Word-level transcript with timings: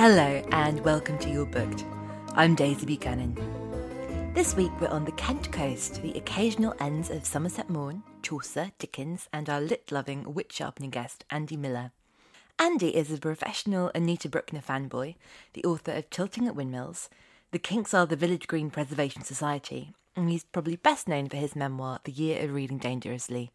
Hello, 0.00 0.40
and 0.52 0.78
welcome 0.84 1.18
to 1.18 1.28
You're 1.28 1.44
Booked. 1.44 1.84
I'm 2.34 2.54
Daisy 2.54 2.86
Buchanan. 2.86 3.34
This 4.32 4.54
week 4.54 4.70
we're 4.80 4.86
on 4.86 5.04
the 5.04 5.10
Kent 5.10 5.50
coast, 5.50 6.00
the 6.02 6.12
occasional 6.12 6.72
ends 6.78 7.10
of 7.10 7.26
Somerset 7.26 7.68
Maugham, 7.68 8.04
Chaucer, 8.22 8.70
Dickens, 8.78 9.28
and 9.32 9.50
our 9.50 9.60
lit 9.60 9.90
loving, 9.90 10.34
wit 10.34 10.52
sharpening 10.52 10.90
guest, 10.90 11.24
Andy 11.32 11.56
Miller. 11.56 11.90
Andy 12.60 12.94
is 12.94 13.10
a 13.10 13.18
professional 13.18 13.90
Anita 13.92 14.28
Brookner 14.28 14.64
fanboy, 14.64 15.16
the 15.54 15.64
author 15.64 15.90
of 15.90 16.08
Tilting 16.10 16.46
at 16.46 16.54
Windmills, 16.54 17.10
The 17.50 17.58
Kinks 17.58 17.92
Are 17.92 18.06
the 18.06 18.14
Village 18.14 18.46
Green 18.46 18.70
Preservation 18.70 19.24
Society, 19.24 19.94
and 20.14 20.30
he's 20.30 20.44
probably 20.44 20.76
best 20.76 21.08
known 21.08 21.28
for 21.28 21.38
his 21.38 21.56
memoir, 21.56 21.98
The 22.04 22.12
Year 22.12 22.44
of 22.44 22.54
Reading 22.54 22.78
Dangerously, 22.78 23.50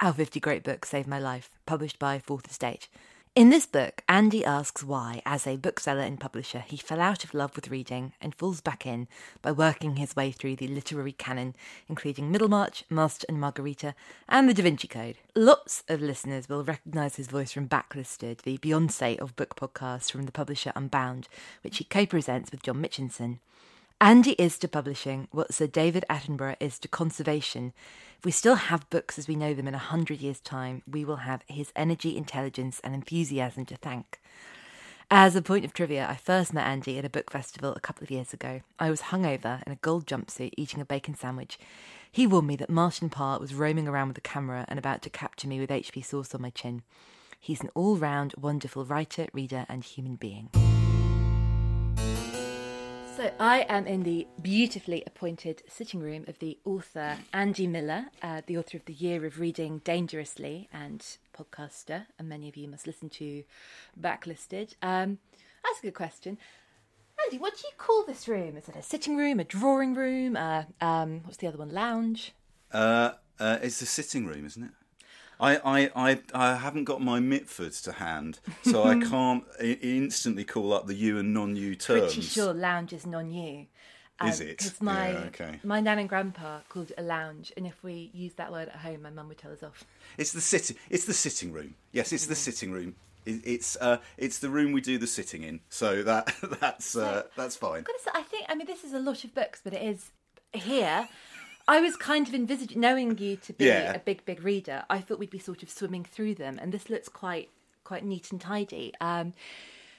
Our 0.00 0.12
50 0.12 0.40
Great 0.40 0.64
Books 0.64 0.88
Saved 0.88 1.06
My 1.06 1.20
Life, 1.20 1.50
published 1.66 2.00
by 2.00 2.18
Fourth 2.18 2.50
Estate. 2.50 2.88
In 3.36 3.50
this 3.50 3.66
book, 3.66 4.04
Andy 4.08 4.44
asks 4.44 4.84
why, 4.84 5.20
as 5.26 5.44
a 5.44 5.56
bookseller 5.56 6.02
and 6.02 6.20
publisher, 6.20 6.60
he 6.60 6.76
fell 6.76 7.00
out 7.00 7.24
of 7.24 7.34
love 7.34 7.56
with 7.56 7.66
reading 7.66 8.12
and 8.20 8.32
falls 8.32 8.60
back 8.60 8.86
in 8.86 9.08
by 9.42 9.50
working 9.50 9.96
his 9.96 10.14
way 10.14 10.30
through 10.30 10.54
the 10.54 10.68
literary 10.68 11.10
canon, 11.10 11.56
including 11.88 12.30
Middlemarch, 12.30 12.84
Master 12.88 13.26
and 13.28 13.40
Margarita, 13.40 13.96
and 14.28 14.48
the 14.48 14.54
Da 14.54 14.62
Vinci 14.62 14.86
Code. 14.86 15.16
Lots 15.34 15.82
of 15.88 16.00
listeners 16.00 16.48
will 16.48 16.62
recognise 16.62 17.16
his 17.16 17.26
voice 17.26 17.50
from 17.50 17.66
Backlisted, 17.66 18.42
the 18.42 18.58
Beyonce 18.58 19.18
of 19.18 19.34
book 19.34 19.56
podcasts 19.56 20.12
from 20.12 20.26
the 20.26 20.32
publisher 20.32 20.70
Unbound, 20.76 21.26
which 21.62 21.78
he 21.78 21.84
co 21.84 22.06
presents 22.06 22.52
with 22.52 22.62
John 22.62 22.80
Mitchinson. 22.80 23.40
Andy 24.00 24.32
is 24.32 24.58
to 24.58 24.68
publishing 24.68 25.28
what 25.30 25.54
Sir 25.54 25.66
David 25.66 26.04
Attenborough 26.10 26.56
is 26.60 26.78
to 26.80 26.88
conservation. 26.88 27.72
If 28.18 28.24
we 28.24 28.32
still 28.32 28.56
have 28.56 28.90
books 28.90 29.18
as 29.18 29.28
we 29.28 29.36
know 29.36 29.54
them 29.54 29.68
in 29.68 29.74
a 29.74 29.78
hundred 29.78 30.20
years' 30.20 30.40
time, 30.40 30.82
we 30.86 31.04
will 31.04 31.16
have 31.16 31.42
his 31.46 31.72
energy, 31.76 32.16
intelligence, 32.16 32.80
and 32.82 32.94
enthusiasm 32.94 33.64
to 33.66 33.76
thank. 33.76 34.20
As 35.10 35.36
a 35.36 35.42
point 35.42 35.64
of 35.64 35.72
trivia, 35.72 36.08
I 36.08 36.16
first 36.16 36.52
met 36.52 36.66
Andy 36.66 36.98
at 36.98 37.04
a 37.04 37.10
book 37.10 37.30
festival 37.30 37.72
a 37.72 37.80
couple 37.80 38.02
of 38.02 38.10
years 38.10 38.32
ago. 38.32 38.62
I 38.78 38.90
was 38.90 39.02
hungover 39.02 39.62
in 39.64 39.72
a 39.72 39.76
gold 39.76 40.06
jumpsuit 40.06 40.52
eating 40.56 40.80
a 40.80 40.84
bacon 40.84 41.14
sandwich. 41.14 41.58
He 42.10 42.26
warned 42.26 42.48
me 42.48 42.56
that 42.56 42.70
Martin 42.70 43.10
Parr 43.10 43.38
was 43.38 43.54
roaming 43.54 43.86
around 43.86 44.08
with 44.08 44.18
a 44.18 44.22
camera 44.22 44.64
and 44.68 44.78
about 44.78 45.02
to 45.02 45.10
capture 45.10 45.46
me 45.46 45.60
with 45.60 45.70
HP 45.70 46.04
sauce 46.04 46.34
on 46.34 46.42
my 46.42 46.50
chin. 46.50 46.82
He's 47.38 47.60
an 47.60 47.70
all 47.74 47.96
round 47.96 48.34
wonderful 48.38 48.84
writer, 48.84 49.28
reader, 49.32 49.66
and 49.68 49.84
human 49.84 50.16
being. 50.16 50.50
So 53.16 53.30
I 53.38 53.64
am 53.68 53.86
in 53.86 54.02
the 54.02 54.26
beautifully 54.42 55.04
appointed 55.06 55.62
sitting 55.68 56.00
room 56.00 56.24
of 56.26 56.40
the 56.40 56.58
author 56.64 57.16
Andy 57.32 57.68
Miller, 57.68 58.06
uh, 58.22 58.42
the 58.44 58.58
author 58.58 58.76
of 58.76 58.86
The 58.86 58.92
Year 58.92 59.24
of 59.24 59.38
Reading 59.38 59.82
Dangerously 59.84 60.68
and 60.72 61.06
podcaster, 61.32 62.06
and 62.18 62.28
many 62.28 62.48
of 62.48 62.56
you 62.56 62.66
must 62.66 62.88
listen 62.88 63.08
to 63.10 63.44
Backlisted. 63.98 64.74
Um, 64.82 65.18
that's 65.62 65.78
a 65.78 65.82
good 65.82 65.94
question. 65.94 66.38
Andy, 67.24 67.38
what 67.38 67.54
do 67.54 67.60
you 67.68 67.72
call 67.78 68.04
this 68.04 68.26
room? 68.26 68.56
Is 68.56 68.68
it 68.68 68.74
a 68.74 68.82
sitting 68.82 69.16
room, 69.16 69.38
a 69.38 69.44
drawing 69.44 69.94
room, 69.94 70.36
uh, 70.36 70.64
um, 70.80 71.20
what's 71.22 71.36
the 71.36 71.46
other 71.46 71.58
one? 71.58 71.70
Lounge? 71.70 72.32
Uh, 72.72 73.12
uh, 73.38 73.58
it's 73.62 73.78
the 73.78 73.86
sitting 73.86 74.26
room, 74.26 74.44
isn't 74.44 74.64
it? 74.64 74.70
I, 75.40 75.56
I, 75.56 75.90
I, 75.94 76.20
I 76.32 76.54
haven't 76.56 76.84
got 76.84 77.02
my 77.02 77.18
Mitfords 77.20 77.82
to 77.84 77.92
hand, 77.92 78.38
so 78.62 78.84
I 78.84 79.00
can't 79.10 79.44
instantly 79.60 80.44
call 80.44 80.72
up 80.72 80.86
the 80.86 80.94
U 80.94 81.18
and 81.18 81.34
non-U 81.34 81.74
terms. 81.74 82.14
Pretty 82.14 82.20
sure 82.22 82.52
lounge 82.52 82.92
is 82.92 83.06
non-U. 83.06 83.66
Is 84.24 84.40
it? 84.40 84.58
Because 84.58 84.80
my 84.80 85.10
Yeah, 85.10 85.18
okay. 85.26 85.60
my 85.64 85.80
nan 85.80 85.98
and 85.98 86.08
grandpa 86.08 86.60
called 86.68 86.90
it 86.92 86.94
a 86.98 87.02
lounge, 87.02 87.52
and 87.56 87.66
if 87.66 87.82
we 87.82 88.10
used 88.14 88.36
that 88.36 88.52
word 88.52 88.68
at 88.68 88.76
home, 88.76 89.02
my 89.02 89.10
mum 89.10 89.26
would 89.28 89.38
tell 89.38 89.50
us 89.50 89.62
off. 89.62 89.82
It's 90.16 90.32
the 90.32 90.40
sitting. 90.40 90.76
It's 90.88 91.04
the 91.04 91.12
sitting 91.14 91.52
room. 91.52 91.74
Yes, 91.90 92.12
it's 92.12 92.26
the 92.26 92.36
sitting 92.36 92.70
room. 92.70 92.94
It, 93.26 93.40
it's 93.44 93.76
uh, 93.80 93.98
it's 94.16 94.38
the 94.38 94.50
room 94.50 94.70
we 94.70 94.80
do 94.80 94.98
the 94.98 95.08
sitting 95.08 95.42
in. 95.42 95.60
So 95.68 96.04
that 96.04 96.32
that's 96.60 96.96
uh, 96.96 97.24
that's 97.36 97.56
fine. 97.56 97.84
Say, 98.04 98.10
I 98.14 98.22
think 98.22 98.46
I 98.48 98.54
mean 98.54 98.68
this 98.68 98.84
is 98.84 98.92
a 98.92 99.00
lot 99.00 99.24
of 99.24 99.34
books, 99.34 99.60
but 99.64 99.72
it 99.72 99.82
is 99.82 100.10
here. 100.52 101.08
I 101.66 101.80
was 101.80 101.96
kind 101.96 102.28
of 102.28 102.34
envisaging, 102.34 102.80
knowing 102.80 103.16
you 103.18 103.36
to 103.36 103.52
be 103.52 103.66
Yeah. 103.66 103.94
a 103.94 103.98
big, 103.98 104.24
big 104.24 104.42
reader. 104.42 104.84
I 104.90 105.00
thought 105.00 105.18
we'd 105.18 105.30
be 105.30 105.38
sort 105.38 105.62
of 105.62 105.70
swimming 105.70 106.04
through 106.04 106.34
them, 106.34 106.58
and 106.60 106.72
this 106.72 106.90
looks 106.90 107.08
quite, 107.08 107.48
quite 107.84 108.04
neat 108.04 108.30
and 108.30 108.40
tidy. 108.40 108.92
Um, 109.00 109.32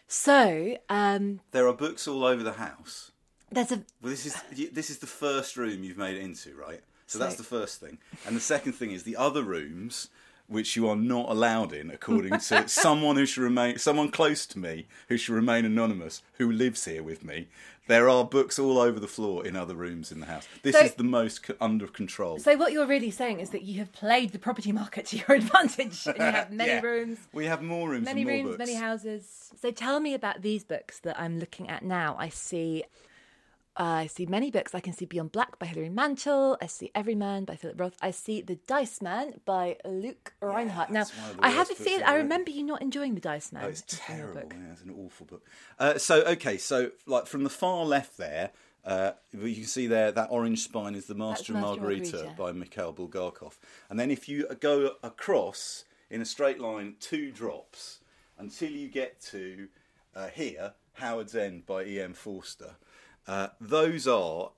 so 0.07 0.77
um, 0.89 1.39
There 1.51 1.67
are 1.67 1.73
books 1.73 2.07
all 2.07 2.23
over 2.23 2.43
the 2.43 2.53
house. 2.53 3.11
there's 3.51 3.71
a 3.71 3.77
Well, 4.01 4.11
this 4.11 4.25
is 4.25 4.35
this 4.71 4.89
is 4.89 4.99
the 4.99 5.07
first 5.07 5.57
room 5.57 5.83
you've 5.83 5.97
made 5.97 6.17
it 6.17 6.21
into, 6.23 6.53
right? 6.55 6.81
So, 7.07 7.17
So- 7.17 7.23
that's 7.23 7.35
the 7.35 7.43
first 7.43 7.79
thing. 7.79 7.97
And 8.25 8.35
the 8.35 8.41
second 8.41 8.73
thing 8.73 8.91
is 8.91 9.03
the 9.03 9.17
other 9.17 9.43
rooms 9.43 10.09
which 10.47 10.75
you 10.75 10.87
are 10.87 10.95
not 10.95 11.27
allowed 11.29 11.73
in 11.73 11.89
according 11.89 12.37
to 12.39 12.67
someone 12.67 13.15
who 13.15 13.25
should 13.25 13.41
remain 13.41 13.79
someone 13.79 14.11
close 14.11 14.45
to 14.45 14.59
me 14.59 14.85
who 15.09 15.17
should 15.17 15.33
remain 15.33 15.65
anonymous 15.65 16.21
who 16.33 16.51
lives 16.51 16.85
here 16.85 17.01
with 17.01 17.23
me. 17.23 17.47
There 17.87 18.09
are 18.09 18.23
books 18.25 18.57
all 18.57 18.79
over 18.79 18.99
the 18.99 19.07
floor 19.07 19.45
in 19.45 19.55
other 19.55 19.75
rooms 19.75 20.11
in 20.11 20.19
the 20.19 20.25
house. 20.25 20.47
This 20.63 20.75
So- 20.75 20.81
is 20.85 20.95
the 20.95 21.03
most 21.03 21.45
c- 21.45 21.53
under 21.61 21.85
control. 21.87 22.39
So 22.39 22.57
what 22.57 22.71
you're 22.71 22.87
really 22.87 23.11
saying 23.11 23.39
is 23.41 23.51
that 23.51 23.61
you 23.61 23.77
have 23.79 23.91
played 23.91 24.31
the 24.31 24.39
property 24.39 24.71
market 24.71 25.05
to 25.07 25.17
your 25.17 25.31
advantage, 25.37 26.05
and 26.07 26.17
you 26.17 26.23
have 26.23 26.51
many 26.51 26.69
Yeah. 26.71 26.81
rooms, 26.81 27.19
We 27.31 27.45
have 27.45 27.61
more 27.61 27.89
rooms 27.89 28.05
many 28.05 28.21
and 28.21 28.29
more 28.29 28.37
rooms, 28.37 28.57
books. 28.57 28.69
many 28.69 28.73
houses. 28.73 29.51
So 29.61 29.69
tell 29.71 29.99
me 29.99 30.13
about 30.15 30.41
these 30.41 30.63
books 30.63 30.99
that 31.01 31.19
I'm 31.19 31.39
looking 31.39 31.69
at 31.69 31.83
now. 31.83 32.15
I 32.17 32.29
see. 32.29 32.83
Uh, 33.77 33.83
I 33.83 34.07
see 34.07 34.25
many 34.25 34.51
books. 34.51 34.73
I 34.73 34.79
can 34.79 34.93
see 34.93 35.05
Beyond 35.05 35.33
Black 35.33 35.59
by 35.59 35.65
Hilary 35.65 35.89
Mantel. 35.89 36.57
I 36.61 36.67
see 36.67 36.91
Everyman 36.95 37.43
by 37.43 37.57
Philip 37.57 37.79
Roth. 37.79 37.97
I 38.01 38.11
see 38.11 38.41
The 38.41 38.55
Dice 38.67 39.01
Man 39.01 39.41
by 39.43 39.77
Luke 39.83 40.33
Rhinehart. 40.41 40.91
now, 40.91 41.01
that's 41.01 41.17
one 41.17 41.29
of 41.31 41.37
the 41.37 41.45
I 41.45 41.49
have 41.49 41.69
a 41.69 41.75
feeling. 41.75 42.03
I 42.03 42.15
remember 42.15 42.51
you 42.51 42.63
not 42.63 42.81
enjoying 42.81 43.15
The 43.15 43.21
Dice 43.21 43.51
Man. 43.51 43.65
Oh, 43.65 43.67
it's 43.67 43.81
as 43.93 43.99
being 43.99 44.19
a 44.19 44.23
terrible. 44.23 44.51
Yeah, 44.53 44.71
it's 44.71 44.81
an 44.81 44.95
awful 44.97 45.25
book. 45.25 45.45
Uh, 45.77 45.97
so 45.97 46.23
okay, 46.23 46.57
so 46.57 46.91
like 47.05 47.27
from 47.27 47.43
the 47.43 47.49
far 47.49 47.83
left 47.83 48.17
there, 48.17 48.51
uh, 48.85 49.11
you 49.33 49.55
can 49.55 49.65
see 49.65 49.87
there 49.87 50.09
that 50.11 50.27
orange 50.31 50.63
spine 50.63 50.95
is 50.95 51.07
the 51.07 51.15
Master, 51.15 51.51
and 51.51 51.61
Margarita, 51.61 52.15
Margarita. 52.15 52.35
by 52.37 52.51
Mikhail 52.53 52.93
Bulgakov, 52.93 53.57
and 53.89 53.99
then 53.99 54.09
if 54.09 54.29
you 54.29 54.47
go 54.61 54.91
across 55.03 55.83
in 56.09 56.21
a 56.21 56.25
straight 56.25 56.61
line 56.61 56.95
two 57.01 57.29
drops 57.29 57.99
until 58.37 58.71
you 58.71 58.87
get 58.87 59.19
to 59.19 59.67
uh, 60.15 60.27
here, 60.27 60.73
Howard's 60.93 61.35
End 61.35 61.65
by 61.65 61.83
E. 61.83 61.99
M. 61.99 62.13
Forster. 62.13 62.75
Uh, 63.27 63.47
those 63.59 64.07
are 64.07 64.51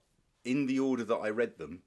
in 0.43 0.67
the 0.67 0.79
order 0.79 1.03
that 1.03 1.15
I 1.15 1.29
read 1.29 1.57
them 1.57 1.83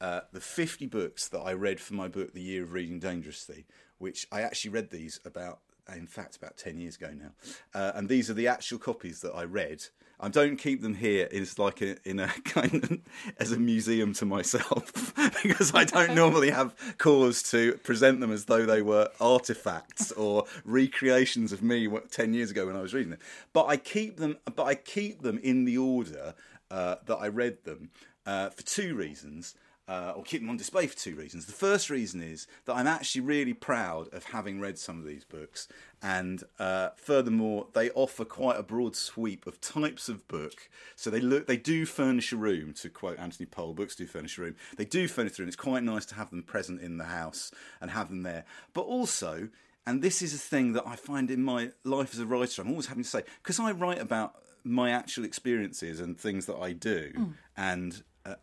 uh, 0.00 0.22
the 0.32 0.40
50 0.40 0.86
books 0.86 1.28
that 1.28 1.40
I 1.40 1.52
read 1.52 1.78
for 1.78 1.94
my 1.94 2.08
book, 2.08 2.32
The 2.32 2.40
Year 2.40 2.62
of 2.62 2.72
Reading 2.72 2.98
Dangerously, 2.98 3.66
which 3.98 4.26
I 4.32 4.40
actually 4.40 4.70
read 4.70 4.90
these 4.90 5.20
about 5.24 5.60
in 5.96 6.06
fact, 6.06 6.36
about 6.36 6.56
10 6.56 6.78
years 6.78 6.96
ago 6.96 7.10
now. 7.12 7.32
Uh, 7.74 7.92
and 7.94 8.08
these 8.08 8.30
are 8.30 8.34
the 8.34 8.46
actual 8.46 8.78
copies 8.78 9.20
that 9.20 9.32
I 9.32 9.44
read. 9.44 9.82
I 10.22 10.28
don't 10.28 10.56
keep 10.56 10.82
them 10.82 10.94
here. 10.94 11.28
It's 11.30 11.58
like 11.58 11.80
a, 11.80 11.96
in 12.08 12.20
a 12.20 12.28
kind 12.44 12.74
of 12.74 12.98
as 13.38 13.52
a 13.52 13.58
museum 13.58 14.12
to 14.14 14.26
myself 14.26 15.14
because 15.42 15.74
I 15.74 15.84
don't 15.84 16.14
normally 16.14 16.50
have 16.50 16.74
cause 16.98 17.42
to 17.50 17.72
present 17.78 18.20
them 18.20 18.30
as 18.30 18.44
though 18.44 18.66
they 18.66 18.82
were 18.82 19.08
artifacts 19.20 20.12
or 20.12 20.44
recreations 20.64 21.52
of 21.52 21.62
me 21.62 21.88
ten 22.10 22.34
years 22.34 22.50
ago 22.50 22.66
when 22.66 22.76
I 22.76 22.82
was 22.82 22.92
reading 22.92 23.10
them. 23.10 23.20
But 23.52 23.66
I 23.66 23.76
keep 23.78 24.18
them. 24.18 24.36
But 24.44 24.64
I 24.64 24.74
keep 24.74 25.22
them 25.22 25.38
in 25.38 25.64
the 25.64 25.78
order 25.78 26.34
uh, 26.70 26.96
that 27.06 27.16
I 27.16 27.28
read 27.28 27.64
them 27.64 27.90
uh, 28.26 28.50
for 28.50 28.62
two 28.62 28.94
reasons 28.94 29.54
uh, 29.88 30.12
or 30.14 30.22
keep 30.22 30.40
them 30.40 30.50
on 30.50 30.56
display 30.56 30.86
for 30.86 30.96
two 30.96 31.16
reasons. 31.16 31.46
The 31.46 31.52
first 31.52 31.90
reason 31.90 32.22
is 32.22 32.46
that 32.64 32.74
I'm 32.74 32.86
actually 32.86 33.22
really 33.22 33.54
proud 33.54 34.12
of 34.14 34.24
having 34.24 34.60
read 34.60 34.78
some 34.78 34.98
of 34.98 35.04
these 35.04 35.24
books, 35.24 35.66
and 36.02 36.44
uh, 36.58 36.90
furthermore, 36.96 37.66
they 37.72 37.90
offer 37.90 38.24
quite 38.24 38.58
a 38.58 38.62
broad 38.62 38.94
sweep 38.94 39.46
of 39.46 39.60
types 39.60 40.08
of 40.08 40.26
book. 40.28 40.68
So 40.94 41.10
they 41.10 41.20
look, 41.20 41.46
they 41.46 41.56
do 41.56 41.86
furnish 41.86 42.32
a 42.32 42.36
room. 42.36 42.72
To 42.74 42.88
quote 42.88 43.18
Anthony 43.18 43.46
Powell, 43.46 43.74
books 43.74 43.96
do 43.96 44.06
furnish 44.06 44.38
a 44.38 44.42
room. 44.42 44.56
They 44.76 44.84
do 44.84 45.08
furnish 45.08 45.38
a 45.38 45.42
room. 45.42 45.48
It's 45.48 45.56
quite 45.56 45.82
nice 45.82 46.06
to 46.06 46.14
have 46.14 46.30
them 46.30 46.42
present 46.42 46.80
in 46.80 46.98
the 46.98 47.04
house 47.04 47.50
and 47.80 47.90
have 47.90 48.08
them 48.08 48.22
there. 48.22 48.44
But 48.72 48.82
also, 48.82 49.48
and 49.86 50.02
this 50.02 50.22
is 50.22 50.34
a 50.34 50.38
thing 50.38 50.72
that 50.74 50.86
I 50.86 50.96
find 50.96 51.30
in 51.30 51.42
my 51.42 51.70
life 51.84 52.14
as 52.14 52.20
a 52.20 52.26
writer, 52.26 52.62
I'm 52.62 52.70
always 52.70 52.86
having 52.86 53.02
to 53.02 53.10
say 53.10 53.24
because 53.42 53.58
I 53.58 53.72
write 53.72 54.00
about 54.00 54.36
my 54.62 54.90
actual 54.90 55.24
experiences 55.24 56.00
and 56.00 56.18
things 56.18 56.46
that 56.46 56.56
I 56.56 56.72
do, 56.72 57.12
mm. 57.16 57.32
and 57.56 58.02
uh, 58.24 58.34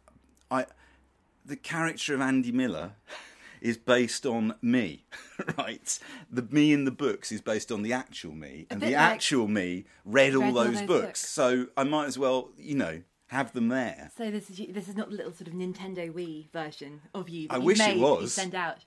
I 0.49 0.65
the 1.47 1.55
character 1.55 2.13
of 2.13 2.21
Andy 2.21 2.51
Miller 2.51 2.93
is 3.61 3.77
based 3.77 4.25
on 4.25 4.55
me, 4.61 5.05
right? 5.57 5.99
The 6.29 6.43
me 6.43 6.73
in 6.73 6.85
the 6.85 6.91
books 6.91 7.31
is 7.31 7.41
based 7.41 7.71
on 7.71 7.81
the 7.81 7.93
actual 7.93 8.33
me, 8.33 8.67
and 8.69 8.81
the 8.81 8.87
like 8.87 8.95
actual 8.95 9.47
me 9.47 9.85
read, 10.05 10.35
all 10.35 10.51
those, 10.51 10.73
those 10.73 10.81
books. 10.83 11.05
books. 11.05 11.29
So 11.29 11.67
I 11.75 11.83
might 11.83 12.05
as 12.05 12.19
well, 12.19 12.49
you 12.57 12.75
know, 12.75 13.01
have 13.27 13.53
them 13.53 13.69
there. 13.69 14.11
So 14.17 14.29
this 14.29 14.49
is 14.49 14.57
this 14.69 14.87
is 14.87 14.95
not 14.95 15.09
the 15.09 15.15
little 15.15 15.33
sort 15.33 15.47
of 15.47 15.53
Nintendo 15.53 16.11
Wii 16.11 16.51
version 16.51 17.01
of 17.13 17.29
you. 17.29 17.47
I 17.49 17.57
you 17.57 17.63
wish 17.63 17.79
it 17.79 17.97
was. 17.97 18.33
Send 18.33 18.55
out. 18.55 18.85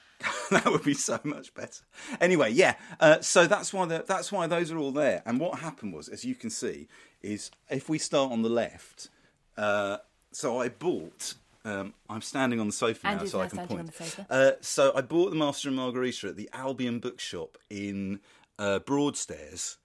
that 0.50 0.66
would 0.66 0.84
be 0.84 0.94
so 0.94 1.18
much 1.24 1.52
better. 1.52 1.82
Anyway, 2.20 2.52
yeah. 2.52 2.76
Uh, 3.00 3.20
so 3.20 3.48
that's 3.48 3.72
why 3.72 3.86
the, 3.86 4.04
that's 4.06 4.30
why 4.30 4.46
those 4.46 4.70
are 4.70 4.78
all 4.78 4.92
there. 4.92 5.20
And 5.26 5.40
what 5.40 5.58
happened 5.58 5.94
was, 5.94 6.08
as 6.08 6.24
you 6.24 6.36
can 6.36 6.48
see, 6.48 6.86
is 7.22 7.50
if 7.68 7.88
we 7.88 7.98
start 7.98 8.30
on 8.30 8.42
the 8.42 8.48
left. 8.48 9.08
Uh, 9.56 9.98
so 10.30 10.60
I 10.60 10.68
bought 10.68 11.34
um, 11.64 11.94
I'm 12.08 12.22
standing 12.22 12.60
on 12.60 12.66
the 12.66 12.72
sofa 12.72 13.06
now, 13.06 13.24
so 13.24 13.40
I 13.40 13.46
can 13.46 13.66
point. 13.66 13.90
Uh, 14.28 14.52
so 14.60 14.92
I 14.94 15.00
bought 15.00 15.30
the 15.30 15.36
Master 15.36 15.68
and 15.68 15.76
Margarita 15.76 16.28
at 16.28 16.36
the 16.36 16.50
Albion 16.52 16.98
Bookshop 16.98 17.58
in 17.70 18.20
uh, 18.58 18.80
Broadstairs 18.80 19.78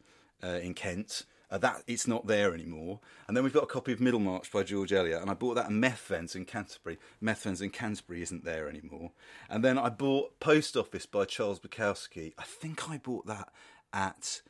uh, 0.43 0.59
in 0.61 0.73
Kent. 0.73 1.25
Uh, 1.49 1.57
that 1.57 1.81
it's 1.87 2.07
not 2.07 2.27
there 2.27 2.53
anymore. 2.53 2.99
And 3.25 3.37
then 3.37 3.43
we've 3.43 3.53
got 3.53 3.63
a 3.63 3.67
copy 3.67 3.93
of 3.93 4.01
Middlemarch 4.01 4.51
by 4.51 4.63
George 4.63 4.91
Eliot, 4.91 5.21
and 5.21 5.31
I 5.31 5.33
bought 5.33 5.53
that 5.53 5.67
at 5.67 5.71
Methven's 5.71 6.35
in 6.35 6.43
Canterbury. 6.43 6.97
Methven's 7.21 7.61
in 7.61 7.69
Canterbury 7.69 8.21
isn't 8.21 8.43
there 8.43 8.67
anymore. 8.67 9.11
And 9.49 9.63
then 9.63 9.77
I 9.77 9.87
bought 9.87 10.41
Post 10.41 10.75
Office 10.75 11.05
by 11.05 11.23
Charles 11.23 11.59
Bukowski. 11.61 12.33
I 12.37 12.43
think 12.43 12.89
I 12.89 12.97
bought 12.97 13.27
that 13.27 13.49
at 13.93 14.41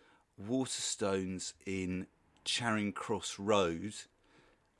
Waterstones 0.44 1.53
in 1.68 2.07
Charing 2.45 2.94
Cross 2.94 3.38
Road 3.38 3.94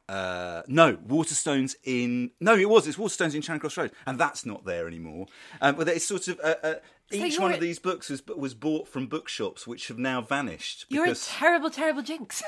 uh, 0.10 0.62
no, 0.68 0.96
Waterstones 0.96 1.76
in 1.84 2.32
no, 2.40 2.56
it 2.56 2.70
was 2.70 2.88
it's 2.88 2.98
Waterstones 2.98 3.36
in 3.36 3.42
Charing 3.42 3.60
Cross 3.60 3.78
Road, 3.78 3.92
and 4.06 4.18
that's 4.18 4.46
not 4.46 4.66
there 4.66 4.88
anymore. 4.88 5.28
Um, 5.62 5.76
but 5.76 5.88
it's 5.90 6.06
sort 6.06 6.28
of 6.30 6.40
uh, 6.42 6.56
uh, 6.64 6.74
each 7.12 7.36
so 7.36 7.42
one 7.42 7.54
of 7.54 7.60
these 7.60 7.80
books 7.80 8.10
was 8.10 8.26
was 8.28 8.54
bought 8.54 8.88
from 8.88 9.08
bookshops 9.08 9.68
which 9.68 9.90
have 9.90 9.98
now 9.98 10.22
vanished. 10.22 10.86
You're 10.90 11.06
a 11.06 11.16
terrible, 11.16 11.70
terrible 11.70 12.02
jinx. 12.02 12.42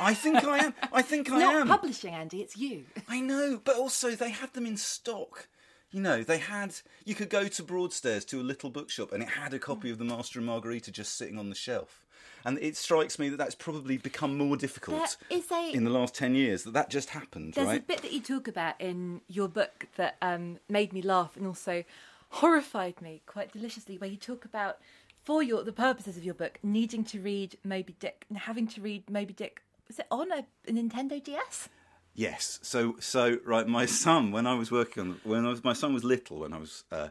I 0.00 0.14
think 0.14 0.42
I 0.42 0.58
am. 0.58 0.74
I 0.92 1.02
think 1.02 1.30
I 1.32 1.38
not 1.38 1.54
am. 1.54 1.68
Not 1.68 1.80
publishing, 1.80 2.14
Andy. 2.14 2.40
It's 2.40 2.56
you. 2.56 2.84
I 3.08 3.20
know, 3.20 3.60
but 3.62 3.76
also 3.76 4.12
they 4.12 4.30
had 4.30 4.52
them 4.54 4.66
in 4.66 4.76
stock. 4.76 5.48
You 5.92 6.00
know, 6.00 6.22
they 6.22 6.38
had. 6.38 6.74
You 7.04 7.14
could 7.14 7.28
go 7.28 7.48
to 7.48 7.62
Broadstairs 7.62 8.24
to 8.26 8.40
a 8.40 8.42
little 8.42 8.70
bookshop, 8.70 9.12
and 9.12 9.22
it 9.22 9.28
had 9.30 9.54
a 9.54 9.58
copy 9.58 9.90
of 9.90 9.98
the 9.98 10.04
Master 10.04 10.38
and 10.38 10.46
Margarita 10.46 10.90
just 10.90 11.16
sitting 11.16 11.38
on 11.38 11.48
the 11.48 11.54
shelf 11.54 12.02
and 12.44 12.58
it 12.58 12.76
strikes 12.76 13.18
me 13.18 13.28
that 13.28 13.36
that's 13.36 13.54
probably 13.54 13.96
become 13.96 14.36
more 14.36 14.56
difficult 14.56 15.16
a, 15.30 15.70
in 15.72 15.84
the 15.84 15.90
last 15.90 16.14
10 16.14 16.34
years 16.34 16.64
that 16.64 16.72
that 16.72 16.90
just 16.90 17.10
happened 17.10 17.54
there's 17.54 17.66
right? 17.66 17.80
a 17.80 17.82
bit 17.82 18.02
that 18.02 18.12
you 18.12 18.20
talk 18.20 18.48
about 18.48 18.80
in 18.80 19.20
your 19.28 19.48
book 19.48 19.86
that 19.96 20.16
um, 20.22 20.58
made 20.68 20.92
me 20.92 21.02
laugh 21.02 21.36
and 21.36 21.46
also 21.46 21.84
horrified 22.30 23.00
me 23.00 23.22
quite 23.26 23.52
deliciously 23.52 23.98
where 23.98 24.10
you 24.10 24.16
talk 24.16 24.44
about 24.44 24.78
for 25.22 25.42
your 25.42 25.62
the 25.62 25.72
purposes 25.72 26.16
of 26.16 26.24
your 26.24 26.34
book 26.34 26.58
needing 26.62 27.04
to 27.04 27.20
read 27.20 27.56
moby 27.64 27.94
dick 28.00 28.24
and 28.28 28.38
having 28.38 28.66
to 28.66 28.80
read 28.80 29.08
moby 29.10 29.32
dick 29.32 29.62
was 29.88 29.98
it 29.98 30.06
on 30.10 30.32
a, 30.32 30.44
a 30.66 30.72
nintendo 30.72 31.22
ds 31.22 31.68
yes 32.14 32.58
so 32.62 32.96
so 33.00 33.38
right 33.44 33.66
my 33.66 33.86
son 34.04 34.30
when 34.30 34.46
i 34.46 34.54
was 34.54 34.70
working 34.70 35.02
on 35.02 35.20
when 35.24 35.44
I 35.46 35.48
was, 35.48 35.64
my 35.64 35.72
son 35.72 35.94
was 35.94 36.04
little 36.04 36.40
when 36.40 36.52
i 36.52 36.58
was 36.58 36.84
uh, 36.92 37.08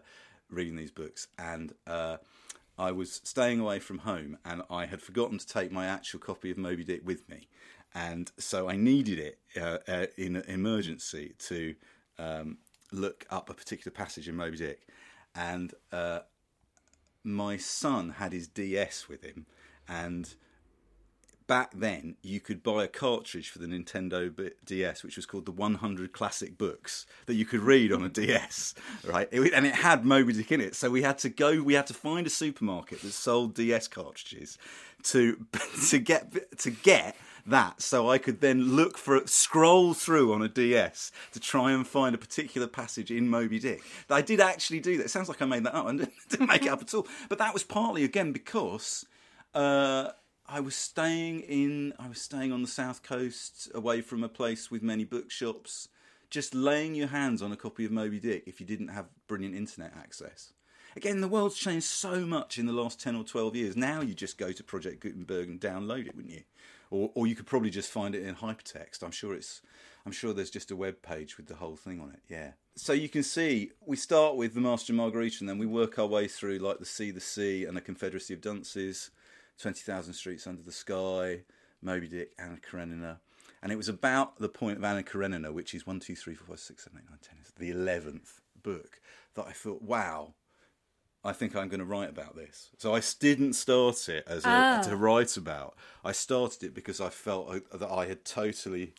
reading 0.49 0.75
these 0.75 0.91
books 0.91 1.27
and 1.37 1.73
uh, 1.87 2.17
I 2.77 2.91
was 2.91 3.21
staying 3.23 3.59
away 3.59 3.79
from 3.79 3.99
home 3.99 4.37
and 4.43 4.63
I 4.69 4.87
had 4.87 5.01
forgotten 5.01 5.37
to 5.37 5.45
take 5.47 5.71
my 5.71 5.85
actual 5.85 6.19
copy 6.19 6.49
of 6.49 6.57
Moby 6.57 6.83
Dick 6.83 7.01
with 7.05 7.29
me. 7.29 7.47
And 7.93 8.31
so 8.39 8.69
I 8.69 8.75
needed 8.75 9.19
it 9.19 9.39
uh, 9.55 9.77
uh, 9.87 10.05
in 10.17 10.37
an 10.37 10.45
emergency 10.47 11.35
to 11.39 11.75
um, 12.17 12.57
look 12.91 13.25
up 13.29 13.49
a 13.49 13.53
particular 13.53 13.93
passage 13.93 14.27
in 14.27 14.35
Moby 14.35 14.57
Dick. 14.57 14.87
And 15.35 15.73
uh, 15.91 16.19
my 17.23 17.57
son 17.57 18.15
had 18.17 18.33
his 18.33 18.47
DS 18.47 19.07
with 19.07 19.23
him. 19.23 19.45
And 19.87 20.33
back 21.51 21.71
then 21.75 22.15
you 22.21 22.39
could 22.39 22.63
buy 22.63 22.85
a 22.85 22.87
cartridge 22.87 23.49
for 23.49 23.59
the 23.59 23.65
Nintendo 23.65 24.33
DS, 24.63 25.03
which 25.03 25.17
was 25.17 25.25
called 25.25 25.45
the 25.45 25.51
100 25.51 26.13
Classic 26.13 26.57
Books 26.57 27.05
that 27.25 27.33
you 27.33 27.43
could 27.43 27.59
read 27.59 27.91
on 27.91 28.05
a 28.05 28.07
DS, 28.07 28.73
right? 29.03 29.27
It, 29.33 29.53
and 29.53 29.65
it 29.65 29.75
had 29.75 30.05
Moby 30.05 30.31
Dick 30.31 30.49
in 30.53 30.61
it. 30.61 30.75
So 30.75 30.89
we 30.89 31.01
had 31.01 31.17
to 31.17 31.29
go, 31.29 31.61
we 31.61 31.73
had 31.73 31.87
to 31.87 31.93
find 31.93 32.25
a 32.25 32.29
supermarket 32.29 33.01
that 33.01 33.11
sold 33.11 33.53
DS 33.53 33.89
cartridges 33.89 34.57
to 35.03 35.45
to 35.89 35.99
get 35.99 36.57
to 36.59 36.71
get 36.71 37.17
that, 37.45 37.81
so 37.81 38.09
I 38.09 38.17
could 38.17 38.39
then 38.39 38.77
look 38.77 38.97
for 38.97 39.21
scroll 39.25 39.93
through 39.93 40.31
on 40.31 40.41
a 40.41 40.47
DS 40.47 41.11
to 41.33 41.41
try 41.41 41.73
and 41.73 41.85
find 41.85 42.15
a 42.15 42.17
particular 42.17 42.67
passage 42.67 43.11
in 43.11 43.27
Moby 43.27 43.59
Dick. 43.59 43.81
I 44.09 44.21
did 44.21 44.39
actually 44.39 44.79
do 44.79 44.95
that. 44.99 45.07
It 45.07 45.09
sounds 45.09 45.27
like 45.27 45.41
I 45.41 45.45
made 45.45 45.65
that 45.65 45.75
up. 45.75 45.85
I 45.89 45.91
didn't 46.29 46.47
make 46.47 46.65
it 46.65 46.69
up 46.69 46.81
at 46.81 46.93
all. 46.93 47.05
But 47.27 47.39
that 47.39 47.53
was 47.53 47.63
partly 47.63 48.05
again 48.05 48.31
because. 48.31 49.05
Uh, 49.53 50.11
I 50.53 50.59
was 50.59 50.75
staying 50.75 51.41
in. 51.41 51.93
I 51.97 52.09
was 52.09 52.19
staying 52.19 52.51
on 52.51 52.61
the 52.61 52.67
south 52.67 53.03
coast, 53.03 53.71
away 53.73 54.01
from 54.01 54.21
a 54.21 54.27
place 54.27 54.69
with 54.69 54.83
many 54.83 55.05
bookshops. 55.05 55.87
Just 56.29 56.53
laying 56.53 56.93
your 56.93 57.07
hands 57.07 57.41
on 57.41 57.53
a 57.53 57.55
copy 57.57 57.85
of 57.85 57.91
Moby 57.91 58.19
Dick 58.19 58.43
if 58.45 58.59
you 58.59 58.65
didn't 58.65 58.89
have 58.89 59.05
brilliant 59.27 59.55
internet 59.55 59.93
access. 59.97 60.51
Again, 60.97 61.21
the 61.21 61.29
world's 61.29 61.57
changed 61.57 61.85
so 61.85 62.25
much 62.25 62.57
in 62.57 62.65
the 62.65 62.73
last 62.73 62.99
ten 62.99 63.15
or 63.15 63.23
twelve 63.23 63.55
years. 63.55 63.77
Now 63.77 64.01
you 64.01 64.13
just 64.13 64.37
go 64.37 64.51
to 64.51 64.61
Project 64.61 64.99
Gutenberg 64.99 65.47
and 65.47 65.61
download 65.61 66.05
it, 66.05 66.17
wouldn't 66.17 66.33
you? 66.33 66.43
Or, 66.89 67.11
or 67.15 67.27
you 67.27 67.35
could 67.35 67.45
probably 67.45 67.69
just 67.69 67.89
find 67.89 68.13
it 68.13 68.25
in 68.25 68.35
hypertext. 68.35 69.03
I'm 69.03 69.11
sure 69.11 69.33
it's. 69.33 69.61
I'm 70.05 70.11
sure 70.11 70.33
there's 70.33 70.49
just 70.49 70.71
a 70.71 70.75
web 70.75 71.01
page 71.01 71.37
with 71.37 71.47
the 71.47 71.55
whole 71.55 71.77
thing 71.77 72.01
on 72.01 72.09
it. 72.09 72.19
Yeah. 72.27 72.51
So 72.75 72.91
you 72.91 73.07
can 73.07 73.23
see 73.23 73.71
we 73.85 73.95
start 73.95 74.35
with 74.35 74.53
the 74.53 74.59
Master 74.59 74.91
and 74.91 74.97
Margarita, 74.97 75.37
and 75.39 75.47
then 75.47 75.59
we 75.59 75.65
work 75.65 75.97
our 75.97 76.07
way 76.07 76.27
through 76.27 76.57
like 76.57 76.79
the 76.79 76.85
Sea, 76.85 77.11
the 77.11 77.21
Sea, 77.21 77.63
and 77.63 77.77
the 77.77 77.81
Confederacy 77.81 78.33
of 78.33 78.41
Dunces 78.41 79.11
20,000 79.61 80.13
Streets 80.13 80.47
Under 80.47 80.61
the 80.61 80.71
Sky, 80.71 81.41
Moby 81.81 82.07
Dick, 82.07 82.31
Anna 82.39 82.57
Karenina. 82.57 83.19
And 83.63 83.71
it 83.71 83.75
was 83.75 83.89
about 83.89 84.37
the 84.37 84.49
point 84.49 84.77
of 84.77 84.83
Anna 84.83 85.03
Karenina, 85.03 85.51
which 85.51 85.73
is 85.73 85.85
1, 85.85 85.99
2, 85.99 86.15
3, 86.15 86.33
4, 86.33 86.47
5, 86.47 86.59
6, 86.59 86.83
7, 86.83 86.99
8, 87.03 87.09
9, 87.09 87.19
10, 87.21 87.37
the 87.57 87.71
11th 87.71 88.39
book, 88.63 88.99
that 89.35 89.45
I 89.47 89.51
thought, 89.51 89.81
wow, 89.81 90.33
I 91.23 91.33
think 91.33 91.55
I'm 91.55 91.69
going 91.69 91.79
to 91.79 91.85
write 91.85 92.09
about 92.09 92.35
this. 92.35 92.71
So 92.77 92.95
I 92.95 93.01
didn't 93.19 93.53
start 93.53 94.09
it 94.09 94.23
as 94.27 94.45
a, 94.45 94.49
ah. 94.49 94.81
to 94.83 94.95
write 94.95 95.37
about. 95.37 95.75
I 96.03 96.11
started 96.11 96.63
it 96.63 96.73
because 96.73 96.99
I 96.99 97.09
felt 97.09 97.51
that 97.71 97.89
I 97.89 98.07
had 98.07 98.25
totally 98.25 98.93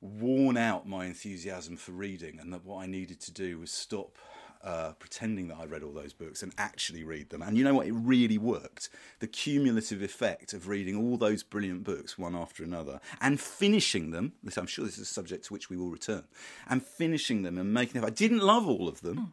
worn 0.00 0.56
out 0.56 0.88
my 0.88 1.06
enthusiasm 1.06 1.76
for 1.76 1.92
reading 1.92 2.38
and 2.40 2.52
that 2.52 2.64
what 2.64 2.82
I 2.82 2.86
needed 2.86 3.20
to 3.22 3.32
do 3.32 3.58
was 3.58 3.70
stop 3.70 4.16
uh, 4.62 4.92
pretending 4.98 5.48
that 5.48 5.58
I 5.60 5.66
read 5.66 5.82
all 5.82 5.92
those 5.92 6.12
books 6.12 6.42
and 6.42 6.52
actually 6.58 7.04
read 7.04 7.30
them. 7.30 7.42
And 7.42 7.56
you 7.56 7.64
know 7.64 7.74
what? 7.74 7.86
It 7.86 7.92
really 7.92 8.38
worked. 8.38 8.88
The 9.20 9.26
cumulative 9.26 10.02
effect 10.02 10.52
of 10.52 10.68
reading 10.68 10.96
all 10.96 11.16
those 11.16 11.42
brilliant 11.42 11.84
books 11.84 12.18
one 12.18 12.34
after 12.34 12.64
another 12.64 13.00
and 13.20 13.40
finishing 13.40 14.10
them. 14.10 14.32
I'm 14.56 14.66
sure 14.66 14.84
this 14.84 14.96
is 14.96 15.02
a 15.02 15.12
subject 15.12 15.44
to 15.46 15.52
which 15.52 15.70
we 15.70 15.76
will 15.76 15.90
return. 15.90 16.24
And 16.68 16.82
finishing 16.82 17.42
them 17.42 17.58
and 17.58 17.72
making 17.72 18.00
them. 18.00 18.04
I 18.04 18.10
didn't 18.10 18.40
love 18.40 18.66
all 18.66 18.88
of 18.88 19.02
them. 19.02 19.16
Mm. 19.16 19.28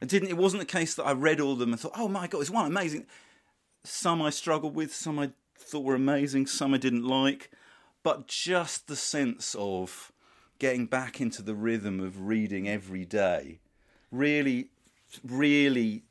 I 0.00 0.06
didn't. 0.06 0.28
It 0.28 0.36
wasn't 0.36 0.60
the 0.60 0.66
case 0.66 0.94
that 0.94 1.04
I 1.04 1.12
read 1.12 1.40
all 1.40 1.52
of 1.54 1.58
them 1.58 1.72
and 1.72 1.80
thought, 1.80 1.92
"Oh 1.96 2.06
my 2.06 2.28
god, 2.28 2.40
it's 2.40 2.50
one 2.50 2.66
amazing." 2.66 3.06
Some 3.82 4.22
I 4.22 4.30
struggled 4.30 4.76
with. 4.76 4.94
Some 4.94 5.18
I 5.18 5.32
thought 5.56 5.84
were 5.84 5.96
amazing. 5.96 6.46
Some 6.46 6.72
I 6.72 6.78
didn't 6.78 7.04
like. 7.04 7.50
But 8.04 8.28
just 8.28 8.86
the 8.86 8.94
sense 8.94 9.56
of 9.58 10.12
getting 10.60 10.86
back 10.86 11.20
into 11.20 11.42
the 11.42 11.54
rhythm 11.54 11.98
of 11.98 12.28
reading 12.28 12.68
every 12.68 13.04
day 13.04 13.58
really, 14.10 14.68
really 15.24 16.02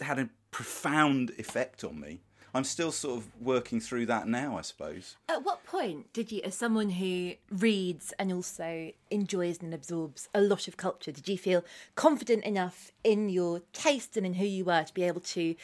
had 0.00 0.18
a 0.18 0.28
profound 0.50 1.30
effect 1.38 1.84
on 1.84 2.00
me. 2.00 2.20
I'm 2.54 2.64
still 2.64 2.90
sort 2.90 3.18
of 3.18 3.28
working 3.38 3.80
through 3.80 4.06
that 4.06 4.26
now, 4.26 4.56
I 4.56 4.62
suppose. 4.62 5.16
At 5.28 5.44
what 5.44 5.66
point 5.66 6.10
did 6.14 6.32
you, 6.32 6.40
as 6.42 6.54
someone 6.54 6.88
who 6.88 7.34
reads 7.50 8.14
and 8.18 8.32
also 8.32 8.92
enjoys 9.10 9.60
and 9.60 9.74
absorbs 9.74 10.30
a 10.34 10.40
lot 10.40 10.66
of 10.66 10.78
culture, 10.78 11.12
did 11.12 11.28
you 11.28 11.36
feel 11.36 11.64
confident 11.96 12.44
enough 12.44 12.92
in 13.04 13.28
your 13.28 13.60
taste 13.74 14.16
and 14.16 14.24
in 14.24 14.34
who 14.34 14.46
you 14.46 14.64
were 14.64 14.84
to 14.84 14.94
be 14.94 15.02
able 15.02 15.20
to 15.20 15.54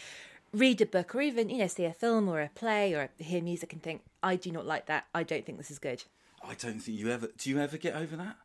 read 0.53 0.83
a 0.83 0.87
book 0.87 1.15
or 1.15 1.23
even, 1.23 1.49
you 1.49 1.59
know, 1.59 1.67
see 1.67 1.87
a 1.87 1.95
film 1.95 2.29
or 2.29 2.43
a 2.43 2.51
play 2.55 2.93
or 2.93 3.09
hear 3.17 3.43
music 3.43 3.73
and 3.73 3.83
think, 3.83 4.03
I 4.23 4.37
do 4.37 4.53
not 4.53 4.67
like 4.67 4.85
that. 4.87 5.07
I 5.15 5.23
don't 5.23 5.47
think 5.47 5.57
this 5.57 5.71
is 5.71 5.79
good. 5.79 6.05
I 6.47 6.55
don't 6.55 6.81
think 6.81 6.99
you 6.99 7.11
ever. 7.11 7.29
Do 7.39 7.49
you 7.49 7.59
ever 7.59 7.79
get 7.79 7.95
over 7.95 8.17
that? 8.17 8.37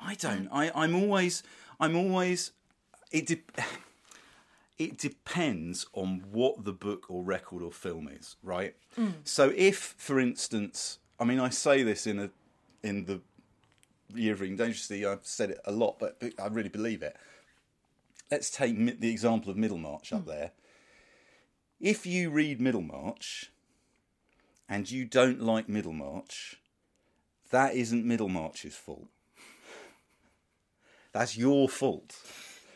I 0.00 0.14
don't. 0.14 0.48
I, 0.52 0.70
I'm 0.74 0.94
always. 0.94 1.42
I'm 1.78 1.96
always. 1.96 2.52
It. 3.12 3.26
De- 3.26 3.42
it 4.78 4.96
depends 4.96 5.86
on 5.92 6.24
what 6.30 6.64
the 6.64 6.72
book 6.72 7.04
or 7.10 7.22
record 7.22 7.62
or 7.62 7.70
film 7.70 8.08
is, 8.08 8.36
right? 8.42 8.74
Mm. 8.98 9.12
So 9.24 9.52
if, 9.54 9.94
for 9.98 10.18
instance, 10.18 10.98
I 11.18 11.24
mean, 11.24 11.38
I 11.38 11.50
say 11.50 11.82
this 11.82 12.06
in 12.06 12.18
a 12.18 12.30
in 12.82 13.04
the 13.04 13.20
year 14.14 14.32
of 14.32 14.40
reading 14.40 14.56
dangerously. 14.56 15.04
I've 15.04 15.26
said 15.26 15.50
it 15.50 15.60
a 15.64 15.72
lot, 15.72 15.98
but 15.98 16.22
I 16.42 16.46
really 16.46 16.68
believe 16.68 17.02
it. 17.02 17.16
Let's 18.30 18.50
take 18.50 18.76
Mi- 18.76 18.96
the 18.98 19.10
example 19.10 19.50
of 19.50 19.56
Middlemarch 19.56 20.12
up 20.12 20.22
mm. 20.22 20.26
there. 20.26 20.52
If 21.80 22.06
you 22.06 22.30
read 22.30 22.60
Middlemarch 22.60 23.50
and 24.68 24.90
you 24.90 25.04
don't 25.04 25.40
like 25.40 25.68
Middlemarch, 25.68 26.60
that 27.50 27.74
isn't 27.74 28.04
Middlemarch's 28.04 28.76
fault. 28.76 29.08
That's 31.12 31.36
your 31.36 31.68
fault. 31.68 32.16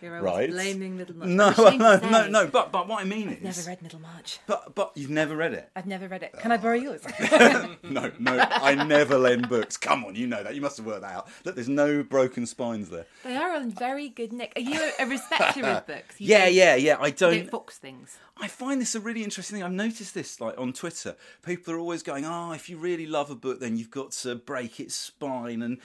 I 0.03 0.19
Right. 0.19 0.50
blaming 0.50 0.97
Middlemarch. 0.97 1.29
No, 1.31 1.47
What 1.53 1.59
a 1.59 1.71
shame 1.71 1.79
no, 1.79 1.97
no, 1.97 2.29
no. 2.29 2.47
But 2.47 2.73
but 2.73 2.88
what 2.88 3.00
I 3.00 3.05
mean 3.05 3.29
I've 3.29 3.43
is, 3.45 3.57
never 3.57 3.69
read 3.71 3.83
Middlemarch. 3.83 4.38
but 4.47 4.75
but 4.75 4.93
you've 4.95 5.11
never 5.11 5.35
read 5.37 5.55
it. 5.55 5.71
I've 5.75 5.87
never 5.87 6.09
read 6.09 6.23
it. 6.23 6.33
Can 6.38 6.50
ah. 6.50 6.55
I 6.55 6.59
borrow 6.59 6.75
yours? 6.75 7.00
No, 7.83 8.11
no, 8.19 8.38
I 8.38 8.75
never 8.75 9.19
lend 9.19 9.49
books. 9.49 9.76
Come 9.76 10.05
on, 10.05 10.14
you 10.14 10.26
know 10.26 10.43
that. 10.43 10.55
You 10.55 10.61
must 10.61 10.76
have 10.79 10.87
worked 10.87 11.03
that 11.03 11.12
out. 11.12 11.29
Look, 11.45 11.55
there's 11.55 11.69
no 11.69 12.03
broken 12.03 12.45
spines 12.47 12.91
there. 12.91 13.07
they 13.23 13.37
are 13.37 13.55
on 13.55 13.71
very 13.71 14.09
good 14.09 14.33
nick. 14.33 14.53
Are 14.57 14.61
you 14.61 14.81
a 14.99 15.07
respecter 15.07 15.64
of 15.64 15.87
books? 15.87 16.21
You 16.21 16.29
Yeah, 16.29 16.47
yeah, 16.47 16.75
yeah. 16.75 16.97
I 17.00 17.11
don't. 17.11 17.37
don't 17.37 17.50
fox 17.50 17.79
things. 17.79 18.19
I 18.37 18.49
find 18.49 18.81
this 18.81 18.95
a 18.95 19.00
really 19.00 19.23
interesting 19.23 19.57
thing. 19.57 19.64
I've 19.64 19.73
noticed 19.73 20.12
this 20.14 20.41
like 20.41 20.59
on 20.59 20.73
Twitter. 20.73 21.17
People 21.43 21.73
are 21.75 21.79
always 21.79 22.03
going, 22.03 22.25
"Oh, 22.26 22.53
if 22.53 22.69
you 22.69 22.76
really 22.79 23.07
love 23.07 23.31
a 23.31 23.37
book, 23.37 23.61
then 23.61 23.76
you've 23.76 23.91
got 23.91 24.11
to 24.12 24.35
break 24.35 24.81
its 24.81 24.95
spine 24.95 25.62
and 25.62 25.79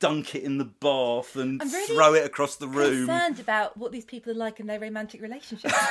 dunk 0.00 0.34
it 0.34 0.42
in 0.42 0.58
the 0.58 0.64
bath 0.64 1.36
and 1.36 1.60
really 1.60 1.94
throw 1.94 2.14
it 2.14 2.24
across 2.24 2.56
the 2.56 2.68
room." 2.68 3.08
I'm 3.10 3.18
concerned 3.20 3.40
about 3.40 3.76
what 3.76 3.92
these 3.92 4.04
people 4.04 4.32
are 4.32 4.36
like 4.36 4.60
in 4.60 4.66
their 4.66 4.80
romantic 4.80 5.20
relationships. 5.22 5.74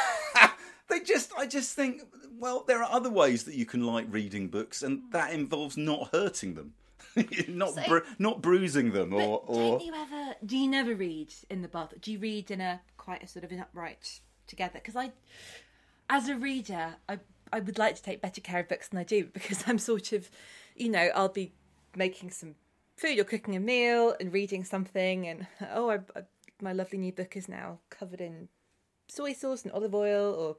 They 0.90 1.02
just, 1.02 1.34
I 1.38 1.48
just 1.48 1.76
think, 1.76 2.02
well, 2.40 2.64
there 2.66 2.82
are 2.82 2.90
other 2.90 3.10
ways 3.10 3.44
that 3.44 3.56
you 3.56 3.66
can 3.66 3.84
like 3.86 4.06
reading 4.10 4.48
books, 4.48 4.82
and 4.84 5.00
hmm. 5.00 5.10
that 5.12 5.34
involves 5.34 5.76
not 5.76 6.10
hurting 6.14 6.56
them, 6.56 6.74
not 7.48 7.74
So- 7.74 7.84
bru- 7.88 8.04
not 8.20 8.42
bruising 8.42 8.92
them, 8.92 9.14
or, 9.14 9.44
or 9.46 9.82
you 9.82 9.94
ever? 9.94 10.36
Do 10.46 10.58
you 10.58 10.70
never 10.70 10.96
read 10.96 11.34
in 11.50 11.62
the 11.62 11.68
bath? 11.68 11.94
Do 12.00 12.12
you 12.12 12.20
read 12.20 12.52
in 12.52 12.62
a 12.62 12.82
quite 12.96 13.22
a 13.22 13.28
sort 13.28 13.44
of 13.44 13.52
an 13.52 13.60
upright 13.60 14.22
together? 14.48 14.76
Because 14.76 14.96
I, 14.96 15.12
as 16.10 16.30
a 16.30 16.36
reader, 16.36 16.96
I 17.10 17.20
I 17.52 17.60
would 17.60 17.78
like 17.78 17.96
to 17.96 18.04
take 18.04 18.22
better 18.22 18.42
care 18.42 18.62
of 18.62 18.70
books 18.70 18.88
than 18.88 19.00
I 19.00 19.04
do 19.04 19.26
because 19.26 19.64
I'm 19.68 19.80
sort 19.80 20.14
of, 20.14 20.30
you 20.76 20.90
know, 20.90 21.10
I'll 21.16 21.30
be 21.30 21.52
making 21.96 22.32
some 22.32 22.56
food 22.98 23.20
or 23.20 23.24
cooking 23.24 23.56
a 23.56 23.60
meal 23.60 24.16
and 24.20 24.34
reading 24.34 24.64
something, 24.64 25.28
and 25.28 25.48
oh, 25.74 25.90
I, 25.90 25.96
I, 26.16 26.24
my 26.62 26.74
lovely 26.74 26.98
new 26.98 27.12
book 27.12 27.38
is 27.38 27.48
now 27.48 27.80
covered 27.90 28.20
in 28.20 28.50
soy 29.08 29.34
sauce 29.34 29.64
and 29.64 29.72
olive 29.72 29.96
oil, 29.96 30.34
or 30.34 30.58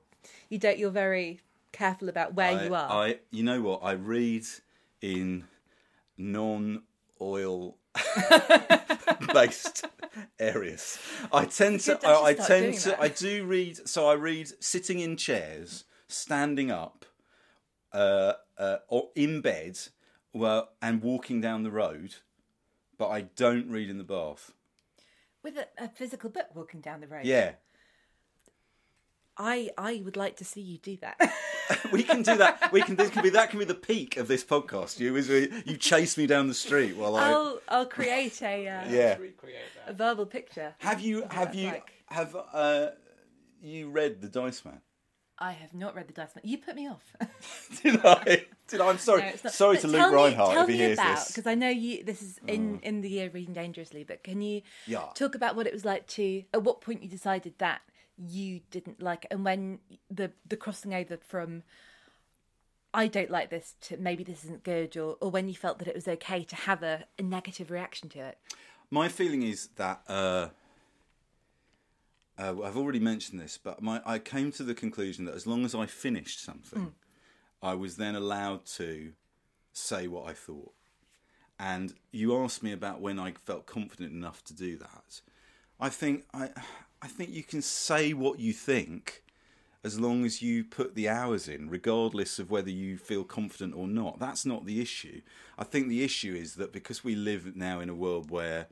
you 0.49 0.59
don't. 0.59 0.79
You're 0.79 0.91
very 0.91 1.41
careful 1.73 2.09
about 2.09 2.35
where 2.35 2.59
I, 2.59 2.65
you 2.65 2.75
are. 2.75 2.91
I, 2.91 3.19
you 3.31 3.43
know 3.43 3.61
what? 3.61 3.81
I 3.83 3.93
read 3.93 4.47
in 5.03 5.45
non-oil 6.17 7.77
based 9.33 9.87
areas. 10.39 10.99
I 11.33 11.45
tend 11.45 11.81
to. 11.81 11.99
I, 12.07 12.25
I 12.25 12.35
tend 12.35 12.75
to. 12.75 12.91
that. 12.91 13.01
I 13.01 13.09
do 13.09 13.45
read. 13.45 13.89
So 13.89 14.09
I 14.09 14.15
read 14.15 14.49
sitting 14.61 15.01
in 15.01 15.17
chairs, 15.17 15.85
standing 16.07 16.71
up, 16.71 17.05
uh, 17.93 18.35
uh, 18.57 18.77
or 18.89 19.09
in 19.17 19.41
bed, 19.41 19.79
well, 20.33 20.71
and 20.81 21.03
walking 21.03 21.41
down 21.41 21.65
the 21.65 21.71
road. 21.71 22.15
But 22.99 23.09
I 23.09 23.23
don't 23.23 23.71
read 23.71 23.89
in 23.89 23.99
the 23.99 24.05
bath. 24.05 24.53
With 25.43 25.57
a, 25.57 25.67
a 25.83 25.89
physical 25.89 26.31
book 26.31 26.49
walking 26.55 26.81
down 26.81 27.01
the 27.01 27.07
road. 27.07 27.25
Yeah. 27.25 27.53
I 29.37 29.71
I 29.79 30.03
would 30.05 30.17
like 30.17 30.37
to 30.39 30.45
see 30.45 30.61
you 30.61 30.79
do 30.79 30.97
that. 30.99 31.17
We 31.93 32.03
can 32.03 32.23
do 32.23 32.37
that. 32.37 32.73
We 32.73 32.83
can. 32.83 32.97
This 32.97 33.11
can 33.11 33.23
be 33.23 33.31
that. 33.31 33.51
Can 33.51 33.59
be 33.59 33.65
the 33.65 33.75
peak 33.75 34.17
of 34.17 34.29
this 34.29 34.45
podcast. 34.45 34.99
You 35.01 35.17
is 35.17 35.29
where 35.29 35.49
you 35.65 35.77
chase 35.77 36.17
me 36.17 36.27
down 36.27 36.49
the 36.49 36.55
street 36.55 36.97
while 36.97 37.17
I. 37.17 37.31
I'll 37.31 37.61
I'll 37.69 37.87
create 37.87 38.41
a 38.43 38.69
uh, 38.69 38.89
yeah. 38.89 39.19
a 39.87 39.93
verbal 39.93 40.27
picture. 40.27 40.75
Have 40.79 41.01
you 41.01 41.27
have 41.31 41.55
you 41.55 41.69
like. 41.69 41.93
have 42.07 42.37
uh 42.53 42.89
you 43.61 43.91
read 43.91 44.21
the 44.21 44.29
Dice 44.29 44.65
Man? 44.65 44.81
I 45.39 45.53
have 45.53 45.75
not 45.75 45.95
read 45.95 46.09
the 46.09 46.15
Dice 46.15 46.35
Man. 46.35 46.43
You 46.45 46.59
put 46.59 46.75
me 46.75 46.89
off. 46.89 47.05
Did 47.83 48.01
I? 48.05 48.47
Did? 48.69 48.81
I'm 48.81 48.99
sorry. 48.99 49.23
No, 49.45 49.51
sorry 49.51 49.77
but 49.77 49.81
to 49.83 49.89
Luke 49.89 50.11
me- 50.11 50.15
Rhinehart 50.17 50.57
if 50.59 50.69
he 50.69 50.77
hears 50.77 50.99
about, 50.99 51.17
this. 51.17 51.25
Mm. 51.25 51.29
because 51.29 51.47
I 51.47 51.55
know 51.55 51.69
you. 51.71 52.05
This 52.05 52.23
is 52.23 52.39
in 52.47 52.81
in 52.83 53.01
the 53.01 53.09
year 53.11 53.31
reading 53.33 53.55
dangerously. 53.55 54.05
But 54.05 54.23
can 54.23 54.41
you 54.41 54.63
Yeah. 54.87 55.07
talk 55.15 55.35
about 55.35 55.57
what 55.57 55.67
it 55.67 55.73
was 55.73 55.85
like 55.85 56.07
to? 56.09 56.45
At 56.55 56.63
what 56.63 56.81
point 56.81 57.03
you 57.03 57.09
decided 57.09 57.55
that 57.59 57.81
you 58.17 58.61
didn't 58.71 59.01
like 59.03 59.25
it, 59.25 59.29
and 59.33 59.45
when 59.45 59.81
the 60.11 60.33
the 60.47 60.57
crossing 60.57 60.95
over 60.95 61.17
from. 61.17 61.63
I 62.95 63.07
don't 63.07 63.31
like 63.31 63.51
this 63.51 63.75
to 63.83 63.99
maybe 63.99 64.25
this 64.25 64.45
isn't 64.45 64.65
good, 64.65 64.97
or, 64.97 65.19
or 65.21 65.31
when 65.31 65.47
you 65.47 65.55
felt 65.55 65.79
that 65.79 65.87
it 65.89 65.95
was 65.95 66.09
okay 66.09 66.43
to 66.43 66.57
have 66.57 66.83
a, 66.83 67.05
a 67.19 67.23
negative 67.23 67.71
reaction 67.71 68.09
to 68.09 68.19
it. 68.21 68.39
My 68.91 69.09
feeling 69.09 69.43
is 69.43 69.69
that 69.77 70.01
uh, 70.09 70.49
uh, 72.39 72.55
I've 72.65 72.77
already 72.79 72.99
mentioned 72.99 73.41
this, 73.41 73.59
but 73.63 73.83
my 73.83 74.01
I 74.07 74.19
came 74.19 74.51
to 74.53 74.63
the 74.63 74.75
conclusion 74.75 75.27
that 75.27 75.35
as 75.35 75.47
long 75.47 75.67
as 75.67 75.75
I 75.75 75.85
finished 75.87 76.43
something, 76.43 76.95
I 77.63 77.75
was 77.75 77.97
then 77.97 78.15
allowed 78.15 78.67
to 78.77 79.13
say 79.73 80.07
what 80.07 80.29
I 80.29 80.33
thought. 80.33 80.73
And 81.59 81.95
you 82.13 82.37
asked 82.37 82.63
me 82.63 82.73
about 82.73 83.01
when 83.01 83.19
I 83.19 83.33
felt 83.33 83.67
confident 83.67 84.13
enough 84.13 84.45
to 84.45 84.55
do 84.55 84.77
that. 84.79 85.21
I 85.81 85.89
think 85.89 86.25
I, 86.33 86.51
I 87.03 87.09
think 87.09 87.31
you 87.31 87.43
can 87.43 87.63
say 87.63 88.13
what 88.13 88.39
you 88.39 88.53
think 88.53 89.23
as 89.85 89.99
long 89.99 90.25
as 90.25 90.43
you 90.43 90.65
put 90.65 90.95
the 90.95 91.09
hours 91.09 91.49
in, 91.49 91.71
regardless 91.71 92.39
of 92.39 92.51
whether 92.51 92.71
you 92.71 92.99
feel 92.99 93.25
confident 93.25 93.75
or 93.77 93.87
not. 93.87 94.19
That's 94.19 94.45
not 94.45 94.67
the 94.67 94.81
issue. 94.81 95.21
I 95.57 95.65
think 95.65 95.89
the 95.89 96.03
issue 96.03 96.35
is 96.35 96.57
that 96.57 96.73
because 96.73 97.05
we 97.05 97.15
live 97.15 97.57
now 97.57 97.81
in 97.81 97.89
a 97.89 97.95
world 97.95 98.31
where 98.31 98.67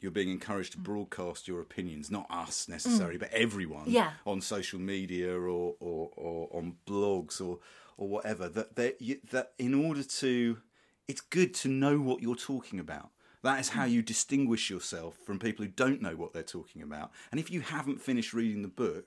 you're 0.00 0.10
being 0.10 0.30
encouraged 0.30 0.72
to 0.72 0.78
mm. 0.78 0.82
broadcast 0.82 1.48
your 1.48 1.60
opinions, 1.60 2.10
not 2.10 2.26
us 2.28 2.68
necessarily, 2.68 3.16
mm. 3.16 3.20
but 3.20 3.32
everyone 3.32 3.84
Yeah. 3.86 4.12
on 4.26 4.40
social 4.40 4.78
media 4.78 5.32
or, 5.32 5.74
or, 5.80 6.10
or 6.16 6.48
on 6.52 6.76
blogs 6.86 7.40
or, 7.40 7.58
or 7.96 8.08
whatever, 8.08 8.48
that, 8.48 8.76
that, 8.76 9.00
you, 9.00 9.18
that 9.30 9.52
in 9.58 9.74
order 9.74 10.02
to, 10.02 10.58
it's 11.08 11.20
good 11.20 11.54
to 11.54 11.68
know 11.68 11.98
what 12.00 12.22
you're 12.22 12.34
talking 12.34 12.78
about. 12.78 13.10
That 13.42 13.58
is 13.60 13.70
how 13.70 13.86
mm. 13.86 13.90
you 13.90 14.02
distinguish 14.02 14.70
yourself 14.70 15.16
from 15.26 15.38
people 15.38 15.64
who 15.64 15.70
don't 15.70 16.00
know 16.00 16.14
what 16.14 16.32
they're 16.32 16.42
talking 16.42 16.82
about. 16.82 17.10
And 17.30 17.40
if 17.40 17.50
you 17.50 17.60
haven't 17.60 18.00
finished 18.00 18.32
reading 18.32 18.62
the 18.62 18.68
book, 18.68 19.06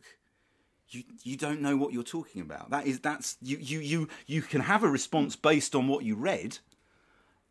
you 0.89 1.03
you 1.23 1.35
don't 1.35 1.61
know 1.61 1.75
what 1.77 1.93
you're 1.93 2.03
talking 2.03 2.41
about. 2.41 2.69
That 2.69 2.85
is 2.85 2.99
that's 2.99 3.37
you 3.41 3.57
you 3.57 3.79
you 3.79 4.07
you 4.27 4.41
can 4.41 4.61
have 4.61 4.83
a 4.83 4.89
response 4.89 5.35
based 5.35 5.73
on 5.73 5.87
what 5.87 6.03
you 6.03 6.15
read, 6.15 6.59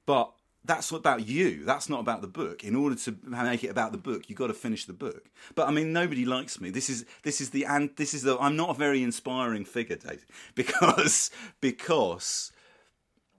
but 0.06 0.32
that's 0.64 0.90
about 0.90 1.26
you. 1.28 1.64
That's 1.64 1.88
not 1.88 2.00
about 2.00 2.22
the 2.22 2.26
book. 2.26 2.64
In 2.64 2.74
order 2.74 2.94
to 2.96 3.16
make 3.24 3.62
it 3.64 3.68
about 3.68 3.92
the 3.92 3.98
book, 3.98 4.28
you've 4.28 4.38
got 4.38 4.46
to 4.46 4.54
finish 4.54 4.86
the 4.86 4.92
book. 4.94 5.26
But 5.54 5.68
I 5.68 5.70
mean, 5.70 5.92
nobody 5.92 6.24
likes 6.24 6.60
me. 6.60 6.70
This 6.70 6.88
is 6.88 7.04
this 7.22 7.40
is 7.40 7.50
the 7.50 7.64
and 7.66 7.90
this 7.96 8.14
is 8.14 8.22
the. 8.22 8.38
I'm 8.38 8.56
not 8.56 8.70
a 8.70 8.74
very 8.74 9.02
inspiring 9.02 9.64
figure, 9.64 9.96
Dave, 9.96 10.24
because 10.54 11.30
because 11.60 12.50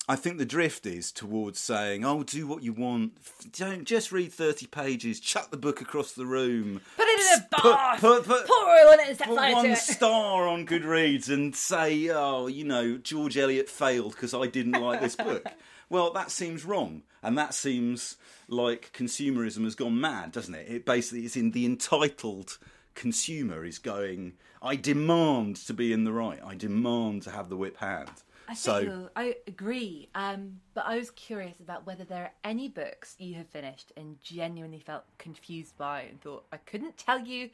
I 0.08 0.16
think 0.16 0.38
the 0.38 0.46
drift 0.46 0.86
is 0.86 1.12
towards 1.12 1.60
saying, 1.60 2.06
"Oh, 2.06 2.22
do 2.22 2.46
what 2.46 2.62
you 2.62 2.74
want. 2.74 3.14
Don't 3.58 3.86
just 3.86 4.12
read 4.12 4.32
thirty 4.32 4.68
pages. 4.68 5.20
Chuck 5.20 5.50
the 5.50 5.58
book 5.58 5.82
across 5.82 6.12
the 6.12 6.28
room. 6.28 6.82
Put 6.96 7.08
it 7.08 7.20
in 7.20 7.40
a 7.40 7.48
bath. 7.64 8.02
put- 8.02 8.24
put- 8.24 8.46
Pour 8.46 8.66
oil 8.70 8.94
on 8.94 9.00
it 9.00 9.08
and 9.10 9.18
set 9.18 9.28
put 9.30 9.38
fire 9.38 9.50
to 9.50 9.56
one 9.56 9.66
it. 9.66 9.78
star 9.80 10.48
on 10.48 10.68
Goodreads 10.68 11.30
and 11.30 11.56
say, 11.56 12.08
oh, 12.10 12.46
you 12.46 12.66
know, 12.66 12.98
George 12.98 13.36
Eliot 13.36 13.68
failed 13.68 14.12
because 14.12 14.36
I 14.36 14.46
didn't 14.46 14.74
like 14.80 15.02
this 15.02 15.16
book. 15.16 15.44
well, 15.90 16.12
that 16.14 16.32
seems 16.32 16.66
wrong, 16.66 17.04
and 17.22 17.38
that 17.38 17.54
seems 17.54 18.18
like 18.48 18.92
consumerism 18.94 19.64
has 19.64 19.76
gone 19.76 20.00
mad, 20.00 20.32
doesn't 20.32 20.56
it? 20.56 20.68
It 20.70 20.86
basically 20.86 21.26
is 21.26 21.36
in 21.36 21.52
the 21.52 21.66
entitled 21.66 22.58
consumer 22.96 23.66
is 23.66 23.80
going. 23.80 24.34
I 24.62 24.76
demand 24.76 25.58
to 25.68 25.74
be 25.74 25.94
in 25.94 26.06
the 26.06 26.14
right. 26.14 26.40
I 26.44 26.56
demand 26.56 27.24
to 27.24 27.32
have 27.32 27.50
the 27.50 27.58
whip 27.58 27.78
hand. 27.78 28.10
I 28.48 28.54
think 28.54 28.60
so 28.60 29.10
I 29.16 29.36
agree. 29.48 30.10
Um, 30.16 30.60
but 30.74 30.86
I 30.86 30.98
was 30.98 31.12
curious 31.12 31.60
about 31.60 31.86
whether 31.86 32.04
there 32.04 32.24
are 32.24 32.32
any 32.44 32.70
books 32.70 33.16
you 33.18 33.36
have 33.36 33.48
finished 33.48 33.92
and 33.98 34.22
genuinely 34.22 34.80
felt 34.80 35.04
confused 35.18 35.78
by 35.78 36.02
and 36.02 36.22
thought 36.22 36.46
I 36.52 36.58
couldn't 36.58 36.98
tell 36.98 37.20
you 37.20 37.50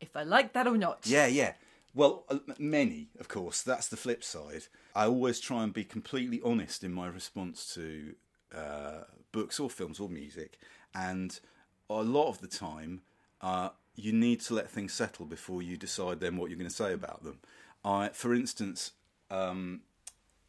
if 0.00 0.16
I 0.16 0.24
liked 0.24 0.54
that 0.54 0.66
or 0.66 0.76
not. 0.76 1.00
Yeah, 1.04 1.26
yeah. 1.26 1.52
Well, 1.96 2.24
uh, 2.28 2.40
many, 2.58 3.08
of 3.18 3.26
course. 3.26 3.62
That's 3.62 3.88
the 3.88 3.96
flip 3.96 4.22
side. 4.22 4.64
I 4.94 5.06
always 5.06 5.40
try 5.40 5.64
and 5.64 5.72
be 5.72 5.82
completely 5.82 6.42
honest 6.44 6.84
in 6.84 6.92
my 6.92 7.06
response 7.06 7.72
to 7.74 8.14
uh, 8.54 9.04
books 9.32 9.58
or 9.58 9.70
films 9.70 9.98
or 9.98 10.10
music, 10.10 10.58
and 10.94 11.40
a 11.88 12.02
lot 12.02 12.28
of 12.28 12.42
the 12.42 12.48
time, 12.48 13.00
uh, 13.40 13.70
you 13.94 14.12
need 14.12 14.42
to 14.42 14.54
let 14.54 14.68
things 14.68 14.92
settle 14.92 15.24
before 15.24 15.62
you 15.62 15.78
decide 15.78 16.20
then 16.20 16.36
what 16.36 16.50
you're 16.50 16.58
going 16.58 16.68
to 16.68 16.76
say 16.76 16.92
about 16.92 17.24
them. 17.24 17.38
I, 17.82 18.10
for 18.10 18.34
instance, 18.34 18.92
um, 19.30 19.80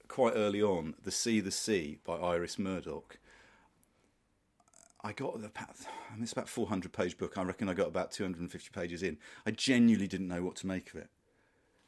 quite 0.09 0.33
early 0.35 0.61
on, 0.61 0.95
"The 1.01 1.11
Sea, 1.11 1.39
the 1.39 1.51
Sea" 1.51 1.99
by 2.03 2.15
Iris 2.17 2.59
Murdoch. 2.59 3.19
I 5.01 5.13
got 5.13 5.35
about, 5.35 5.69
I 6.11 6.15
mean, 6.15 6.23
it's 6.23 6.33
about 6.33 6.49
400 6.49 6.91
page 6.91 7.17
book. 7.17 7.37
I 7.37 7.43
reckon 7.43 7.69
I 7.69 7.73
got 7.73 7.87
about 7.87 8.11
250 8.11 8.69
pages 8.73 9.01
in. 9.01 9.17
I 9.45 9.51
genuinely 9.51 10.07
didn't 10.07 10.27
know 10.27 10.43
what 10.43 10.57
to 10.57 10.67
make 10.67 10.89
of 10.89 10.97
it, 10.97 11.09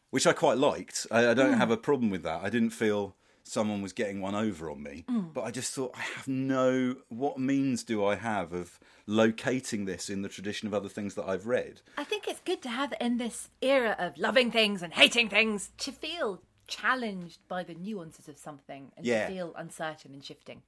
which 0.09 0.25
I 0.27 0.33
quite 0.33 0.57
liked. 0.57 1.07
I, 1.11 1.29
I 1.29 1.33
don't 1.33 1.53
hmm. 1.53 1.59
have 1.59 1.71
a 1.71 1.77
problem 1.77 2.09
with 2.09 2.23
that. 2.23 2.41
I 2.43 2.49
didn't 2.49 2.71
feel 2.71 3.15
someone 3.43 3.81
was 3.81 3.93
getting 3.93 4.21
one 4.21 4.35
over 4.35 4.69
on 4.69 4.83
me, 4.83 5.05
hmm. 5.07 5.27
but 5.33 5.43
I 5.43 5.51
just 5.51 5.73
thought 5.73 5.91
I 5.95 6.01
have 6.01 6.27
no. 6.27 6.95
What 7.09 7.39
means 7.39 7.83
do 7.83 8.03
I 8.03 8.15
have 8.15 8.53
of 8.53 8.79
locating 9.05 9.85
this 9.85 10.09
in 10.09 10.21
the 10.21 10.29
tradition 10.29 10.67
of 10.67 10.73
other 10.73 10.89
things 10.89 11.15
that 11.15 11.27
I've 11.27 11.47
read? 11.47 11.81
I 11.97 12.03
think 12.03 12.27
it's 12.27 12.41
good 12.41 12.61
to 12.63 12.69
have 12.69 12.93
in 12.99 13.17
this 13.17 13.49
era 13.61 13.95
of 13.97 14.17
loving 14.17 14.51
things 14.51 14.81
and 14.81 14.93
hating 14.93 15.29
things 15.29 15.71
to 15.79 15.91
feel 15.91 16.41
challenged 16.67 17.39
by 17.47 17.63
the 17.63 17.73
nuances 17.73 18.27
of 18.27 18.37
something 18.37 18.91
and 18.95 19.05
Yeah. 19.05 19.27
to 19.27 19.33
feel 19.33 19.53
uncertain 19.55 20.13
and 20.13 20.23
shifting. 20.23 20.61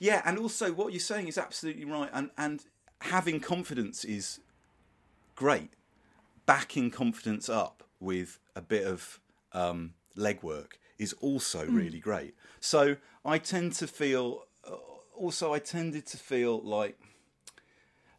Yeah, 0.00 0.20
and 0.24 0.36
also 0.38 0.72
what 0.72 0.92
you're 0.92 1.00
saying 1.00 1.28
is 1.28 1.38
absolutely 1.38 1.84
right, 1.84 2.10
and 2.12 2.30
and 2.36 2.64
having 3.02 3.40
confidence 3.40 4.04
is 4.04 4.40
great. 5.36 5.70
Backing 6.44 6.90
confidence 6.90 7.48
up 7.48 7.85
with 8.00 8.38
a 8.54 8.60
bit 8.60 8.86
of 8.86 9.20
um, 9.52 9.94
legwork 10.16 10.72
is 10.98 11.12
also 11.14 11.66
really 11.66 11.98
great. 11.98 12.34
So 12.60 12.96
I 13.24 13.38
tend 13.38 13.72
to 13.74 13.86
feel. 13.86 14.44
uh, 14.66 14.76
Also, 15.16 15.52
I 15.54 15.58
tended 15.60 16.04
to 16.06 16.16
feel 16.16 16.60
like, 16.60 16.98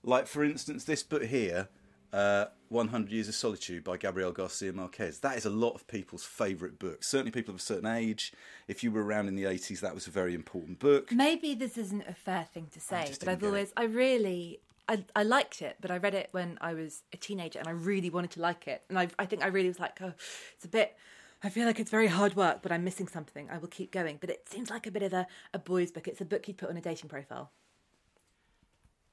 like 0.04 0.28
for 0.28 0.44
instance, 0.44 0.84
this 0.84 1.04
book 1.04 1.24
here, 1.24 1.70
uh, 2.14 2.46
100 2.70 3.12
Years 3.12 3.28
of 3.28 3.36
Solitude 3.36 3.84
by 3.84 3.98
Gabriel 3.98 4.32
Garcia 4.32 4.74
Marquez. 4.74 5.20
That 5.20 5.38
is 5.38 5.46
a 5.46 5.50
lot 5.50 5.74
of 5.76 5.88
people's 5.88 6.24
favourite 6.24 6.80
book. 6.80 7.04
Certainly, 7.04 7.32
people 7.32 7.54
of 7.54 7.60
a 7.60 7.64
certain 7.64 7.86
age. 7.90 8.34
If 8.68 8.84
you 8.84 8.92
were 8.92 9.04
around 9.04 9.28
in 9.28 9.36
the 9.36 9.44
80s, 9.44 9.80
that 9.82 9.94
was 9.94 10.08
a 10.08 10.12
very 10.12 10.34
important 10.34 10.80
book. 10.80 11.12
Maybe 11.12 11.54
this 11.54 11.78
isn't 11.78 12.04
a 12.08 12.14
fair 12.14 12.46
thing 12.54 12.68
to 12.72 12.80
say, 12.80 13.12
but 13.20 13.28
I've 13.30 13.44
always, 13.44 13.74
I 13.78 13.84
really, 13.84 14.60
I, 14.88 15.04
I 15.16 15.24
liked 15.24 15.62
it, 15.62 15.78
but 15.82 15.92
I 15.92 15.98
read 15.98 16.14
it 16.14 16.30
when 16.32 16.58
I 16.62 16.74
was 16.74 17.04
a 17.14 17.18
teenager 17.18 17.60
and 17.60 17.68
I 17.68 17.72
really 17.72 18.10
wanted 18.10 18.32
to 18.32 18.42
like 18.42 18.68
it. 18.68 18.84
And 18.90 18.98
I, 18.98 19.10
I 19.20 19.26
think 19.26 19.44
I 19.44 19.48
really 19.48 19.68
was 19.68 19.80
like, 19.80 20.00
oh, 20.02 20.14
it's 20.56 20.66
a 20.66 20.70
bit, 20.70 20.96
I 21.44 21.50
feel 21.50 21.66
like 21.66 21.80
it's 21.80 21.92
very 21.92 22.08
hard 22.08 22.36
work, 22.36 22.62
but 22.62 22.72
I'm 22.72 22.84
missing 22.84 23.08
something. 23.08 23.50
I 23.52 23.58
will 23.58 23.68
keep 23.68 23.92
going. 23.92 24.18
But 24.20 24.30
it 24.30 24.48
seems 24.50 24.70
like 24.70 24.88
a 24.88 24.92
bit 24.92 25.04
of 25.04 25.14
a, 25.14 25.28
a 25.54 25.60
boy's 25.60 25.92
book. 25.92 26.08
It's 26.08 26.22
a 26.22 26.26
book 26.26 26.48
you'd 26.48 26.58
put 26.58 26.70
on 26.70 26.78
a 26.78 26.82
dating 26.82 27.10
profile. 27.10 27.52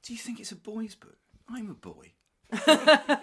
Do 0.02 0.12
you 0.12 0.18
think 0.18 0.38
it's 0.40 0.52
a 0.52 0.56
boy's 0.56 0.94
book? 0.94 1.18
I'm 1.48 1.70
a 1.70 1.74
boy. 1.74 2.12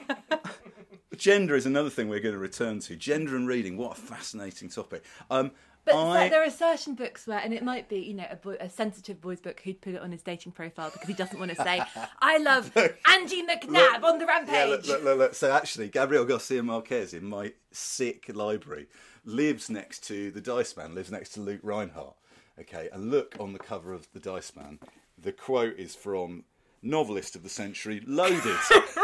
Gender 1.18 1.56
is 1.56 1.66
another 1.68 1.90
thing 1.90 2.10
we're 2.10 2.20
going 2.20 2.34
to 2.34 2.40
return 2.40 2.80
to. 2.80 2.96
Gender 2.96 3.36
and 3.36 3.48
reading, 3.48 3.78
what 3.78 3.98
a 3.98 4.02
fascinating 4.02 4.70
topic. 4.70 5.04
Um, 5.30 5.52
But 5.84 5.96
I, 5.96 6.30
there 6.30 6.44
are 6.44 6.52
certain 6.52 6.94
books 6.94 7.26
where, 7.26 7.40
and 7.40 7.54
it 7.54 7.64
might 7.64 7.90
be, 7.90 7.98
you 7.98 8.14
know, 8.14 8.28
a, 8.30 8.36
boy, 8.36 8.56
a 8.60 8.70
sensitive 8.70 9.20
boy's 9.20 9.40
book 9.40 9.62
who'd 9.64 9.82
put 9.82 9.96
it 9.96 10.02
on 10.02 10.12
his 10.12 10.22
dating 10.22 10.52
profile 10.52 10.92
because 10.92 11.08
he 11.08 11.14
doesn't 11.16 11.40
want 11.40 11.50
to 11.50 11.58
say, 11.58 11.82
I 12.22 12.38
love 12.38 12.72
Angie 13.10 13.44
McNabb 13.44 14.04
on 14.04 14.20
the 14.20 14.28
rampage. 14.28 14.54
Yeah, 14.54 14.66
look, 14.66 14.86
look, 14.86 15.04
look, 15.04 15.18
look. 15.18 15.34
So 15.34 15.52
actually, 15.52 15.90
Gabriel 15.90 16.26
Garcia 16.26 16.62
Marquez 16.62 17.14
in 17.14 17.26
my 17.26 17.54
sick 17.72 18.30
library 18.34 18.88
lives 19.26 19.70
next 19.70 20.04
to 20.08 20.30
the 20.32 20.42
Dice 20.42 20.78
Man, 20.78 20.94
lives 20.94 21.12
next 21.12 21.30
to 21.30 21.42
Luke 21.42 21.62
Rhinehart. 21.64 22.16
Okay, 22.60 22.90
and 22.94 23.10
look 23.10 23.36
on 23.40 23.54
the 23.54 23.60
cover 23.60 23.94
of 23.94 24.08
the 24.14 24.20
Dice 24.20 24.56
Man. 24.56 24.80
The 25.18 25.32
quote 25.32 25.80
is 25.80 25.96
from 25.96 26.44
novelist 26.82 27.36
of 27.36 27.44
the 27.44 27.50
century, 27.50 28.04
Loaded. 28.06 28.58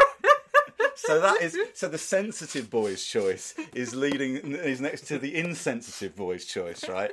so 1.08 1.20
that 1.20 1.42
is 1.42 1.56
so 1.74 1.88
the 1.88 1.98
sensitive 1.98 2.70
boy's 2.70 3.04
choice 3.04 3.54
is 3.74 3.94
leading 3.94 4.36
is 4.54 4.80
next 4.80 5.06
to 5.08 5.18
the 5.18 5.34
insensitive 5.36 6.14
boy's 6.14 6.44
choice, 6.44 6.88
right? 6.88 7.12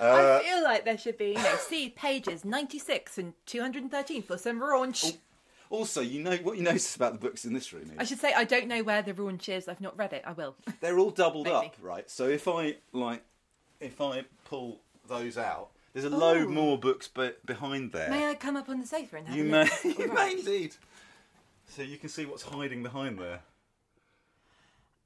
I 0.00 0.04
uh, 0.04 0.40
feel 0.40 0.62
like 0.62 0.84
there 0.84 0.98
should 0.98 1.18
be, 1.18 1.28
you 1.28 1.34
know, 1.34 1.56
see 1.56 1.90
pages 1.90 2.44
96 2.44 3.18
and 3.18 3.34
213 3.46 4.22
for 4.22 4.38
some 4.38 4.60
raunch. 4.60 5.04
Oh, 5.04 5.18
also, 5.70 6.00
you 6.00 6.22
know 6.22 6.36
what 6.36 6.56
you 6.56 6.62
notice 6.62 6.96
about 6.96 7.12
the 7.12 7.18
books 7.18 7.44
in 7.44 7.52
this 7.52 7.72
room 7.72 7.92
I 7.98 8.04
should 8.04 8.18
say 8.20 8.32
I 8.32 8.44
don't 8.44 8.68
know 8.68 8.82
where 8.82 9.02
the 9.02 9.12
raunch 9.12 9.48
is. 9.48 9.68
I've 9.68 9.80
not 9.80 9.98
read 9.98 10.12
it. 10.12 10.22
I 10.26 10.32
will. 10.32 10.56
they're 10.80 10.98
all 10.98 11.10
doubled 11.10 11.46
Maybe. 11.46 11.56
up, 11.56 11.74
right? 11.82 12.08
So 12.08 12.28
if 12.28 12.48
I 12.48 12.76
like, 12.92 13.22
if 13.80 14.00
I 14.00 14.24
pull 14.44 14.80
those 15.06 15.36
out, 15.36 15.70
there's 15.92 16.04
a 16.04 16.10
load 16.10 16.46
Ooh. 16.46 16.50
more 16.50 16.78
books 16.78 17.08
be- 17.08 17.32
behind 17.44 17.92
there. 17.92 18.08
May 18.08 18.30
I 18.30 18.34
come 18.34 18.56
up 18.56 18.68
on 18.68 18.80
the 18.80 18.86
sofa 18.86 19.16
and 19.16 19.28
have 19.28 19.36
you 19.36 19.44
a 19.44 19.46
may, 19.46 19.68
you 19.84 19.94
All 19.98 20.06
may 20.06 20.14
right. 20.14 20.38
indeed. 20.38 20.76
So 21.68 21.82
you 21.82 21.98
can 21.98 22.08
see 22.08 22.26
what's 22.26 22.42
hiding 22.42 22.82
behind 22.82 23.18
there. 23.18 23.40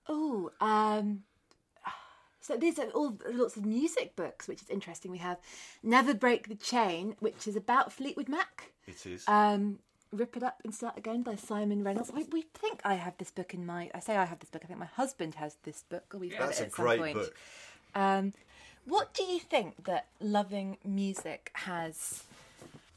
Oh, 0.09 0.51
um, 0.61 1.23
so 2.41 2.57
these 2.57 2.79
are 2.79 2.87
all 2.91 3.19
lots 3.31 3.57
of 3.57 3.65
music 3.65 4.17
books, 4.17 4.49
which 4.49 4.63
is 4.63 4.71
interesting. 4.71 5.11
We 5.11 5.19
have 5.19 5.39
Never 5.83 6.15
Break 6.15 6.49
the 6.49 6.55
Chain, 6.55 7.17
which 7.21 7.47
is 7.47 7.57
about 7.57 7.93
Fleetwood 7.93 8.29
Mac. 8.29 8.73
It 8.87 9.05
is. 9.07 9.25
Um, 9.29 9.79
Rip 10.13 10.37
It 10.37 10.43
Up 10.43 10.61
and 10.65 10.75
Start 10.75 10.99
Again 10.99 11.23
by 11.23 11.37
Simon 11.37 11.85
Reynolds. 11.85 12.11
I, 12.15 12.25
we 12.31 12.43
think 12.43 12.81
I 12.85 12.95
have 12.95 13.17
this 13.19 13.31
book 13.31 13.55
in 13.55 13.65
my. 13.65 13.91
I 13.95 14.01
say 14.01 14.17
I 14.17 14.25
have 14.25 14.41
this 14.41 14.51
book. 14.51 14.63
I 14.65 14.67
think 14.67 14.79
my 14.79 14.87
husband 14.87 15.37
has 15.37 15.57
this 15.63 15.85
book. 15.89 16.05
Or 16.15 16.19
we've 16.19 16.33
read 16.33 16.41
That's 16.41 16.61
it 16.61 16.65
a 16.65 16.67
at 16.67 16.75
some 16.75 16.85
great 16.85 17.01
point. 17.01 17.15
book. 17.15 17.35
Um, 17.95 18.33
what 18.85 19.15
do 19.15 19.23
you 19.23 19.39
think 19.39 19.85
that 19.85 20.07
loving 20.21 20.79
music 20.85 21.51
has? 21.55 22.25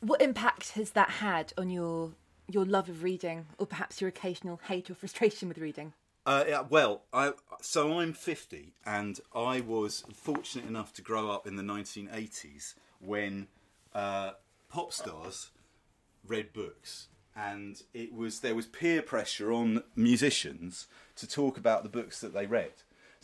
What 0.01 0.21
impact 0.21 0.71
has 0.71 0.91
that 0.91 1.09
had 1.09 1.53
on 1.57 1.69
your 1.69 2.11
your 2.49 2.65
love 2.65 2.89
of 2.89 3.03
reading, 3.03 3.45
or 3.57 3.65
perhaps 3.65 4.01
your 4.01 4.07
occasional 4.07 4.59
hate 4.67 4.89
or 4.89 4.95
frustration 4.95 5.47
with 5.47 5.57
reading? 5.57 5.93
Uh, 6.25 6.43
yeah, 6.47 6.63
well, 6.67 7.03
I 7.13 7.33
so 7.61 7.99
I'm 7.99 8.13
50, 8.13 8.73
and 8.85 9.19
I 9.33 9.61
was 9.61 10.03
fortunate 10.13 10.65
enough 10.65 10.91
to 10.93 11.01
grow 11.01 11.29
up 11.29 11.45
in 11.45 11.55
the 11.55 11.63
1980s 11.63 12.73
when 12.99 13.47
uh, 13.93 14.31
pop 14.69 14.91
stars 14.91 15.51
read 16.27 16.51
books, 16.51 17.09
and 17.35 17.81
it 17.93 18.13
was 18.13 18.39
there 18.39 18.55
was 18.55 18.65
peer 18.65 19.03
pressure 19.03 19.51
on 19.51 19.83
musicians 19.95 20.87
to 21.15 21.27
talk 21.27 21.57
about 21.57 21.83
the 21.83 21.89
books 21.89 22.19
that 22.21 22.33
they 22.33 22.47
read. 22.47 22.73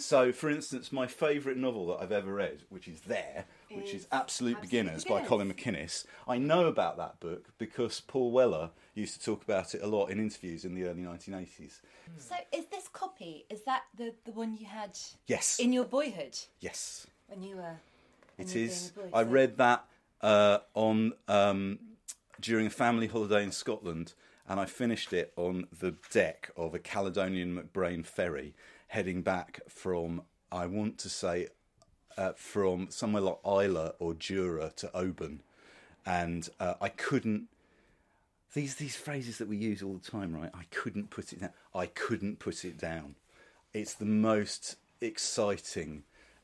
So, 0.02 0.32
for 0.32 0.50
instance, 0.50 0.92
my 0.92 1.06
favourite 1.08 1.58
novel 1.58 1.88
that 1.88 2.02
I've 2.02 2.12
ever 2.12 2.34
read, 2.34 2.64
which 2.70 2.88
is 2.88 3.02
there, 3.02 3.46
which 3.72 3.94
is 3.94 4.08
Absolute, 4.12 4.60
Beginners, 4.62 5.06
by 5.06 5.22
Colin 5.22 5.52
MacInnes, 5.54 6.06
I 6.28 6.38
know 6.38 6.66
about 6.66 6.98
that 6.98 7.20
book 7.20 7.50
because 7.58 8.00
Paul 8.02 8.32
Weller 8.32 8.72
used 8.96 9.20
to 9.20 9.24
talk 9.26 9.44
about 9.44 9.76
it 9.76 9.82
a 9.84 9.88
lot 9.88 10.08
in 10.08 10.20
interviews 10.20 10.66
in 10.66 10.74
the 10.74 10.86
early 10.86 11.02
1980s. 11.04 11.82
So, 12.18 12.36
is 12.52 12.66
this 12.66 12.88
copy? 12.92 13.46
Is 13.50 13.64
that 13.66 13.84
the 13.96 14.14
the 14.26 14.32
one 14.32 14.56
you 14.56 14.66
had 14.66 14.98
Yes. 15.28 15.60
in 15.60 15.72
your 15.72 15.86
boyhood 15.86 16.38
Yes. 16.60 17.08
when 17.28 17.44
you 17.44 17.56
were? 17.58 17.78
when 18.38 18.48
It 18.48 18.56
you 18.56 18.62
is. 18.66 18.92
boy, 18.96 19.10
I 19.14 19.24
so- 19.24 19.30
read 19.30 19.58
that 19.58 19.86
uh, 20.22 20.60
on 20.74 21.14
um, 21.28 21.80
during 22.40 22.68
a 22.68 22.72
family 22.72 23.08
holiday 23.08 23.44
in 23.44 23.52
Scotland, 23.52 24.14
and 24.48 24.60
I 24.60 24.66
finished 24.66 25.14
it 25.14 25.32
on 25.36 25.68
the 25.80 25.96
deck 26.12 26.50
of 26.58 26.74
a 26.74 26.80
Caledonian 26.80 27.56
MacBrayne 27.56 28.06
ferry, 28.06 28.54
heading 28.91 29.21
back 29.21 29.62
from 29.69 30.21
I 30.51 30.65
want 30.65 30.97
to 30.99 31.10
say 31.10 31.47
uh, 32.17 32.34
from 32.36 32.88
somewhere 32.89 33.21
like 33.21 33.38
Islay 33.45 33.91
or 33.99 34.13
Jura 34.13 34.71
to 34.75 34.95
Oban, 34.95 35.41
and 36.06 36.49
uh, 36.60 36.73
I 36.82 36.89
couldn't. 36.89 37.47
These 38.54 38.75
these 38.75 38.97
phrases 38.97 39.38
that 39.38 39.47
we 39.47 39.56
use 39.56 39.82
all 39.82 39.93
the 39.93 40.12
time, 40.12 40.36
right? 40.36 40.51
I 40.54 40.65
couldn't 40.71 41.10
put 41.10 41.32
it 41.32 41.39
down. 41.39 41.51
I 41.73 41.86
couldn't 41.86 42.39
put 42.39 42.65
it 42.65 42.77
down. 42.77 43.15
It's 43.73 43.93
the 43.93 44.06
most 44.06 44.75
exciting. 44.99 46.04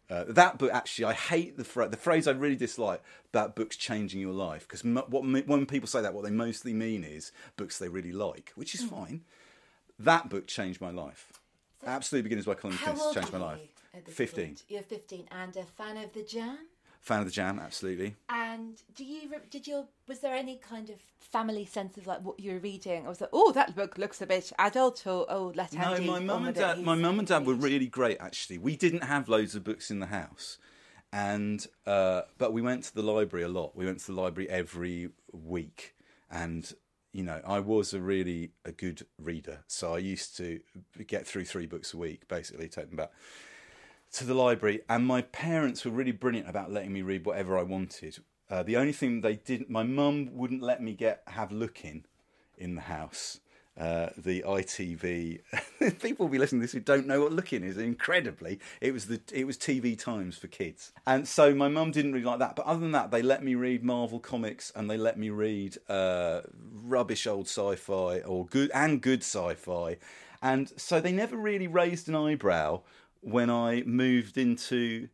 Uh, 0.10 0.23
that 0.29 0.57
book 0.57 0.71
actually, 0.71 1.03
I 1.03 1.13
hate 1.13 1.57
the 1.57 1.65
phrase. 1.65 1.91
The 1.91 1.97
phrase 1.97 2.29
I 2.29 2.31
really 2.31 2.55
dislike 2.55 3.03
about 3.33 3.57
books 3.57 3.75
changing 3.75 4.21
your 4.21 4.31
life 4.31 4.62
because 4.62 4.86
m- 4.86 5.03
what 5.10 5.25
m- 5.25 5.43
when 5.47 5.65
people 5.65 5.89
say 5.89 6.01
that, 6.01 6.13
what 6.13 6.23
they 6.23 6.31
mostly 6.31 6.73
mean 6.73 7.03
is 7.03 7.33
books 7.57 7.77
they 7.77 7.89
really 7.89 8.13
like, 8.13 8.53
which 8.55 8.73
is 8.73 8.83
fine. 8.86 9.25
That 9.99 10.29
book 10.29 10.47
changed 10.47 10.79
my 10.79 10.91
life. 10.91 11.37
Absolute 11.86 12.24
Beginners 12.24 12.46
by 12.46 12.56
Colin 12.56 12.78
How 12.78 12.94
MacInnes 12.94 13.13
changed 13.13 13.34
my 13.34 13.40
life. 13.40 13.60
Fifteen. 14.10 14.46
point? 14.48 14.63
You're 14.70 14.84
15 14.84 15.28
and 15.32 15.56
a 15.58 15.63
fan 15.63 15.98
of 15.98 16.13
the 16.13 16.24
Jam. 16.24 16.60
Fan 17.02 17.20
of 17.20 17.26
the 17.26 17.32
Jam, 17.32 17.60
absolutely. 17.60 18.16
And 18.30 18.82
do 18.96 19.06
you 19.06 19.30
did 19.50 19.66
your 19.66 19.86
was 20.08 20.20
there 20.20 20.34
any 20.34 20.58
kind 20.58 20.90
of 20.90 20.98
family 21.20 21.66
sense 21.66 21.98
of 21.98 22.06
like 22.06 22.24
what 22.24 22.40
you 22.40 22.54
were 22.54 22.60
reading? 22.60 23.06
Or 23.06 23.10
was 23.10 23.22
like, 23.22 23.30
oh 23.34 23.52
that 23.54 23.76
book 23.76 23.98
looks 23.98 24.22
a 24.22 24.26
bit 24.26 24.52
adult 24.60 25.08
or 25.08 25.26
oh 25.30 25.52
let 25.56 25.74
No, 25.74 26.00
my 26.02 26.20
mum 26.20 26.48
and 26.48 26.56
dad. 26.56 26.84
My 26.84 26.96
mum 26.96 27.20
and 27.20 27.28
dad 27.28 27.46
were 27.46 27.54
really 27.54 27.88
great. 27.88 28.18
Actually, 28.20 28.58
we 28.58 28.76
didn't 28.76 29.04
have 29.04 29.30
loads 29.30 29.56
of 29.56 29.63
books 29.63 29.90
in 29.90 30.00
the 30.00 30.08
house, 30.08 30.58
and 31.13 31.66
uh, 31.86 32.24
but 32.38 32.52
we 32.54 32.62
went 32.62 32.84
to 32.86 32.94
the 32.94 33.04
library 33.04 33.46
a 33.46 33.50
lot. 33.50 33.76
We 33.76 33.86
went 33.86 34.00
to 34.02 34.08
the 34.08 34.20
library 34.20 34.50
every 34.50 35.10
week, 35.32 35.96
and 36.30 36.72
you 37.13 37.24
know, 37.24 37.41
I 37.46 37.60
was 37.60 37.93
a 37.93 38.00
really 38.00 38.52
a 38.65 38.72
good 38.72 39.06
reader, 39.22 39.63
so 39.67 39.93
I 39.93 40.00
used 40.00 40.38
to 40.38 40.60
get 41.08 41.26
through 41.26 41.46
three 41.46 41.65
books 41.65 41.93
a 41.93 41.98
week, 41.98 42.28
basically 42.28 42.67
take 42.67 42.88
them 42.88 42.98
back 42.98 43.12
to 44.13 44.26
the 44.26 44.34
library. 44.34 44.82
And 44.88 45.06
my 45.06 45.22
parents 45.22 45.84
were 45.86 45.91
really 45.91 46.12
brilliant 46.12 46.50
about 46.50 46.72
letting 46.72 46.93
me 46.93 47.02
read 47.02 47.26
whatever 47.26 47.58
I 47.58 47.63
wanted. 47.63 48.20
Uh, 48.50 48.63
the 48.63 48.78
only 48.78 48.93
thing 48.93 49.22
they 49.22 49.36
didn't, 49.36 49.70
my 49.70 49.84
mum 49.84 50.30
wouldn't 50.32 50.62
let 50.62 50.82
me 50.82 50.93
get 50.93 51.24
have 51.28 51.52
Look-in 51.52 52.06
in 52.58 52.76
the 52.76 52.82
house. 52.82 53.39
Uh, 53.78 54.10
the 54.18 54.42
ITV 54.42 55.40
people 56.02 56.26
will 56.26 56.32
be 56.32 56.40
listening 56.40 56.62
to 56.62 56.63
this 56.63 56.72
who 56.72 56.80
don't 56.80 57.06
know 57.06 57.22
what 57.22 57.32
Look-in 57.32 57.63
is. 57.63 57.78
Incredibly, 57.78 58.60
it 58.82 58.92
was 58.92 59.06
the 59.06 59.22
it 59.32 59.46
was 59.46 59.56
TV 59.56 59.98
Times 59.98 60.36
for 60.36 60.48
kids, 60.48 60.94
and 61.06 61.28
so 61.28 61.54
my 61.54 61.68
mum 61.68 61.92
didn't 61.92 62.13
really 62.13 62.26
like 62.26 62.40
that. 62.40 62.56
But 62.56 62.66
other 62.66 62.80
than 62.80 62.92
that, 62.94 63.12
they 63.12 63.22
let 63.22 63.44
me 63.44 63.54
read 63.54 63.84
Marvel 63.84 64.20
comics 64.20 64.72
and 64.76 64.90
they 64.90 64.98
let 64.98 65.20
me 65.20 65.30
read 65.30 65.78
uh, 65.88 66.42
rubbish 66.74 67.28
old 67.28 67.46
sci-fi 67.46 68.22
or 68.22 68.48
good 68.48 68.72
and 68.74 69.00
good 69.00 69.22
sci-fi, 69.22 69.98
and 70.42 70.72
so 70.76 71.00
they 71.00 71.12
never 71.12 71.38
really 71.38 71.68
raised 71.68 72.10
an 72.10 72.16
eyebrow 72.16 72.82
when 73.22 73.52
I 73.52 73.84
moved 73.86 74.40
into 74.40 75.10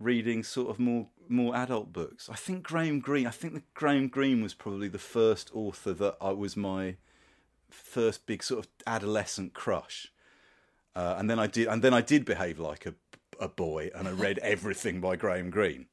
reading 0.00 0.42
sort 0.42 0.68
of 0.68 0.80
more 0.80 1.06
more 1.28 1.54
adult 1.54 1.92
books. 1.92 2.28
I 2.28 2.34
think 2.34 2.64
Graham 2.64 2.98
Greene. 2.98 3.28
I 3.28 3.30
think 3.30 3.54
that 3.54 3.72
Graham 3.74 4.08
Greene 4.08 4.42
was 4.42 4.52
probably 4.52 4.88
the 4.88 4.98
first 4.98 5.50
author 5.54 5.92
that 5.94 6.16
I 6.20 6.32
was 6.32 6.56
my 6.56 6.96
first 7.74 8.26
big 8.26 8.42
sort 8.42 8.64
of 8.64 8.70
adolescent 8.86 9.54
crush. 9.54 10.08
Uh, 10.96 11.16
and 11.18 11.28
then 11.28 11.38
I 11.38 11.46
did, 11.46 11.66
and 11.68 11.82
then 11.82 11.92
I 11.92 12.00
did 12.00 12.24
behave 12.24 12.58
like 12.58 12.86
a 12.86 12.94
a 13.40 13.48
boy, 13.48 13.90
and 13.94 14.06
I 14.06 14.12
read 14.12 14.38
everything 14.42 15.00
by 15.00 15.16
Graham 15.16 15.50
Greene. 15.50 15.86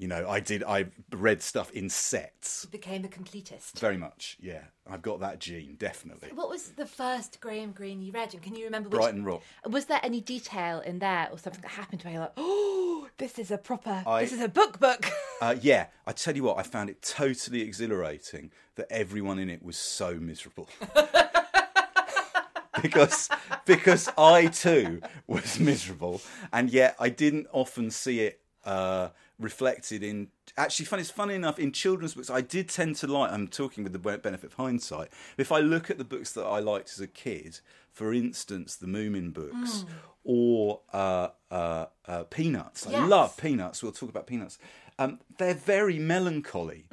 You 0.00 0.08
know, 0.08 0.26
I 0.26 0.40
did. 0.40 0.64
I 0.64 0.86
read 1.12 1.42
stuff 1.42 1.70
in 1.72 1.90
sets. 1.90 2.62
You 2.64 2.70
became 2.70 3.04
a 3.04 3.08
completist. 3.08 3.78
Very 3.78 3.98
much, 3.98 4.38
yeah. 4.40 4.62
I've 4.88 5.02
got 5.02 5.20
that 5.20 5.40
gene, 5.40 5.76
definitely. 5.78 6.30
What 6.34 6.48
was 6.48 6.70
the 6.70 6.86
first 6.86 7.38
Graham 7.42 7.72
Greene 7.72 8.00
you 8.00 8.10
read, 8.10 8.32
and 8.32 8.42
can 8.42 8.56
you 8.56 8.64
remember? 8.64 8.88
Which, 8.88 8.98
Brighton 8.98 9.24
Rock. 9.24 9.42
Was 9.68 9.84
there 9.84 10.00
any 10.02 10.22
detail 10.22 10.80
in 10.80 11.00
there, 11.00 11.28
or 11.30 11.38
something 11.38 11.60
that 11.60 11.72
happened 11.72 12.00
where 12.02 12.14
you're 12.14 12.22
like, 12.22 12.32
"Oh, 12.38 13.08
this 13.18 13.38
is 13.38 13.50
a 13.50 13.58
proper, 13.58 14.02
I- 14.06 14.22
this 14.22 14.32
is 14.32 14.40
a 14.40 14.48
book 14.48 14.80
book." 14.80 15.04
Uh, 15.42 15.56
yeah, 15.60 15.88
I 16.06 16.12
tell 16.12 16.34
you 16.34 16.44
what, 16.44 16.58
I 16.58 16.62
found 16.62 16.88
it 16.88 17.02
totally 17.02 17.60
exhilarating 17.60 18.52
that 18.76 18.86
everyone 18.90 19.38
in 19.38 19.50
it 19.50 19.62
was 19.62 19.76
so 19.76 20.14
miserable. 20.14 20.66
because 22.82 23.28
because 23.66 24.08
I 24.16 24.46
too 24.46 25.02
was 25.26 25.60
miserable, 25.60 26.22
and 26.54 26.70
yet 26.70 26.96
I 26.98 27.10
didn't 27.10 27.48
often 27.52 27.90
see 27.90 28.20
it 28.20 28.40
uh, 28.64 29.08
reflected 29.40 30.02
in. 30.02 30.28
Actually, 30.56 30.86
funny. 30.86 31.00
It's 31.00 31.10
funny 31.10 31.34
enough 31.34 31.58
in 31.58 31.72
children's 31.72 32.14
books. 32.14 32.30
I 32.30 32.40
did 32.40 32.68
tend 32.68 32.96
to 32.96 33.06
like. 33.06 33.32
I'm 33.32 33.48
talking 33.48 33.82
with 33.82 33.92
the 33.92 33.98
benefit 33.98 34.44
of 34.44 34.54
hindsight. 34.54 35.08
If 35.36 35.50
I 35.50 35.60
look 35.60 35.90
at 35.90 35.98
the 35.98 36.04
books 36.04 36.32
that 36.32 36.44
I 36.44 36.60
liked 36.60 36.90
as 36.90 37.00
a 37.00 37.06
kid, 37.06 37.60
for 37.92 38.12
instance, 38.12 38.76
the 38.76 38.86
Moomin 38.86 39.32
books 39.32 39.84
or 40.22 40.80
uh, 40.92 41.28
uh, 41.50 41.86
uh, 42.06 42.24
Peanuts. 42.24 42.86
I 42.86 43.04
love 43.04 43.36
Peanuts. 43.36 43.82
We'll 43.82 43.92
talk 43.92 44.10
about 44.10 44.26
Peanuts. 44.26 44.58
Um, 44.98 45.18
they're 45.38 45.54
very 45.54 45.98
melancholy, 45.98 46.84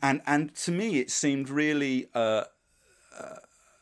and 0.00 0.22
and 0.24 0.54
to 0.56 0.70
me 0.72 1.00
it 1.00 1.10
seemed 1.10 1.50
really. 1.50 2.08
Uh, 2.14 2.44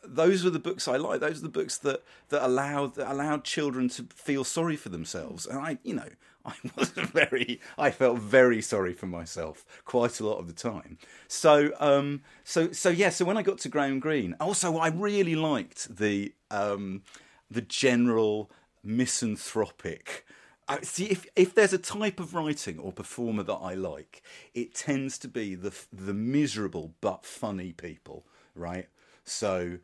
those 0.06 0.44
were 0.44 0.50
the 0.50 0.58
books 0.58 0.86
I 0.86 0.96
liked. 0.96 1.20
Those 1.20 1.38
are 1.38 1.42
the 1.42 1.48
books 1.48 1.78
that 1.78 2.02
that 2.28 2.44
allowed 2.44 2.94
that 2.96 3.10
allowed 3.10 3.44
children 3.44 3.88
to 3.90 4.06
feel 4.14 4.44
sorry 4.44 4.76
for 4.76 4.88
themselves. 4.88 5.46
And 5.46 5.58
I, 5.58 5.78
you 5.82 5.94
know, 5.94 6.08
I 6.46 6.54
was 6.76 6.90
very, 6.90 7.60
I 7.78 7.90
felt 7.90 8.18
very 8.18 8.60
sorry 8.60 8.92
for 8.92 9.06
myself 9.06 9.64
quite 9.84 10.20
a 10.20 10.26
lot 10.26 10.38
of 10.38 10.46
the 10.46 10.52
time. 10.52 10.98
So, 11.26 11.72
um, 11.80 12.22
so, 12.44 12.70
so 12.72 12.90
yeah. 12.90 13.08
So 13.08 13.24
when 13.24 13.36
I 13.38 13.42
got 13.42 13.58
to 13.58 13.68
Graham 13.68 13.98
Greene, 13.98 14.36
also 14.38 14.76
I 14.76 14.88
really 14.88 15.34
liked 15.34 15.96
the 15.96 16.34
um, 16.50 17.02
the 17.50 17.62
general 17.62 18.50
misanthropic. 18.82 20.26
I 20.68 20.80
see 20.82 21.06
if 21.06 21.26
if 21.36 21.54
there's 21.54 21.72
a 21.72 21.78
type 21.78 22.20
of 22.20 22.34
writing 22.34 22.78
or 22.78 22.92
performer 22.92 23.42
that 23.44 23.54
I 23.54 23.74
like, 23.74 24.22
it 24.54 24.74
tends 24.74 25.18
to 25.18 25.28
be 25.28 25.54
the 25.54 25.74
the 25.92 26.14
miserable 26.14 26.94
but 27.00 27.24
funny 27.24 27.72
people, 27.72 28.26
right? 28.54 28.88
So, 29.24 29.78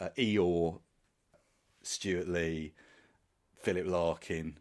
uh, 0.00 0.08
Eeyore, 0.16 0.80
Stewart 1.82 2.28
Lee, 2.28 2.72
Philip 3.60 3.86
Larkin. 3.86 4.58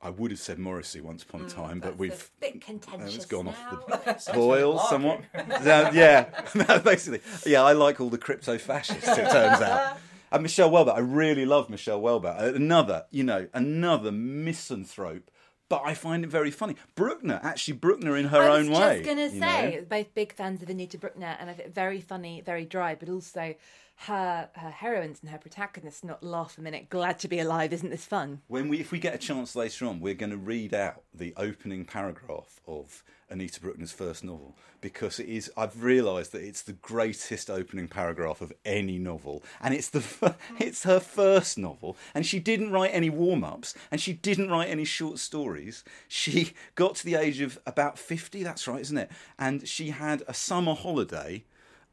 I 0.00 0.10
would 0.10 0.30
have 0.30 0.38
said 0.38 0.58
Morrissey 0.60 1.00
once 1.00 1.24
upon 1.24 1.42
a 1.42 1.48
time, 1.48 1.80
but 1.80 1.98
Mm, 1.98 1.98
That's 1.98 1.98
we've 1.98 2.30
a 2.40 2.52
bit 2.52 2.64
uh, 2.92 3.04
it's 3.04 3.26
gone 3.26 3.46
now. 3.46 3.50
off 3.50 4.24
the 4.26 4.32
boil 4.34 4.78
somewhat. 4.78 5.22
So, 5.62 5.90
yeah, 5.92 6.26
basically, 6.84 7.20
yeah. 7.44 7.62
I 7.64 7.72
like 7.72 8.00
all 8.00 8.08
the 8.10 8.18
crypto 8.18 8.58
fascists. 8.58 9.08
It 9.08 9.16
turns 9.30 9.60
out. 9.60 9.98
And 10.30 10.42
Michel 10.42 10.70
Houellebecq, 10.70 10.94
I 10.94 10.98
really 11.00 11.46
love 11.46 11.68
Michel 11.70 12.00
Houellebecq. 12.00 12.40
Uh, 12.40 12.54
Another, 12.54 13.06
you 13.10 13.24
know, 13.24 13.48
another 13.54 14.12
misanthrope, 14.12 15.30
but 15.68 15.82
I 15.84 15.94
find 15.94 16.22
it 16.22 16.28
very 16.30 16.50
funny. 16.50 16.76
Brookner, 16.96 17.42
actually, 17.42 17.78
Brookner 17.78 18.18
in 18.18 18.26
her 18.26 18.42
own 18.42 18.70
way. 18.70 18.76
I 18.76 18.88
was 18.98 19.06
just 19.06 19.08
gonna 19.08 19.30
say, 19.30 19.76
know? 19.76 19.82
both 19.88 20.14
big 20.14 20.32
fans 20.32 20.62
of 20.62 20.68
Anita 20.70 20.98
Brookner, 20.98 21.36
and 21.40 21.50
I 21.50 21.54
think 21.54 21.74
very 21.74 22.00
funny, 22.00 22.40
very 22.40 22.64
dry, 22.66 22.94
but 22.94 23.08
also 23.08 23.54
her 24.02 24.48
her 24.54 24.70
heroines 24.70 25.18
and 25.20 25.30
her 25.30 25.38
protagonists 25.38 26.04
not 26.04 26.22
laugh 26.22 26.56
a 26.56 26.60
minute. 26.60 26.88
Glad 26.88 27.18
to 27.20 27.28
be 27.28 27.40
alive, 27.40 27.72
isn't 27.72 27.90
this 27.90 28.04
fun? 28.04 28.42
When 28.46 28.68
we, 28.68 28.78
if 28.78 28.92
we 28.92 29.00
get 29.00 29.14
a 29.14 29.18
chance 29.18 29.56
later 29.56 29.86
on, 29.86 30.00
we're 30.00 30.14
going 30.14 30.30
to 30.30 30.36
read 30.36 30.72
out 30.72 31.02
the 31.12 31.34
opening 31.36 31.84
paragraph 31.84 32.60
of 32.66 33.02
Anita 33.28 33.60
Brookner's 33.60 33.90
first 33.90 34.22
novel 34.22 34.56
because 34.80 35.18
it 35.18 35.28
is. 35.28 35.50
I've 35.56 35.82
realised 35.82 36.30
that 36.32 36.42
it's 36.42 36.62
the 36.62 36.74
greatest 36.74 37.50
opening 37.50 37.88
paragraph 37.88 38.40
of 38.40 38.52
any 38.64 38.98
novel, 38.98 39.42
and 39.60 39.74
it's 39.74 39.90
the 39.90 40.36
it's 40.60 40.84
her 40.84 41.00
first 41.00 41.58
novel, 41.58 41.96
and 42.14 42.24
she 42.24 42.38
didn't 42.38 42.70
write 42.70 42.92
any 42.92 43.10
warm 43.10 43.42
ups, 43.42 43.74
and 43.90 44.00
she 44.00 44.12
didn't 44.12 44.48
write 44.48 44.68
any 44.68 44.84
short 44.84 45.18
stories. 45.18 45.82
She 46.06 46.52
got 46.76 46.94
to 46.96 47.04
the 47.04 47.16
age 47.16 47.40
of 47.40 47.58
about 47.66 47.98
fifty. 47.98 48.44
That's 48.44 48.68
right, 48.68 48.80
isn't 48.80 48.98
it? 48.98 49.10
And 49.38 49.66
she 49.66 49.90
had 49.90 50.22
a 50.28 50.34
summer 50.34 50.74
holiday 50.74 51.44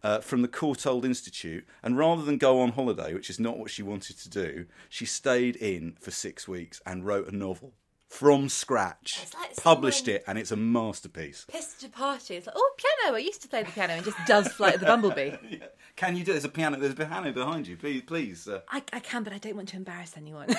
uh, 0.05 0.19
from 0.19 0.43
the 0.43 0.47
Courtauld 0.47 1.03
Institute, 1.03 1.65
and 1.81 1.97
rather 1.97 2.21
than 2.21 2.37
go 2.37 2.61
on 2.61 2.73
holiday, 2.73 3.15
which 3.15 3.27
is 3.27 3.39
not 3.39 3.57
what 3.57 3.71
she 3.71 3.81
wanted 3.81 4.19
to 4.19 4.29
do, 4.29 4.67
she 4.87 5.03
stayed 5.03 5.55
in 5.55 5.97
for 5.99 6.11
six 6.11 6.47
weeks 6.47 6.79
and 6.85 7.07
wrote 7.07 7.27
a 7.27 7.35
novel 7.35 7.73
from 8.07 8.47
scratch, 8.47 9.25
like 9.33 9.55
published 9.57 10.07
it, 10.07 10.23
and 10.27 10.37
it's 10.37 10.51
a 10.51 10.55
masterpiece. 10.55 11.47
Pissed 11.49 11.83
at 11.83 11.89
a 11.89 11.91
party. 11.91 12.35
It's 12.35 12.45
like, 12.45 12.55
oh, 12.55 12.73
piano. 12.77 13.17
I 13.17 13.19
used 13.19 13.41
to 13.41 13.47
play 13.47 13.63
the 13.63 13.71
piano, 13.71 13.93
and 13.93 14.05
just 14.05 14.17
does 14.27 14.47
Flight 14.49 14.75
of 14.75 14.81
the 14.81 14.85
Bumblebee. 14.85 15.31
Can 15.95 16.15
you 16.15 16.23
do? 16.23 16.33
There's 16.33 16.45
a 16.45 16.49
piano. 16.49 16.77
There's 16.77 16.93
a 16.93 16.95
piano 16.95 17.33
behind 17.33 17.67
you. 17.67 17.75
Please, 17.75 18.03
please. 18.03 18.47
Uh, 18.47 18.61
I, 18.69 18.83
I 18.93 18.99
can, 18.99 19.23
but 19.23 19.33
I 19.33 19.39
don't 19.39 19.55
want 19.55 19.69
to 19.69 19.75
embarrass 19.75 20.13
anyone. 20.15 20.55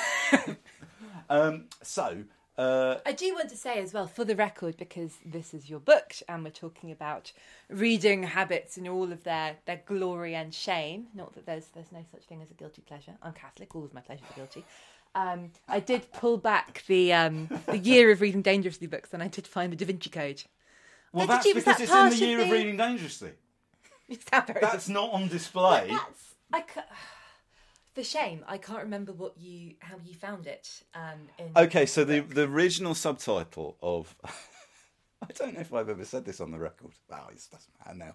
um, 1.31 1.67
so. 1.83 2.25
Uh, 2.59 2.97
I 3.05 3.13
do 3.13 3.35
want 3.35 3.51
to 3.51 3.57
say 3.57 3.81
as 3.81 3.93
well, 3.93 4.07
for 4.07 4.25
the 4.25 4.35
record, 4.35 4.77
because 4.79 5.15
this 5.27 5.53
is 5.53 5.69
your 5.69 5.79
book, 5.81 6.15
and 6.27 6.43
we're 6.43 6.51
talking 6.51 6.91
about 6.91 7.33
reading 7.69 8.23
habits 8.23 8.79
and 8.79 8.89
all 8.89 9.13
of 9.13 9.25
their, 9.25 9.57
their 9.67 9.83
glory 9.85 10.35
and 10.35 10.55
shame. 10.55 11.09
Not 11.15 11.35
that 11.35 11.45
there's 11.45 11.67
there's 11.75 11.93
no 11.93 12.03
such 12.11 12.23
thing 12.25 12.41
as 12.43 12.51
a 12.51 12.55
guilty 12.55 12.81
pleasure. 12.83 13.13
I'm 13.23 13.35
Catholic; 13.35 13.75
all 13.77 13.85
of 13.85 13.93
my 13.93 14.01
pleasures 14.01 14.25
are 14.31 14.35
guilty. 14.37 14.65
Um, 15.15 15.51
I 15.69 15.81
did 15.81 16.11
pull 16.13 16.39
back 16.39 16.83
the 16.87 17.13
um, 17.13 17.49
the 17.67 17.79
year 17.79 18.11
of 18.11 18.21
reading 18.23 18.41
dangerously 18.43 18.87
books, 18.87 19.13
and 19.13 19.23
I 19.23 19.29
did 19.29 19.47
find 19.47 19.71
the 19.71 19.77
Da 19.77 19.85
Vinci 19.85 20.09
Code. 20.09 20.43
well, 21.13 21.27
Did 21.27 21.31
that's 21.33 21.47
you- 21.47 21.55
because 21.55 21.77
that 21.77 21.81
it's 21.83 21.93
in 21.93 22.11
the 22.11 22.27
year 22.27 22.41
of 22.41 22.51
reading 22.51 22.77
dangerously. 22.77 23.33
That's 24.31 24.89
not 24.89 25.11
on 25.13 25.27
display. 25.27 25.89
That's 25.91 26.35
I 26.53 26.61
for 27.97 28.05
shame. 28.05 28.45
I 28.47 28.59
can't 28.59 28.83
remember 28.83 29.13
what 29.13 29.39
you 29.39 29.73
how 29.81 29.97
you 30.05 30.15
found 30.15 30.47
it. 30.47 30.83
Um, 30.95 31.29
in 31.39 31.51
Okay, 31.57 31.87
so 31.87 32.05
the 32.05 32.21
the 32.21 32.43
original 32.43 32.95
subtitle 32.95 33.79
of 33.83 34.15
I 35.23 35.33
don't 35.35 35.55
know 35.55 35.61
if 35.61 35.73
I've 35.73 35.89
ever 35.89 36.05
said 36.05 36.27
this 36.27 36.41
on 36.41 36.51
the 36.51 36.59
record. 36.59 36.93
Wow, 37.11 37.29
it 37.31 37.41
doesn't 37.51 37.73
matter 37.85 37.99
now. 37.99 38.15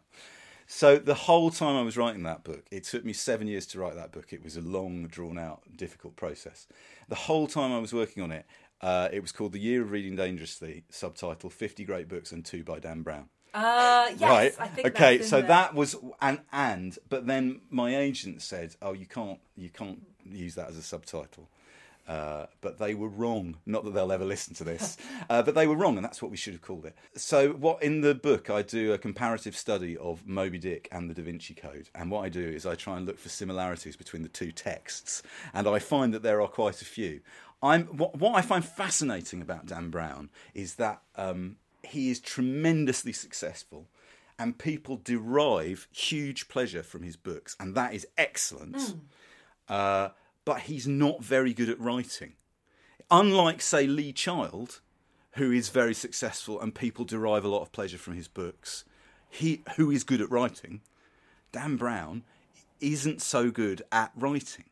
So 0.67 0.97
the 0.97 1.15
whole 1.15 1.49
time 1.49 1.75
I 1.75 1.81
was 1.81 1.97
writing 1.97 2.23
that 2.23 2.43
book, 2.43 2.67
it 2.71 2.83
took 2.83 3.03
me 3.03 3.11
seven 3.11 3.47
years 3.47 3.65
to 3.67 3.79
write 3.79 3.95
that 3.95 4.11
book. 4.11 4.31
It 4.31 4.43
was 4.43 4.55
a 4.55 4.61
long, 4.61 5.07
drawn 5.07 5.37
out, 5.37 5.63
difficult 5.75 6.15
process. 6.15 6.67
The 7.09 7.15
whole 7.15 7.47
time 7.47 7.73
I 7.73 7.79
was 7.79 7.91
working 7.91 8.23
on 8.23 8.31
it, 8.31 8.45
uh, 8.79 9.09
it 9.11 9.21
was 9.21 9.33
called 9.33 9.51
The 9.51 9.59
Year 9.59 9.81
of 9.81 9.91
Reading 9.91 10.15
Dangerously, 10.15 10.85
subtitle 10.89 11.49
50 11.49 11.83
Great 11.83 12.07
Books 12.07 12.31
and 12.31 12.45
Two 12.45 12.63
by 12.63 12.79
Dan 12.79 13.01
Brown 13.01 13.27
uh, 13.53 14.09
yes, 14.17 14.21
right. 14.21 14.53
I 14.59 14.67
think 14.67 14.87
okay, 14.87 15.21
so 15.21 15.37
there. 15.37 15.47
that 15.47 15.75
was 15.75 15.95
and 16.21 16.39
and 16.51 16.97
but 17.09 17.27
then 17.27 17.61
my 17.69 17.95
agent 17.95 18.41
said, 18.41 18.75
"Oh, 18.81 18.93
you 18.93 19.05
can't 19.05 19.39
you 19.55 19.69
can't 19.69 20.01
use 20.25 20.55
that 20.55 20.69
as 20.69 20.77
a 20.77 20.81
subtitle." 20.81 21.49
Uh, 22.07 22.47
but 22.61 22.79
they 22.79 22.93
were 22.93 23.07
wrong. 23.07 23.57
Not 23.65 23.85
that 23.85 23.93
they'll 23.93 24.11
ever 24.11 24.25
listen 24.25 24.53
to 24.55 24.63
this, 24.63 24.97
uh, 25.29 25.43
but 25.43 25.55
they 25.55 25.67
were 25.67 25.75
wrong, 25.75 25.97
and 25.97 26.03
that's 26.03 26.21
what 26.21 26.31
we 26.31 26.37
should 26.37 26.53
have 26.53 26.61
called 26.61 26.85
it. 26.85 26.95
So, 27.15 27.51
what 27.51 27.81
in 27.83 28.01
the 28.01 28.15
book 28.15 28.49
I 28.49 28.63
do 28.63 28.91
a 28.93 28.97
comparative 28.97 29.55
study 29.55 29.95
of 29.97 30.27
Moby 30.27 30.57
Dick 30.57 30.87
and 30.91 31.09
the 31.09 31.13
Da 31.13 31.23
Vinci 31.23 31.53
Code, 31.53 31.89
and 31.93 32.09
what 32.09 32.25
I 32.25 32.29
do 32.29 32.45
is 32.45 32.65
I 32.65 32.75
try 32.75 32.97
and 32.97 33.05
look 33.05 33.19
for 33.19 33.29
similarities 33.29 33.95
between 33.95 34.23
the 34.23 34.29
two 34.29 34.51
texts, 34.51 35.23
and 35.53 35.67
I 35.67 35.79
find 35.79 36.13
that 36.13 36.23
there 36.23 36.41
are 36.41 36.47
quite 36.47 36.81
a 36.81 36.85
few. 36.85 37.21
I'm 37.63 37.85
what, 37.85 38.17
what 38.17 38.35
I 38.35 38.41
find 38.41 38.65
fascinating 38.65 39.41
about 39.41 39.67
Dan 39.67 39.89
Brown 39.89 40.31
is 40.53 40.75
that 40.75 41.01
um, 41.15 41.57
he 41.83 42.09
is 42.09 42.19
tremendously 42.19 43.13
successful 43.13 43.87
and 44.41 44.57
people 44.57 44.99
derive 45.03 45.87
huge 45.91 46.47
pleasure 46.47 46.81
from 46.81 47.03
his 47.03 47.15
books, 47.15 47.55
and 47.59 47.75
that 47.75 47.93
is 47.93 48.07
excellent. 48.17 48.75
Hmm. 48.75 48.97
Uh, 49.69 50.09
but 50.45 50.61
he's 50.61 50.87
not 50.87 51.23
very 51.23 51.53
good 51.53 51.69
at 51.69 51.79
writing. 51.79 52.33
Unlike, 53.11 53.61
say, 53.61 53.85
Lee 53.85 54.11
Child, 54.11 54.81
who 55.33 55.51
is 55.51 55.69
very 55.69 55.93
successful 55.93 56.59
and 56.59 56.73
people 56.73 57.05
derive 57.05 57.45
a 57.45 57.49
lot 57.49 57.61
of 57.61 57.71
pleasure 57.71 57.99
from 57.99 58.15
his 58.15 58.27
books, 58.27 58.83
he 59.29 59.61
who 59.75 59.91
is 59.91 60.03
good 60.03 60.21
at 60.21 60.31
writing, 60.31 60.81
Dan 61.51 61.77
Brown 61.77 62.23
isn't 62.79 63.21
so 63.21 63.51
good 63.51 63.83
at 63.91 64.11
writing 64.15 64.65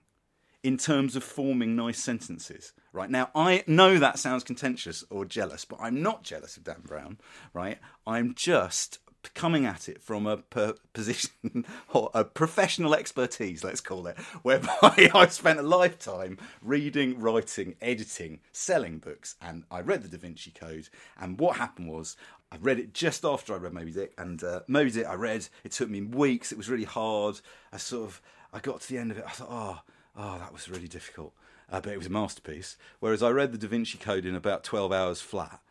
in 0.63 0.77
terms 0.77 1.15
of 1.15 1.23
forming 1.23 1.75
nice 1.75 1.99
sentences. 1.99 2.73
Right 2.91 3.09
now, 3.09 3.29
I 3.35 3.63
know 3.67 3.97
that 3.97 4.19
sounds 4.19 4.43
contentious 4.43 5.03
or 5.09 5.25
jealous, 5.25 5.63
but 5.63 5.79
I'm 5.81 6.01
not 6.01 6.23
jealous 6.23 6.57
of 6.57 6.63
Dan 6.63 6.81
Brown. 6.83 7.17
Right, 7.53 7.77
I'm 8.05 8.33
just 8.35 8.99
coming 9.33 9.65
at 9.65 9.89
it 9.89 10.01
from 10.01 10.25
a 10.25 10.37
per- 10.37 10.75
position 10.93 11.65
or 11.93 12.09
a 12.13 12.23
professional 12.23 12.95
expertise, 12.95 13.63
let's 13.63 13.81
call 13.81 14.07
it, 14.07 14.17
whereby 14.43 15.09
I've 15.13 15.33
spent 15.33 15.59
a 15.59 15.63
lifetime 15.63 16.37
reading, 16.61 17.19
writing, 17.19 17.75
editing, 17.81 18.39
selling 18.51 18.99
books, 18.99 19.35
and 19.41 19.63
I 19.69 19.81
read 19.81 20.03
the 20.03 20.09
Da 20.09 20.17
Vinci 20.17 20.51
Code. 20.51 20.89
And 21.19 21.39
what 21.39 21.57
happened 21.57 21.89
was, 21.89 22.15
I 22.51 22.57
read 22.57 22.79
it 22.79 22.93
just 22.93 23.23
after 23.23 23.53
I 23.53 23.57
read 23.57 23.73
Moby 23.73 23.91
Dick, 23.91 24.13
and 24.17 24.43
uh, 24.43 24.61
Moby 24.67 24.91
Dick 24.91 25.07
I 25.07 25.15
read. 25.15 25.47
It 25.63 25.71
took 25.71 25.89
me 25.89 26.01
weeks. 26.01 26.51
It 26.51 26.57
was 26.57 26.69
really 26.69 26.85
hard. 26.85 27.39
I 27.71 27.77
sort 27.77 28.07
of, 28.07 28.21
I 28.51 28.59
got 28.59 28.81
to 28.81 28.89
the 28.89 28.97
end 28.97 29.11
of 29.11 29.17
it. 29.17 29.25
I 29.27 29.31
thought, 29.31 29.49
oh, 29.51 29.79
oh, 30.19 30.37
that 30.37 30.53
was 30.53 30.69
really 30.69 30.87
difficult. 30.87 31.33
Uh, 31.71 31.79
but 31.79 31.93
it 31.93 31.97
was 31.97 32.07
a 32.07 32.11
masterpiece. 32.11 32.77
Whereas 32.99 33.23
I 33.23 33.29
read 33.29 33.51
the 33.51 33.57
Da 33.57 33.67
Vinci 33.67 33.97
Code 33.97 34.25
in 34.25 34.35
about 34.35 34.63
twelve 34.63 34.91
hours 34.91 35.21
flat. 35.21 35.61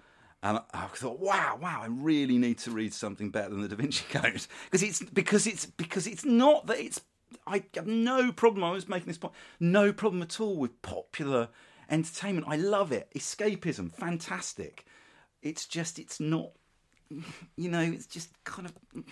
And 0.42 0.60
I 0.72 0.86
thought, 0.86 1.18
wow, 1.18 1.58
wow, 1.60 1.80
I 1.82 1.86
really 1.86 2.38
need 2.38 2.58
to 2.58 2.70
read 2.70 2.94
something 2.94 3.30
better 3.30 3.50
than 3.50 3.62
the 3.62 3.68
Da 3.68 3.76
Vinci 3.76 4.04
Code 4.08 4.46
because 4.70 4.82
it's 4.82 5.02
because 5.02 5.46
it's 5.46 5.66
because 5.66 6.06
it's 6.06 6.24
not 6.24 6.66
that 6.66 6.78
it's. 6.78 7.00
I 7.46 7.64
have 7.74 7.86
no 7.86 8.32
problem. 8.32 8.64
I 8.64 8.70
was 8.70 8.88
making 8.88 9.08
this 9.08 9.18
point. 9.18 9.34
No 9.60 9.92
problem 9.92 10.22
at 10.22 10.40
all 10.40 10.56
with 10.56 10.80
popular 10.80 11.48
entertainment. 11.90 12.46
I 12.48 12.56
love 12.56 12.92
it. 12.92 13.08
Escapism, 13.14 13.92
fantastic. 13.92 14.86
It's 15.42 15.66
just, 15.66 15.98
it's 15.98 16.20
not. 16.20 16.50
You 17.56 17.70
know, 17.70 17.80
it's 17.80 18.06
just 18.06 18.30
kind 18.44 18.68
of. 18.68 19.04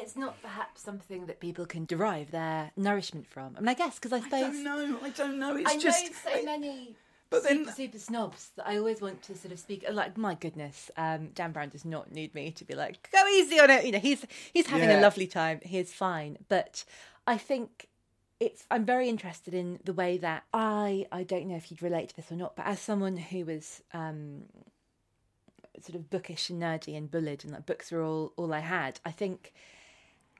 It's 0.00 0.16
not 0.16 0.40
perhaps 0.42 0.82
something 0.82 1.26
that 1.26 1.40
people 1.40 1.66
can 1.66 1.84
derive 1.84 2.30
their 2.30 2.72
nourishment 2.76 3.26
from. 3.26 3.54
I 3.56 3.60
mean, 3.60 3.68
I 3.68 3.74
guess 3.74 3.96
because 3.98 4.12
I 4.12 4.20
suppose 4.20 4.32
I 4.32 4.40
don't 4.40 4.64
know. 4.64 4.98
I 5.02 5.10
don't 5.10 5.38
know. 5.38 5.56
It's 5.56 5.70
I 5.70 5.78
just. 5.78 6.04
know 6.04 6.12
so 6.24 6.38
I- 6.38 6.42
many 6.42 6.96
but 7.30 7.44
then- 7.44 7.58
super, 7.64 7.72
super 7.72 7.98
snobs 7.98 8.50
that 8.56 8.66
I 8.66 8.76
always 8.78 9.00
want 9.00 9.22
to 9.22 9.36
sort 9.36 9.52
of 9.52 9.60
speak. 9.60 9.84
Like, 9.90 10.16
my 10.16 10.34
goodness, 10.34 10.90
um, 10.96 11.28
Dan 11.34 11.52
Brown 11.52 11.68
does 11.68 11.84
not 11.84 12.10
need 12.10 12.34
me 12.34 12.50
to 12.50 12.64
be 12.64 12.74
like, 12.74 13.08
go 13.12 13.24
easy 13.28 13.60
on 13.60 13.70
it. 13.70 13.84
You 13.84 13.92
know, 13.92 14.00
he's 14.00 14.24
he's 14.52 14.66
having 14.66 14.90
a 14.90 15.00
lovely 15.00 15.26
time. 15.28 15.60
He's 15.62 15.92
fine. 15.92 16.38
But 16.48 16.84
I 17.26 17.36
think 17.38 17.86
it's. 18.40 18.64
I'm 18.70 18.84
very 18.84 19.08
interested 19.08 19.54
in 19.54 19.78
the 19.84 19.92
way 19.92 20.16
that 20.18 20.42
I. 20.52 21.06
I 21.12 21.22
don't 21.22 21.46
know 21.46 21.56
if 21.56 21.70
you'd 21.70 21.82
relate 21.82 22.08
to 22.10 22.16
this 22.16 22.32
or 22.32 22.36
not, 22.36 22.56
but 22.56 22.66
as 22.66 22.80
someone 22.80 23.16
who 23.16 23.44
was. 23.44 23.82
Um, 23.94 24.44
sort 25.82 25.94
of 25.94 26.10
bookish 26.10 26.50
and 26.50 26.60
nerdy 26.60 26.94
and 26.94 27.10
bullied 27.10 27.42
and 27.42 27.54
like 27.54 27.64
books 27.64 27.90
were 27.90 28.02
all 28.02 28.34
all 28.36 28.52
I 28.52 28.58
had. 28.58 29.00
I 29.06 29.10
think 29.12 29.54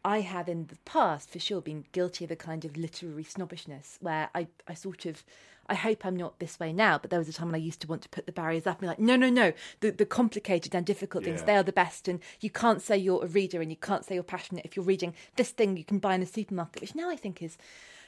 I 0.04 0.20
have 0.20 0.48
in 0.48 0.66
the 0.66 0.76
past 0.84 1.30
for 1.30 1.38
sure 1.38 1.60
been 1.60 1.84
guilty 1.92 2.24
of 2.24 2.30
a 2.30 2.36
kind 2.36 2.64
of 2.64 2.76
literary 2.76 3.24
snobbishness 3.24 3.98
where 4.00 4.30
I, 4.34 4.46
I 4.66 4.74
sort 4.74 5.04
of 5.06 5.22
I 5.68 5.74
hope 5.74 6.04
I'm 6.04 6.16
not 6.16 6.40
this 6.40 6.58
way 6.58 6.72
now, 6.72 6.98
but 6.98 7.10
there 7.10 7.18
was 7.20 7.28
a 7.28 7.32
time 7.32 7.46
when 7.48 7.54
I 7.54 7.58
used 7.58 7.80
to 7.82 7.86
want 7.86 8.02
to 8.02 8.08
put 8.08 8.26
the 8.26 8.32
barriers 8.32 8.66
up 8.66 8.78
and 8.78 8.80
be 8.80 8.86
like, 8.88 8.98
no, 8.98 9.14
no, 9.14 9.30
no, 9.30 9.52
the, 9.78 9.90
the 9.92 10.04
complicated 10.04 10.74
and 10.74 10.84
difficult 10.84 11.22
things, 11.22 11.40
Yeah. 11.40 11.46
they 11.46 11.56
are 11.56 11.62
the 11.62 11.70
best. 11.70 12.08
And 12.08 12.18
you 12.40 12.50
can't 12.50 12.82
say 12.82 12.96
you're 12.96 13.22
a 13.22 13.28
reader 13.28 13.60
and 13.60 13.70
you 13.70 13.76
can't 13.76 14.04
say 14.04 14.14
you're 14.14 14.24
passionate 14.24 14.64
if 14.64 14.74
you're 14.74 14.84
reading 14.84 15.14
this 15.36 15.50
thing 15.50 15.76
you 15.76 15.84
can 15.84 16.00
buy 16.00 16.16
in 16.16 16.22
a 16.22 16.26
supermarket, 16.26 16.80
which 16.82 16.96
now 16.96 17.08
I 17.08 17.14
think 17.14 17.40
is 17.40 17.56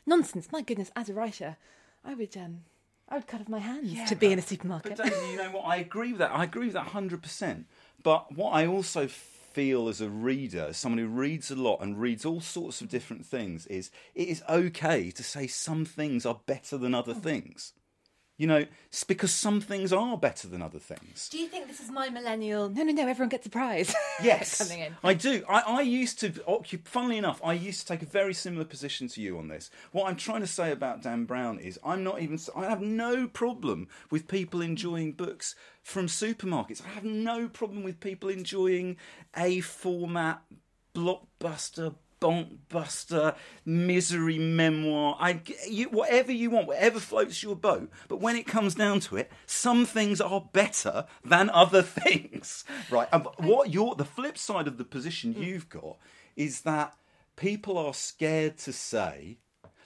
nonsense. 0.06 0.48
My 0.50 0.62
goodness, 0.62 0.90
as 0.96 1.08
a 1.08 1.14
writer, 1.14 1.56
I 2.04 2.14
would 2.14 2.36
um 2.36 2.62
I 3.08 3.16
would 3.16 3.28
cut 3.28 3.40
off 3.42 3.48
my 3.48 3.60
hands 3.60 3.92
Yeah, 3.92 4.06
to 4.06 4.16
be 4.16 4.26
but- 4.28 4.32
in 4.32 4.38
a 4.40 4.42
supermarket. 4.42 4.96
But 4.96 5.06
you 5.30 5.36
know 5.36 5.50
what? 5.50 5.62
I 5.66 5.76
agree 5.76 6.10
with 6.12 6.18
that. 6.18 6.32
I 6.32 6.42
agree 6.44 6.64
with 6.66 6.74
that 6.74 6.88
hundred 6.88 7.22
percent. 7.22 7.66
But 8.02 8.32
what 8.34 8.50
I 8.54 8.66
also 8.66 9.06
feel 9.52 9.88
as 9.88 10.00
a 10.00 10.08
reader, 10.08 10.66
as 10.70 10.76
someone 10.76 10.98
who 10.98 11.06
reads 11.06 11.50
a 11.50 11.56
lot 11.56 11.80
and 11.80 12.00
reads 12.00 12.24
all 12.24 12.40
sorts 12.40 12.80
of 12.80 12.88
different 12.88 13.26
things, 13.26 13.66
is 13.66 13.90
it 14.14 14.28
is 14.28 14.42
okay 14.48 15.10
to 15.10 15.22
say 15.22 15.46
some 15.46 15.84
things 15.84 16.24
are 16.24 16.40
better 16.46 16.76
than 16.76 16.94
other 16.94 17.14
hmm. 17.14 17.20
things. 17.20 17.72
You 18.38 18.46
know, 18.46 18.64
it's 18.86 19.04
because 19.04 19.32
some 19.32 19.60
things 19.60 19.92
are 19.92 20.16
better 20.16 20.48
than 20.48 20.62
other 20.62 20.78
things. 20.78 21.28
Do 21.28 21.38
you 21.38 21.46
think 21.46 21.68
this 21.68 21.80
is 21.80 21.90
my 21.90 22.08
millennial? 22.08 22.68
No, 22.68 22.82
no, 22.82 22.92
no. 22.92 23.06
Everyone 23.06 23.28
gets 23.28 23.46
a 23.46 23.50
prize. 23.50 23.94
Yes, 24.22 24.58
coming 24.58 24.84
in. 24.84 24.96
I 25.02 25.14
do. 25.14 25.42
I, 25.48 25.60
I 25.60 25.80
used 25.80 26.20
to, 26.20 26.30
funnily 26.84 27.18
enough, 27.18 27.40
I 27.42 27.54
used 27.54 27.80
to 27.80 27.86
take 27.86 28.02
a 28.02 28.06
very 28.06 28.34
similar 28.34 28.64
position 28.64 29.08
to 29.08 29.20
you 29.20 29.38
on 29.38 29.48
this. 29.48 29.70
What 29.90 30.08
I'm 30.08 30.16
trying 30.16 30.42
to 30.42 30.46
say 30.46 30.70
about 30.70 31.02
Dan 31.02 31.24
Brown 31.24 31.58
is 31.58 31.78
I'm 31.84 32.04
not 32.04 32.20
even, 32.20 32.38
I 32.54 32.66
have 32.66 32.80
no 32.80 33.26
problem 33.26 33.88
with 34.10 34.28
people 34.28 34.60
enjoying 34.60 35.12
books 35.12 35.56
from 35.82 36.06
supermarkets. 36.06 36.84
I 36.84 36.90
have 36.90 37.04
no 37.04 37.48
problem 37.48 37.82
with 37.82 38.00
people 38.00 38.28
enjoying 38.28 38.96
a 39.36 39.60
format 39.60 40.42
blockbuster 40.94 41.94
bonkbuster 42.22 43.36
misery 43.64 44.38
memoir. 44.38 45.16
I 45.18 45.40
you, 45.68 45.86
whatever 45.86 46.32
you 46.32 46.50
want 46.50 46.68
whatever 46.68 47.00
floats 47.00 47.42
your 47.42 47.56
boat 47.56 47.90
but 48.08 48.20
when 48.20 48.36
it 48.36 48.46
comes 48.46 48.74
down 48.74 49.00
to 49.00 49.16
it 49.16 49.30
some 49.46 49.84
things 49.84 50.20
are 50.20 50.48
better 50.52 51.06
than 51.24 51.50
other 51.50 51.82
things. 52.04 52.64
Right 52.90 53.08
and 53.12 53.26
what 53.38 53.72
your 53.72 53.94
the 53.94 54.04
flip 54.04 54.38
side 54.38 54.66
of 54.66 54.78
the 54.78 54.84
position 54.84 55.34
mm. 55.34 55.44
you've 55.44 55.68
got 55.68 55.98
is 56.36 56.62
that 56.62 56.94
people 57.36 57.76
are 57.78 57.94
scared 57.94 58.58
to 58.58 58.72
say 58.72 59.38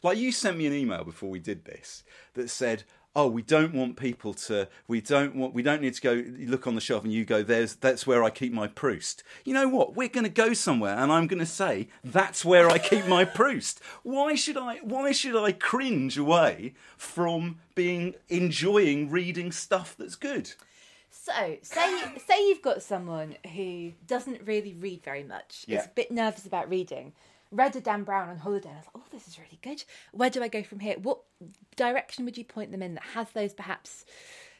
like 0.02 0.18
you 0.18 0.30
sent 0.30 0.56
me 0.56 0.66
an 0.66 0.72
email 0.72 1.04
before 1.04 1.30
we 1.30 1.38
did 1.38 1.64
this 1.64 2.04
that 2.34 2.50
said 2.50 2.84
oh 3.16 3.26
we 3.26 3.42
don't 3.42 3.74
want 3.74 3.96
people 3.96 4.34
to 4.34 4.68
we 4.86 5.00
don't 5.00 5.34
want 5.34 5.54
we 5.54 5.62
don't 5.62 5.80
need 5.80 5.94
to 5.94 6.00
go 6.00 6.22
look 6.46 6.66
on 6.66 6.74
the 6.76 6.80
shelf 6.80 7.02
and 7.02 7.12
you 7.12 7.24
go 7.24 7.42
there's 7.42 7.74
that's 7.76 8.06
where 8.06 8.22
i 8.22 8.30
keep 8.30 8.52
my 8.52 8.68
proust 8.68 9.24
you 9.44 9.52
know 9.52 9.66
what 9.66 9.96
we're 9.96 10.06
going 10.06 10.22
to 10.22 10.30
go 10.30 10.52
somewhere 10.52 10.96
and 10.96 11.10
i'm 11.10 11.26
going 11.26 11.40
to 11.40 11.46
say 11.46 11.88
that's 12.04 12.44
where 12.44 12.68
i 12.68 12.78
keep 12.78 13.06
my 13.06 13.24
proust 13.24 13.80
why 14.02 14.34
should 14.34 14.56
i 14.56 14.76
why 14.82 15.10
should 15.10 15.34
i 15.34 15.50
cringe 15.50 16.16
away 16.16 16.74
from 16.96 17.58
being 17.74 18.14
enjoying 18.28 19.10
reading 19.10 19.50
stuff 19.50 19.96
that's 19.98 20.14
good 20.14 20.52
So, 21.10 21.56
say 21.62 22.02
say 22.26 22.48
you've 22.48 22.62
got 22.62 22.82
someone 22.82 23.36
who 23.54 23.92
doesn't 24.06 24.42
really 24.44 24.74
read 24.74 25.02
very 25.02 25.24
much. 25.24 25.64
Yeah. 25.66 25.80
Is 25.80 25.86
a 25.86 25.88
bit 25.88 26.10
nervous 26.12 26.46
about 26.46 26.68
reading. 26.68 27.14
Read 27.50 27.76
a 27.76 27.80
Dan 27.80 28.04
Brown 28.04 28.28
on 28.28 28.38
holiday. 28.38 28.68
And 28.68 28.76
I 28.76 28.80
was 28.80 28.86
like, 28.86 29.04
oh, 29.04 29.08
this 29.12 29.28
is 29.28 29.38
really 29.38 29.58
good. 29.62 29.84
Where 30.12 30.30
do 30.30 30.42
I 30.42 30.48
go 30.48 30.62
from 30.62 30.80
here? 30.80 30.96
What 30.98 31.20
direction 31.76 32.24
would 32.24 32.36
you 32.38 32.44
point 32.44 32.72
them 32.72 32.82
in 32.82 32.94
that 32.94 33.04
has 33.14 33.30
those 33.30 33.54
perhaps 33.54 34.04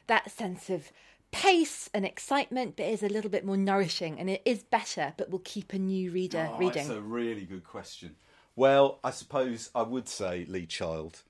that 0.07 0.31
sense 0.31 0.69
of 0.69 0.91
pace 1.31 1.89
and 1.93 2.05
excitement, 2.05 2.75
but 2.77 2.85
is 2.85 3.03
a 3.03 3.09
little 3.09 3.29
bit 3.29 3.45
more 3.45 3.57
nourishing 3.57 4.19
and 4.19 4.29
it 4.29 4.41
is 4.45 4.63
better, 4.63 5.13
but 5.17 5.29
will 5.29 5.39
keep 5.39 5.73
a 5.73 5.79
new 5.79 6.11
reader 6.11 6.49
Oh, 6.53 6.57
reading. 6.57 6.87
That's 6.87 6.97
a 6.97 7.01
really 7.01 7.45
good 7.45 7.63
question. 7.65 8.15
Well, 8.55 8.99
I 9.03 9.11
suppose 9.11 9.69
I 9.75 9.83
would 9.83 10.07
say 10.07 10.45
Lee 10.47 10.65
Child. 10.65 11.23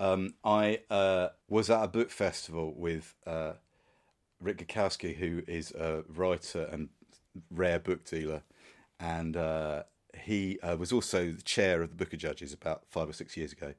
Um, 0.00 0.34
I 0.44 0.80
uh, 0.90 1.28
was 1.48 1.70
at 1.70 1.84
a 1.84 1.88
book 1.88 2.10
festival 2.10 2.74
with 2.76 3.14
uh, 3.26 3.52
Rick 4.40 4.66
Gekoski, 4.66 5.16
who 5.16 5.42
is 5.46 5.70
a 5.72 6.02
writer 6.08 6.64
and 6.72 6.88
rare 7.50 7.78
book 7.78 8.04
dealer, 8.04 8.42
and 8.98 9.36
uh, 9.36 9.84
he 10.16 10.58
uh, 10.60 10.76
was 10.76 10.92
also 10.92 11.32
the 11.32 11.42
chair 11.42 11.82
of 11.82 11.90
the 11.90 11.96
Booker 11.96 12.16
Judges 12.16 12.52
about 12.52 12.82
five 12.88 13.08
or 13.08 13.12
six 13.12 13.36
years 13.36 13.52
ago. 13.52 13.74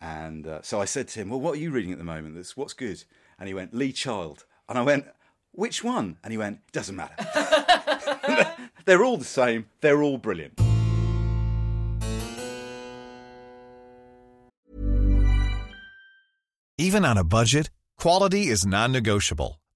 And 0.00 0.46
uh, 0.46 0.62
so 0.62 0.80
I 0.80 0.84
said 0.84 1.08
to 1.08 1.20
him, 1.20 1.30
"Well, 1.30 1.40
what 1.40 1.54
are 1.54 1.58
you 1.60 1.70
reading 1.70 1.92
at 1.92 1.98
the 1.98 2.04
moment? 2.04 2.34
That's 2.34 2.56
what's 2.56 2.72
good." 2.72 3.04
And 3.38 3.48
he 3.48 3.54
went, 3.54 3.72
"Lee 3.72 3.92
Child," 3.92 4.44
and 4.68 4.78
I 4.78 4.82
went, 4.82 5.06
"Which 5.52 5.84
one?" 5.84 6.18
And 6.24 6.32
he 6.32 6.38
went, 6.38 6.60
"Doesn't 6.72 6.96
matter." 6.96 7.14
They're 8.84 9.04
all 9.04 9.16
the 9.16 9.24
same. 9.24 9.66
They're 9.80 10.02
all 10.02 10.18
brilliant. 10.18 10.60
Even 16.78 17.04
on 17.04 17.16
a 17.16 17.22
budget, 17.22 17.70
quality 17.96 18.48
is 18.48 18.66
non-negotiable. 18.66 19.61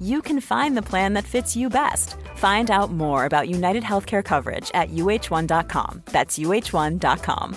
you 0.00 0.22
can 0.22 0.40
find 0.40 0.76
the 0.76 0.88
plan 0.90 1.14
that 1.14 1.24
fits 1.24 1.56
you 1.56 1.68
best. 1.68 2.16
Find 2.36 2.70
out 2.70 2.92
more 2.92 3.24
about 3.24 3.48
United 3.48 3.82
Healthcare 3.82 4.24
coverage 4.24 4.70
at 4.74 4.90
uh1.com. 4.90 6.02
That's 6.06 6.38
uh1.com. 6.38 7.56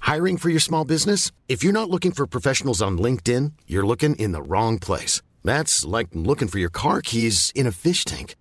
Hiring 0.00 0.38
for 0.38 0.48
your 0.48 0.60
small 0.60 0.84
business? 0.84 1.30
If 1.48 1.62
you're 1.62 1.72
not 1.72 1.90
looking 1.90 2.10
for 2.10 2.26
professionals 2.26 2.82
on 2.82 2.98
LinkedIn, 2.98 3.52
you're 3.66 3.86
looking 3.86 4.16
in 4.16 4.32
the 4.32 4.42
wrong 4.42 4.78
place. 4.78 5.22
That's 5.44 5.84
like 5.84 6.08
looking 6.12 6.48
for 6.48 6.58
your 6.58 6.70
car 6.70 7.00
keys 7.00 7.52
in 7.54 7.66
a 7.66 7.72
fish 7.72 8.04
tank. 8.04 8.34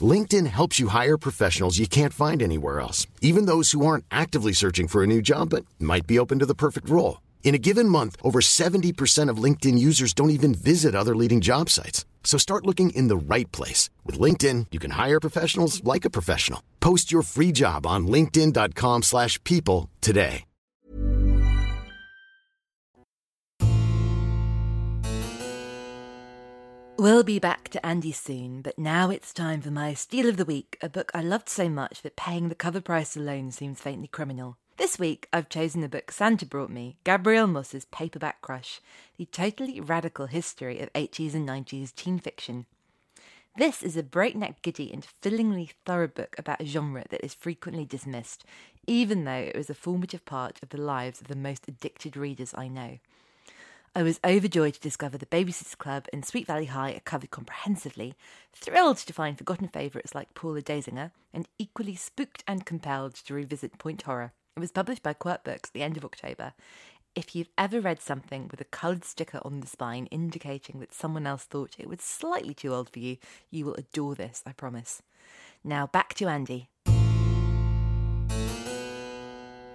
LinkedIn 0.00 0.46
helps 0.46 0.80
you 0.80 0.88
hire 0.88 1.16
professionals 1.16 1.78
you 1.78 1.86
can't 1.86 2.12
find 2.12 2.42
anywhere 2.42 2.80
else, 2.80 3.06
even 3.20 3.46
those 3.46 3.70
who 3.70 3.86
aren't 3.86 4.04
actively 4.10 4.52
searching 4.52 4.88
for 4.88 5.04
a 5.04 5.06
new 5.06 5.22
job 5.22 5.50
but 5.50 5.64
might 5.78 6.06
be 6.06 6.18
open 6.18 6.40
to 6.40 6.46
the 6.46 6.54
perfect 6.54 6.90
role. 6.90 7.18
In 7.44 7.54
a 7.54 7.58
given 7.58 7.90
month, 7.90 8.16
over 8.22 8.40
70% 8.40 9.28
of 9.28 9.36
LinkedIn 9.36 9.78
users 9.78 10.14
don't 10.14 10.30
even 10.38 10.54
visit 10.54 10.94
other 10.94 11.14
leading 11.14 11.42
job 11.42 11.70
sites. 11.70 12.04
So 12.24 12.38
start 12.38 12.66
looking 12.66 12.90
in 12.90 13.08
the 13.08 13.16
right 13.16 13.52
place. 13.52 13.90
With 14.04 14.18
LinkedIn, 14.18 14.68
you 14.72 14.80
can 14.80 14.92
hire 14.92 15.20
professionals 15.20 15.84
like 15.84 16.04
a 16.04 16.10
professional. 16.10 16.60
Post 16.80 17.12
your 17.12 17.22
free 17.22 17.52
job 17.52 17.86
on 17.86 18.08
linkedin.com 18.08 19.02
slash 19.02 19.38
people 19.44 19.90
today. 20.00 20.44
We'll 26.96 27.24
be 27.24 27.40
back 27.40 27.68
to 27.70 27.84
Andy 27.84 28.12
soon, 28.12 28.62
but 28.62 28.78
now 28.78 29.10
it's 29.10 29.32
time 29.32 29.60
for 29.60 29.70
my 29.70 29.94
Steal 29.94 30.28
of 30.28 30.36
the 30.36 30.44
Week, 30.44 30.78
a 30.80 30.88
book 30.88 31.10
I 31.12 31.22
loved 31.22 31.48
so 31.48 31.68
much 31.68 32.02
that 32.02 32.16
paying 32.16 32.48
the 32.48 32.54
cover 32.54 32.80
price 32.80 33.16
alone 33.16 33.50
seems 33.50 33.80
faintly 33.80 34.06
criminal. 34.06 34.56
This 34.76 34.98
week, 34.98 35.28
I've 35.32 35.48
chosen 35.48 35.82
the 35.82 35.88
book 35.88 36.10
Santa 36.10 36.44
brought 36.44 36.68
me, 36.68 36.96
Gabrielle 37.04 37.46
Moss's 37.46 37.84
paperback 37.84 38.40
crush, 38.40 38.80
the 39.16 39.26
totally 39.26 39.80
radical 39.80 40.26
history 40.26 40.80
of 40.80 40.92
80s 40.94 41.32
and 41.32 41.48
90s 41.48 41.94
teen 41.94 42.18
fiction. 42.18 42.66
This 43.56 43.84
is 43.84 43.96
a 43.96 44.02
breakneck 44.02 44.62
giddy 44.62 44.92
and 44.92 45.04
fillingly 45.04 45.70
thorough 45.86 46.08
book 46.08 46.34
about 46.36 46.60
a 46.60 46.66
genre 46.66 47.04
that 47.10 47.24
is 47.24 47.34
frequently 47.34 47.84
dismissed, 47.84 48.44
even 48.84 49.22
though 49.22 49.30
it 49.30 49.56
was 49.56 49.70
a 49.70 49.74
formative 49.74 50.24
part 50.24 50.58
of 50.60 50.70
the 50.70 50.80
lives 50.80 51.20
of 51.20 51.28
the 51.28 51.36
most 51.36 51.68
addicted 51.68 52.16
readers 52.16 52.52
I 52.56 52.66
know. 52.66 52.98
I 53.94 54.02
was 54.02 54.18
overjoyed 54.24 54.74
to 54.74 54.80
discover 54.80 55.16
the 55.16 55.26
Babysitters 55.26 55.78
Club 55.78 56.08
and 56.12 56.24
Sweet 56.24 56.48
Valley 56.48 56.66
High 56.66 56.94
are 56.94 57.00
covered 57.00 57.30
comprehensively, 57.30 58.16
thrilled 58.52 58.96
to 58.98 59.12
find 59.12 59.38
forgotten 59.38 59.68
favourites 59.68 60.16
like 60.16 60.34
Paula 60.34 60.62
Danziger, 60.62 61.12
and 61.32 61.46
equally 61.60 61.94
spooked 61.94 62.42
and 62.48 62.66
compelled 62.66 63.14
to 63.14 63.34
revisit 63.34 63.78
Point 63.78 64.02
Horror. 64.02 64.32
It 64.56 64.60
was 64.60 64.70
published 64.70 65.02
by 65.02 65.14
Quirk 65.14 65.44
Books 65.44 65.70
at 65.70 65.72
the 65.72 65.82
end 65.82 65.96
of 65.96 66.04
October. 66.04 66.52
If 67.14 67.34
you've 67.34 67.50
ever 67.58 67.80
read 67.80 68.00
something 68.00 68.48
with 68.50 68.60
a 68.60 68.64
coloured 68.64 69.04
sticker 69.04 69.40
on 69.44 69.60
the 69.60 69.66
spine 69.66 70.06
indicating 70.06 70.80
that 70.80 70.94
someone 70.94 71.26
else 71.26 71.44
thought 71.44 71.76
it 71.78 71.88
was 71.88 72.00
slightly 72.00 72.54
too 72.54 72.72
old 72.74 72.88
for 72.88 72.98
you, 72.98 73.16
you 73.50 73.64
will 73.64 73.74
adore 73.74 74.14
this, 74.14 74.42
I 74.46 74.52
promise. 74.52 75.02
Now 75.64 75.86
back 75.86 76.14
to 76.14 76.28
Andy 76.28 76.68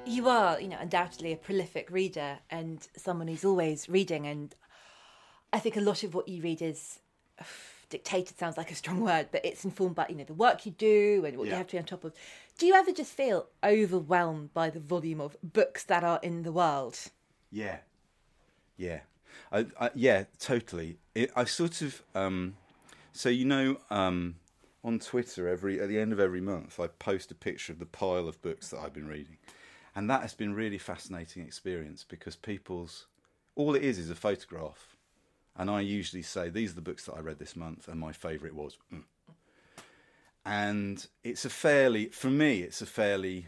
you 0.10 0.28
are, 0.28 0.60
you 0.60 0.68
know, 0.68 0.78
undoubtedly 0.80 1.32
a 1.32 1.38
prolific 1.38 1.92
reader 1.92 2.39
and 2.50 2.88
someone 2.98 3.28
who's 3.28 3.46
always 3.46 3.88
reading. 3.88 4.26
And 4.26 4.56
I 5.54 5.60
think 5.60 5.78
a 5.78 5.82
lot 5.82 6.04
of 6.04 6.15
what 6.15 6.28
you 6.28 6.42
read 6.42 6.62
is 6.62 7.00
dictated. 7.89 8.38
Sounds 8.38 8.58
like 8.58 8.71
a 8.71 8.75
strong 8.75 9.02
word, 9.02 9.28
but 9.32 9.45
it's 9.45 9.65
informed 9.65 9.95
by 9.95 10.08
you 10.10 10.15
know 10.15 10.23
the 10.23 10.34
work 10.34 10.65
you 10.65 10.71
do 10.71 11.23
and 11.25 11.38
what 11.38 11.47
yeah. 11.47 11.54
you 11.54 11.58
have 11.58 11.67
to 11.67 11.73
be 11.73 11.78
on 11.80 11.86
top 11.86 12.04
of. 12.04 12.13
Do 12.58 12.65
you 12.65 12.73
ever 12.73 12.91
just 12.91 13.13
feel 13.13 13.47
overwhelmed 13.63 14.54
by 14.54 14.69
the 14.69 14.80
volume 14.80 15.21
of 15.21 15.38
books 15.41 15.84
that 15.86 16.04
are 16.04 16.19
in 16.21 16.43
the 16.43 16.52
world? 16.52 16.99
Yeah, 17.52 17.78
yeah, 18.78 19.02
I, 19.52 19.65
I 19.80 19.89
yeah, 19.95 20.25
totally. 20.39 20.97
It, 21.15 21.32
I 21.36 21.45
sort 21.45 21.82
of 21.82 22.02
um, 22.15 22.56
so 23.13 23.30
you 23.30 23.45
know. 23.45 23.78
Um, 23.89 24.36
on 24.82 24.97
Twitter, 24.97 25.45
every 25.45 25.82
at 25.82 25.89
the 25.89 25.99
end 25.99 26.13
of 26.13 26.21
every 26.21 26.39
month, 26.39 26.80
I 26.80 26.88
post 26.88 27.32
a 27.32 27.36
picture 27.36 27.73
of 27.73 27.80
the 27.80 27.86
pile 27.86 28.30
of 28.30 28.41
books 28.41 28.69
that 28.69 28.80
I've 28.80 28.93
been 28.93 29.10
reading 29.10 29.36
and 29.95 30.10
that 30.10 30.21
has 30.21 30.34
been 30.34 30.54
really 30.54 30.78
fascinating 30.78 31.43
experience 31.43 32.06
because 32.08 32.36
people's 32.36 33.08
all 33.56 33.75
it 33.75 33.84
is 33.84 33.97
is 33.97 34.10
a 34.10 34.15
photograph 34.15 34.95
and 35.58 35.70
i 35.70 35.82
usually 35.82 36.22
say 36.22 36.50
these 36.50 36.72
are 36.72 36.76
the 36.76 36.82
books 36.82 37.06
that 37.06 37.14
i 37.14 37.20
read 37.20 37.40
this 37.40 37.56
month 37.56 37.88
and 37.88 38.00
my 38.00 38.12
favorite 38.12 38.54
was 38.54 38.78
mm. 38.94 39.04
and 40.46 41.08
it's 41.24 41.46
a 41.46 41.50
fairly 41.50 42.06
for 42.08 42.30
me 42.30 42.62
it's 42.62 42.82
a 42.82 42.86
fairly 42.86 43.48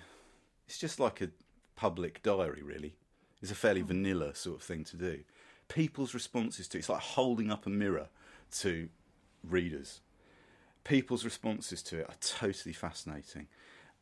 it's 0.67 0.77
just 0.77 0.99
like 0.99 1.21
a 1.21 1.29
public 1.75 2.21
diary 2.23 2.61
really 2.61 2.95
it's 3.41 3.51
a 3.51 3.55
fairly 3.55 3.81
vanilla 3.81 4.35
sort 4.35 4.57
of 4.57 4.63
thing 4.63 4.83
to 4.83 4.97
do 4.97 5.19
people's 5.67 6.13
responses 6.13 6.67
to 6.67 6.77
it's 6.77 6.89
like 6.89 7.01
holding 7.01 7.51
up 7.51 7.65
a 7.65 7.69
mirror 7.69 8.09
to 8.51 8.89
readers 9.43 10.01
people's 10.83 11.23
responses 11.23 11.81
to 11.81 11.99
it 11.99 12.05
are 12.09 12.15
totally 12.19 12.73
fascinating 12.73 13.47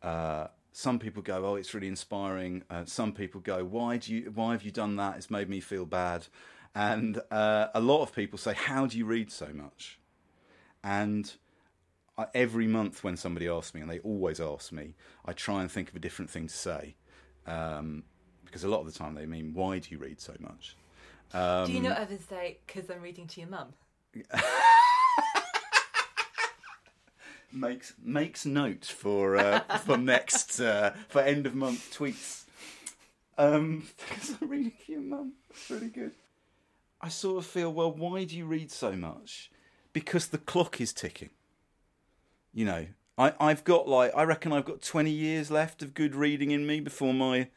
uh, 0.02 0.48
some 0.72 1.00
people 1.00 1.22
go, 1.22 1.46
"Oh, 1.46 1.56
it's 1.56 1.74
really 1.74 1.88
inspiring." 1.88 2.64
Uh, 2.70 2.86
some 2.86 3.12
people 3.12 3.42
go, 3.42 3.64
"Why 3.64 3.98
do 3.98 4.14
you? 4.14 4.32
Why 4.34 4.52
have 4.52 4.64
you 4.64 4.72
done 4.72 4.96
that? 4.98 5.18
It's 5.18 5.30
made 5.30 5.50
me 5.50 5.60
feel 5.60 5.86
bad." 5.86 6.28
And 6.80 7.22
uh, 7.30 7.68
a 7.74 7.82
lot 7.82 8.04
of 8.04 8.16
people 8.16 8.38
say, 8.40 8.54
"How 8.54 8.86
do 8.86 8.98
you 8.98 9.06
read 9.06 9.34
so 9.34 9.48
much?" 9.54 10.00
And 10.82 11.30
I, 12.18 12.28
every 12.34 12.68
month, 12.68 13.04
when 13.04 13.18
somebody 13.18 13.50
asks 13.50 13.74
me, 13.74 13.82
and 13.82 13.90
they 13.90 14.00
always 14.00 14.40
ask 14.40 14.72
me, 14.72 14.96
I 15.26 15.34
try 15.34 15.60
and 15.62 15.70
think 15.70 15.90
of 15.90 15.98
a 15.98 16.00
different 16.00 16.32
thing 16.32 16.48
to 16.48 16.54
say, 16.54 16.96
um, 17.46 18.04
because 18.46 18.64
a 18.64 18.70
lot 18.70 18.80
of 18.80 18.86
the 18.86 18.98
time 18.98 19.14
they 19.14 19.26
mean, 19.26 19.54
"Why 19.54 19.80
do 19.80 19.90
you 19.92 19.98
read 19.98 20.22
so 20.22 20.36
much?" 20.40 20.78
Um, 21.34 21.66
do 21.66 21.74
you 21.74 21.82
not 21.82 21.98
ever 21.98 22.18
say, 22.18 22.60
"Because 22.66 22.90
I'm 22.90 23.02
reading 23.02 23.28
to 23.28 23.42
your 23.42 23.50
mum"? 23.50 23.74
makes 27.52 27.94
makes 28.02 28.46
note 28.46 28.86
for 28.86 29.36
uh, 29.36 29.60
for 29.80 29.98
next 29.98 30.62
uh, 30.62 30.94
for 31.10 31.20
end 31.20 31.46
of 31.46 31.56
month 31.56 31.94
tweets. 31.94 32.46
Um, 33.38 33.86
because 34.10 34.38
I'm 34.42 34.48
reading 34.48 34.72
your 34.88 35.02
mum. 35.02 35.34
That's 35.50 35.70
really 35.70 35.90
good. 35.90 36.14
I 37.02 37.10
sort 37.10 37.38
of 37.38 37.46
feel, 37.46 37.72
well, 37.72 37.92
why 37.92 38.26
do 38.26 38.36
you 38.36 38.46
read 38.46 38.72
so 38.72 38.92
much? 38.94 39.52
Because 39.94 40.28
the 40.28 40.38
clock 40.38 40.82
is 40.82 40.94
ticking. 40.94 41.30
You 42.54 42.66
know, 42.66 42.88
I, 43.18 43.34
I've 43.40 43.64
got 43.64 43.88
like 43.88 44.12
I 44.16 44.24
reckon 44.24 44.52
I've 44.54 44.66
got 44.66 44.82
twenty 44.82 45.12
years 45.12 45.52
left 45.52 45.84
of 45.84 45.94
good 45.94 46.16
reading 46.16 46.52
in 46.52 46.66
me 46.66 46.80
before 46.80 47.14
my 47.14 47.50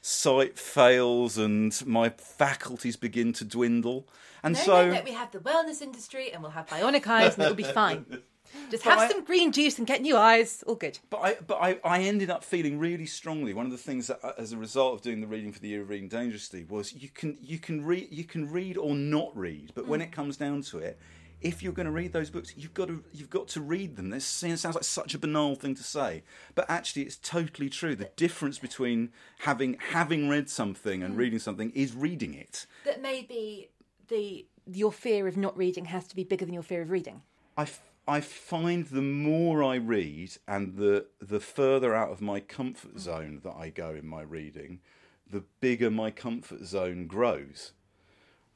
sight 0.00 0.56
fails 0.56 1.36
and 1.36 1.74
my 1.84 2.10
faculties 2.10 2.96
begin 2.96 3.32
to 3.34 3.44
dwindle. 3.44 4.06
And 4.42 4.54
no, 4.54 4.60
so 4.60 4.86
no, 4.86 4.94
no, 4.94 5.02
we 5.02 5.12
have 5.12 5.32
the 5.32 5.40
wellness 5.40 5.82
industry 5.82 6.32
and 6.32 6.42
we'll 6.42 6.52
have 6.52 6.66
bionic 6.66 7.06
eyes 7.06 7.34
and 7.34 7.42
it'll 7.42 7.56
be 7.56 7.64
fine. 7.64 8.22
Just 8.70 8.84
have 8.84 8.98
I, 8.98 9.08
some 9.08 9.24
green 9.24 9.52
juice 9.52 9.78
and 9.78 9.86
get 9.86 10.02
new 10.02 10.16
eyes. 10.16 10.62
All 10.66 10.74
good. 10.74 10.98
But 11.10 11.18
I, 11.18 11.36
but 11.46 11.58
I, 11.60 11.78
I 11.84 12.02
ended 12.02 12.30
up 12.30 12.44
feeling 12.44 12.78
really 12.78 13.06
strongly. 13.06 13.54
One 13.54 13.66
of 13.66 13.72
the 13.72 13.78
things 13.78 14.08
that, 14.08 14.18
uh, 14.22 14.32
as 14.38 14.52
a 14.52 14.56
result 14.56 14.94
of 14.94 15.02
doing 15.02 15.20
the 15.20 15.26
reading 15.26 15.52
for 15.52 15.60
the 15.60 15.68
year 15.68 15.82
of 15.82 15.88
reading 15.88 16.08
dangerously, 16.08 16.64
was 16.64 16.92
you 16.92 17.08
can 17.08 17.38
you 17.40 17.58
can 17.58 17.84
read 17.84 18.08
you 18.10 18.24
can 18.24 18.50
read 18.50 18.76
or 18.76 18.94
not 18.94 19.36
read. 19.36 19.72
But 19.74 19.84
mm. 19.84 19.88
when 19.88 20.00
it 20.00 20.12
comes 20.12 20.36
down 20.36 20.62
to 20.62 20.78
it, 20.78 20.98
if 21.40 21.62
you're 21.62 21.72
going 21.72 21.86
to 21.86 21.92
read 21.92 22.12
those 22.12 22.30
books, 22.30 22.54
you've 22.56 22.74
got 22.74 22.88
to 22.88 23.04
you've 23.12 23.30
got 23.30 23.48
to 23.48 23.60
read 23.60 23.96
them. 23.96 24.10
This 24.10 24.24
sounds 24.24 24.64
like 24.64 24.84
such 24.84 25.14
a 25.14 25.18
banal 25.18 25.54
thing 25.54 25.74
to 25.74 25.82
say, 25.82 26.22
but 26.54 26.68
actually, 26.68 27.02
it's 27.02 27.16
totally 27.16 27.68
true. 27.68 27.94
The 27.94 28.10
difference 28.16 28.58
between 28.58 29.10
having 29.40 29.76
having 29.90 30.28
read 30.28 30.48
something 30.48 31.02
and 31.02 31.14
mm. 31.14 31.18
reading 31.18 31.38
something 31.38 31.70
is 31.70 31.94
reading 31.94 32.34
it. 32.34 32.66
That 32.84 33.02
maybe 33.02 33.70
the 34.08 34.46
your 34.66 34.92
fear 34.92 35.28
of 35.28 35.36
not 35.36 35.56
reading 35.56 35.86
has 35.86 36.08
to 36.08 36.16
be 36.16 36.24
bigger 36.24 36.44
than 36.44 36.54
your 36.54 36.62
fear 36.62 36.82
of 36.82 36.90
reading. 36.90 37.22
I 37.56 37.66
I 38.08 38.20
find 38.20 38.86
the 38.86 39.02
more 39.02 39.64
I 39.64 39.76
read 39.76 40.36
and 40.46 40.76
the 40.76 41.06
the 41.20 41.40
further 41.40 41.94
out 41.94 42.10
of 42.10 42.20
my 42.20 42.40
comfort 42.40 43.00
zone 43.00 43.40
that 43.42 43.54
I 43.56 43.70
go 43.70 43.90
in 43.90 44.06
my 44.06 44.22
reading, 44.22 44.80
the 45.28 45.44
bigger 45.60 45.90
my 45.90 46.10
comfort 46.10 46.64
zone 46.64 47.06
grows. 47.06 47.72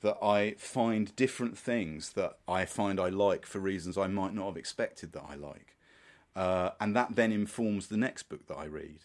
That 0.03 0.17
I 0.25 0.55
find 0.57 1.15
different 1.15 1.59
things 1.59 2.13
that 2.13 2.39
I 2.49 2.65
find 2.65 2.99
I 2.99 3.11
like 3.11 3.45
for 3.45 3.59
reasons 3.59 3.99
I 3.99 4.07
might 4.07 4.33
not 4.33 4.47
have 4.47 4.57
expected 4.57 5.13
that 5.13 5.25
I 5.29 5.35
like. 5.35 5.77
Uh, 6.35 6.71
and 6.81 6.97
that 6.97 7.17
then 7.17 7.33
informs 7.33 7.89
the 7.89 7.99
next 7.99 8.23
book 8.31 8.47
that 8.47 8.57
I 8.57 8.65
read. 8.65 9.01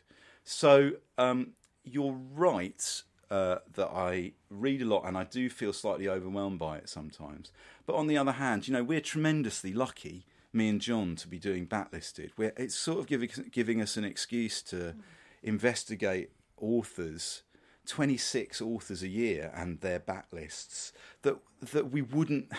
So 0.45 0.93
um, 1.17 1.53
you're 1.83 2.15
right 2.33 3.03
uh, 3.29 3.57
that 3.73 3.89
I 3.89 4.33
read 4.49 4.83
a 4.83 4.85
lot 4.85 5.03
and 5.05 5.17
I 5.17 5.25
do 5.25 5.49
feel 5.49 5.73
slightly 5.73 6.07
overwhelmed 6.07 6.59
by 6.59 6.77
it 6.77 6.87
sometimes. 6.87 7.51
But 7.85 7.95
on 7.95 8.07
the 8.07 8.17
other 8.17 8.33
hand, 8.33 8.67
you 8.67 8.73
know, 8.73 8.83
we're 8.83 9.01
tremendously 9.01 9.73
lucky 9.73 10.25
me 10.55 10.69
and 10.69 10.81
John 10.81 11.15
to 11.17 11.27
be 11.27 11.37
doing 11.37 11.67
backlisted. 11.67 12.31
Where 12.35 12.53
it's 12.57 12.75
sort 12.75 12.99
of 12.99 13.07
giving 13.07 13.29
giving 13.51 13.81
us 13.81 13.97
an 13.97 14.05
excuse 14.05 14.61
to 14.63 14.75
mm. 14.75 14.95
investigate 15.43 16.31
authors, 16.57 17.43
twenty 17.85 18.17
six 18.17 18.61
authors 18.61 19.03
a 19.03 19.07
year 19.07 19.51
and 19.55 19.81
their 19.81 19.99
backlists 19.99 20.91
that 21.21 21.37
that 21.61 21.91
we 21.91 22.01
wouldn't. 22.01 22.51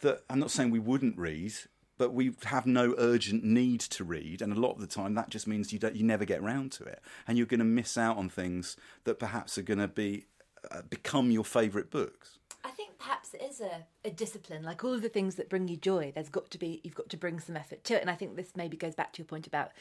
That 0.00 0.24
I'm 0.28 0.40
not 0.40 0.50
saying 0.50 0.70
we 0.70 0.80
wouldn't 0.80 1.16
read, 1.16 1.54
but 1.96 2.12
we 2.12 2.34
have 2.44 2.66
no 2.66 2.94
urgent 2.98 3.44
need 3.44 3.80
to 3.80 4.04
read, 4.04 4.42
and 4.42 4.52
a 4.52 4.60
lot 4.60 4.72
of 4.72 4.80
the 4.80 4.86
time 4.86 5.14
that 5.14 5.30
just 5.30 5.46
means 5.46 5.72
you 5.72 5.78
don't, 5.78 5.96
you 5.96 6.04
never 6.04 6.24
get 6.24 6.42
round 6.42 6.72
to 6.72 6.84
it, 6.84 7.00
and 7.26 7.38
you're 7.38 7.46
going 7.46 7.60
to 7.60 7.64
miss 7.64 7.96
out 7.96 8.16
on 8.16 8.28
things 8.28 8.76
that 9.04 9.18
perhaps 9.18 9.56
are 9.56 9.62
going 9.62 9.78
to 9.78 9.88
be 9.88 10.26
uh, 10.70 10.82
become 10.90 11.30
your 11.30 11.44
favourite 11.44 11.90
books. 11.90 12.38
I 12.64 12.70
think 12.70 12.98
perhaps 12.98 13.34
it 13.34 13.42
is 13.42 13.60
a, 13.60 13.84
a 14.04 14.10
discipline. 14.10 14.62
Like 14.62 14.82
all 14.84 14.94
of 14.94 15.02
the 15.02 15.08
things 15.08 15.34
that 15.34 15.50
bring 15.50 15.68
you 15.68 15.76
joy, 15.76 16.12
there's 16.14 16.30
got 16.30 16.50
to 16.50 16.58
be 16.58 16.80
you've 16.82 16.94
got 16.94 17.10
to 17.10 17.16
bring 17.16 17.38
some 17.38 17.56
effort 17.56 17.84
to 17.84 17.94
it. 17.94 18.00
And 18.00 18.10
I 18.10 18.14
think 18.14 18.36
this 18.36 18.52
maybe 18.56 18.76
goes 18.76 18.94
back 18.94 19.12
to 19.12 19.18
your 19.22 19.26
point 19.26 19.46
about 19.46 19.72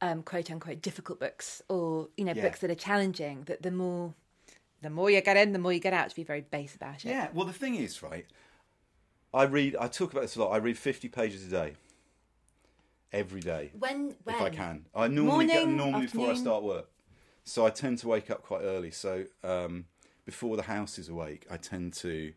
um, 0.00 0.22
quote 0.22 0.50
unquote 0.50 0.82
difficult 0.82 1.20
books 1.20 1.62
or 1.68 2.08
you 2.16 2.24
know 2.24 2.32
Yeah. 2.34 2.42
books 2.42 2.60
that 2.60 2.70
are 2.70 2.74
challenging. 2.74 3.44
That 3.44 3.62
the 3.62 3.70
more 3.70 4.14
the 4.82 4.90
more 4.90 5.08
you 5.10 5.20
get 5.20 5.36
in, 5.36 5.52
the 5.52 5.58
more 5.58 5.72
you 5.72 5.80
get 5.80 5.92
out. 5.94 6.10
To 6.10 6.16
be 6.16 6.24
very 6.24 6.40
base 6.42 6.74
about 6.74 7.04
it. 7.04 7.08
Yeah, 7.08 7.28
well, 7.32 7.46
the 7.46 7.52
thing 7.52 7.76
is, 7.76 8.02
right? 8.02 8.26
I 9.32 9.44
read. 9.44 9.76
I 9.78 9.86
talk 9.88 10.12
about 10.12 10.22
this 10.22 10.36
a 10.36 10.40
lot. 10.40 10.50
I 10.50 10.56
read 10.56 10.76
fifty 10.78 11.08
pages 11.08 11.46
a 11.46 11.50
day, 11.50 11.74
every 13.12 13.40
day, 13.40 13.70
When 13.78 14.16
when 14.24 14.34
if 14.34 14.42
I 14.42 14.50
can. 14.50 14.86
I 14.94 15.08
normally 15.08 15.46
get 15.46 15.60
Morning, 15.60 15.76
normally 15.76 16.06
before 16.06 16.30
I 16.30 16.34
start 16.34 16.62
work, 16.64 16.88
so 17.44 17.64
I 17.64 17.70
tend 17.70 17.98
to 17.98 18.08
wake 18.08 18.30
up 18.30 18.42
quite 18.42 18.62
early. 18.62 18.90
So 18.90 19.24
um, 19.44 19.86
before 20.26 20.56
the 20.56 20.64
house 20.64 20.98
is 20.98 21.08
awake, 21.08 21.46
I 21.50 21.56
tend 21.56 21.94
to 21.94 22.34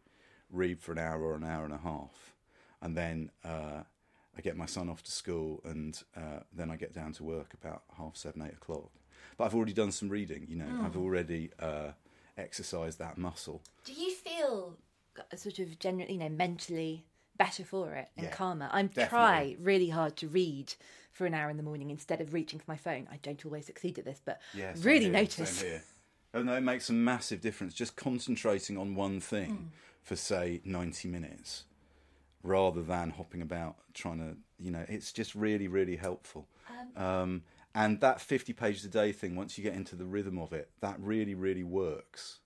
read 0.50 0.80
for 0.80 0.94
an 0.94 1.00
hour 1.00 1.22
or 1.22 1.36
an 1.36 1.44
hour 1.44 1.66
and 1.66 1.74
a 1.74 1.80
half, 1.80 2.34
and 2.82 2.96
then 2.96 3.32
uh, 3.44 3.84
I 4.38 4.42
get 4.42 4.56
my 4.56 4.68
son 4.68 4.90
off 4.90 5.04
to 5.04 5.12
school, 5.12 5.62
and 5.66 6.02
uh, 6.16 6.42
then 6.54 6.72
I 6.72 6.78
get 6.78 6.94
down 6.94 7.12
to 7.14 7.24
work 7.24 7.54
about 7.54 7.84
half 7.98 8.16
seven, 8.16 8.44
eight 8.44 8.54
o'clock. 8.54 8.92
But 9.38 9.46
I've 9.46 9.56
already 9.56 9.74
done 9.74 9.92
some 9.92 10.08
reading. 10.08 10.46
You 10.48 10.56
know. 10.56 10.80
I've 10.82 10.96
already 10.96 11.52
uh, 11.60 11.92
exercised 12.38 13.00
that 13.00 13.18
muscle. 13.18 13.62
Do 13.84 13.94
you 13.94 14.12
feel 14.12 14.78
sort 15.36 15.60
of 15.60 15.80
generally, 15.80 16.14
you 16.14 16.20
know, 16.20 16.30
mentally 16.30 17.06
better 17.38 17.64
for 17.64 17.94
it 17.94 18.10
and 18.18 18.28
Yeah, 18.28 18.32
calmer? 18.32 18.70
I 18.72 18.84
try 18.84 19.56
really 19.60 19.90
hard 19.90 20.16
to 20.18 20.28
read 20.28 20.74
for 21.12 21.26
an 21.26 21.34
hour 21.34 21.50
in 21.50 21.58
the 21.58 21.64
morning 21.64 21.90
instead 21.90 22.22
of 22.22 22.34
reaching 22.34 22.60
for 22.60 22.66
my 22.68 22.78
phone. 22.78 23.08
I 23.12 23.18
don't 23.18 23.44
always 23.46 23.66
succeed 23.66 23.98
at 24.00 24.06
this, 24.06 24.22
but 24.24 24.40
Yeah, 24.54 24.74
really 24.82 25.06
here, 25.06 25.14
notice. 25.14 25.64
Oh 26.34 26.42
it 26.54 26.62
makes 26.62 26.90
a 26.90 26.94
massive 26.94 27.42
difference. 27.42 27.74
Just 27.74 27.96
concentrating 27.96 28.78
on 28.78 28.96
one 28.96 29.20
thing 29.20 29.50
Hmm. 29.56 29.64
for 30.04 30.16
say 30.16 30.62
ninety 30.64 31.08
minutes, 31.08 31.66
rather 32.44 32.82
than 32.82 33.12
hopping 33.12 33.42
about 33.42 33.78
trying 33.94 34.20
to, 34.20 34.38
you 34.64 34.72
know, 34.72 34.86
it's 34.88 35.12
just 35.12 35.34
really, 35.36 35.68
really 35.68 35.96
helpful. 35.98 36.48
Um, 36.96 37.44
and 37.74 38.00
that 38.02 38.22
fifty 38.22 38.54
pages 38.54 38.86
a 38.86 38.90
day 38.90 39.12
thing, 39.12 39.36
once 39.36 39.58
you 39.58 39.64
get 39.64 39.74
into 39.74 39.96
the 39.96 40.06
rhythm 40.06 40.38
of 40.38 40.54
it, 40.54 40.70
that 40.82 41.00
really, 41.00 41.34
really 41.36 41.64
works. 41.64 42.40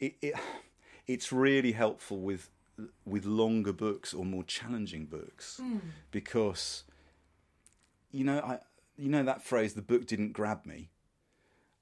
It, 0.00 0.16
it 0.20 0.34
it's 1.06 1.32
really 1.32 1.72
helpful 1.72 2.18
with 2.18 2.50
with 3.04 3.24
longer 3.24 3.72
books 3.72 4.14
or 4.14 4.24
more 4.24 4.44
challenging 4.44 5.06
books 5.06 5.60
because 6.12 6.84
you 8.12 8.22
know 8.24 8.38
I 8.40 8.58
you 8.96 9.08
know 9.08 9.24
that 9.24 9.42
phrase 9.42 9.74
the 9.74 9.82
book 9.82 10.06
didn't 10.06 10.32
grab 10.32 10.64
me 10.64 10.90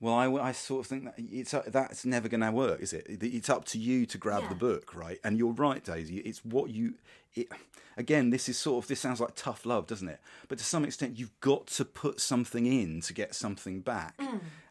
well, 0.01 0.15
I, 0.15 0.27
I 0.49 0.53
sort 0.53 0.81
of 0.85 0.87
think 0.89 1.05
that 1.05 1.15
it's 1.19 1.55
uh, 1.55 1.63
that's 1.67 2.05
never 2.05 2.29
going 2.29 2.43
to 2.43 2.51
work, 2.53 2.81
is 2.81 2.93
it? 2.93 3.07
It's 3.09 3.49
up 3.49 3.65
to 3.67 3.79
you 3.79 4.07
to 4.07 4.19
grab 4.19 4.43
Yeah. 4.45 4.49
the 4.51 4.55
book, 4.55 4.95
right? 4.95 5.19
And 5.25 5.39
you're 5.39 5.53
right, 5.53 5.83
Daisy. 5.83 6.19
It's 6.19 6.45
what 6.45 6.71
you. 6.71 6.95
It, 7.35 7.49
again, 7.97 8.31
this 8.31 8.49
is 8.49 8.59
sort 8.59 8.85
of 8.85 8.89
this 8.89 9.01
sounds 9.01 9.21
like 9.21 9.35
tough 9.35 9.65
love, 9.67 9.87
doesn't 9.87 10.09
it? 10.09 10.21
But 10.49 10.59
to 10.59 10.65
some 10.65 10.85
extent, 10.85 11.19
you've 11.19 11.39
got 11.41 11.67
to 11.69 11.85
put 11.85 12.21
something 12.21 12.67
in 12.67 13.01
to 13.03 13.13
get 13.15 13.35
something 13.35 13.81
back, 13.81 14.21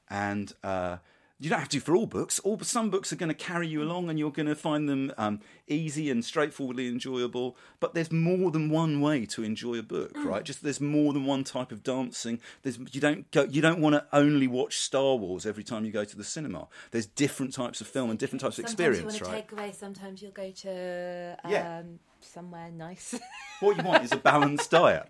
and 0.10 0.54
uh, 0.64 0.98
you 1.38 1.50
don't 1.50 1.60
have 1.60 1.70
to 1.70 1.80
for 1.82 1.96
all 1.96 2.06
books. 2.06 2.40
All 2.40 2.58
some 2.62 2.90
books 2.90 3.12
are 3.12 3.18
going 3.18 3.30
to 3.30 3.36
carry 3.36 3.68
you 3.68 3.84
along, 3.84 4.10
and 4.10 4.18
you're 4.18 4.32
going 4.32 4.48
to 4.48 4.56
find 4.56 4.88
them 4.88 5.12
um, 5.18 5.42
easy 5.68 6.10
and 6.10 6.24
straightforwardly 6.24 6.88
enjoyable. 6.88 7.58
But 7.82 7.94
there's 7.94 8.12
more 8.12 8.52
than 8.52 8.70
one 8.70 9.02
way 9.02 9.26
to 9.28 9.44
enjoy 9.44 9.80
a 9.80 9.84
book, 9.84 10.12
right? 10.16 10.44
Just 10.44 10.64
there's 10.64 10.80
more 10.80 11.12
than 11.12 11.26
one 11.26 11.44
type 11.44 11.74
of 11.74 11.84
dancing. 11.84 12.40
There's 12.64 12.80
you 12.92 13.02
don't 13.02 13.30
go 13.32 13.44
you 13.44 13.62
don't 13.62 13.82
want 13.82 13.96
to 13.96 14.06
only 14.14 14.48
watch 14.48 14.80
Star 14.80 15.16
Wars 15.16 15.46
every 15.46 15.64
time 15.64 15.84
you 15.84 15.92
go 15.92 16.06
to 16.06 16.18
the 16.18 16.24
cinema. 16.24 16.68
There's 16.92 17.06
different 17.06 17.54
types 17.54 17.82
of 17.82 17.88
film 17.88 18.10
and 18.10 18.18
different 18.18 18.42
types 18.42 18.58
of 18.58 18.64
experience, 18.64 19.00
you 19.00 19.06
want 19.06 19.22
right? 19.22 19.30
to 19.30 19.42
take 19.42 19.52
away. 19.52 19.72
Sometimes 19.74 20.22
you'll 20.22 20.32
go 20.32 20.52
to 20.52 21.38
um, 21.44 21.52
Yeah. 21.52 21.82
somewhere 22.22 22.72
nice. 22.72 23.14
What 23.60 23.78
you 23.78 23.84
want 23.84 24.04
is 24.04 24.12
a 24.14 24.18
balanced 24.18 24.72
diet. 24.72 25.10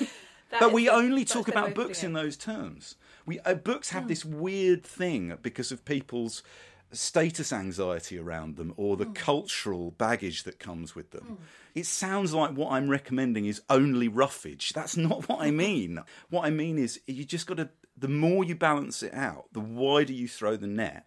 That 0.52 0.60
but 0.60 0.72
we 0.74 0.90
only 0.90 1.24
talk 1.24 1.48
about 1.48 1.74
books 1.74 2.04
in 2.04 2.12
those 2.12 2.36
terms. 2.36 2.96
We 3.26 3.40
uh, 3.40 3.54
books 3.54 3.90
have 3.90 4.04
hmm. 4.04 4.08
this 4.08 4.24
weird 4.24 4.84
thing 4.84 5.36
because 5.42 5.72
of 5.72 5.84
people's 5.84 6.42
status 6.92 7.52
anxiety 7.52 8.18
around 8.18 8.56
them 8.56 8.74
or 8.76 8.96
the 8.96 9.06
hmm. 9.06 9.12
cultural 9.12 9.90
baggage 9.92 10.44
that 10.44 10.58
comes 10.58 10.94
with 10.94 11.10
them. 11.10 11.24
Hmm. 11.24 11.34
It 11.74 11.86
sounds 11.86 12.34
like 12.34 12.52
what 12.52 12.72
I'm 12.72 12.88
recommending 12.88 13.46
is 13.46 13.62
only 13.70 14.08
roughage. 14.08 14.72
That's 14.74 14.96
not 14.96 15.28
what 15.28 15.40
I 15.40 15.50
mean. 15.66 16.00
what 16.30 16.44
I 16.44 16.50
mean 16.50 16.78
is 16.78 17.00
you 17.06 17.24
just 17.24 17.46
got 17.46 17.56
to 17.56 17.70
the 17.96 18.08
more 18.08 18.42
you 18.42 18.54
balance 18.54 19.02
it 19.02 19.14
out, 19.14 19.46
the 19.52 19.60
wider 19.60 20.12
you 20.12 20.26
throw 20.26 20.56
the 20.56 20.66
net, 20.66 21.06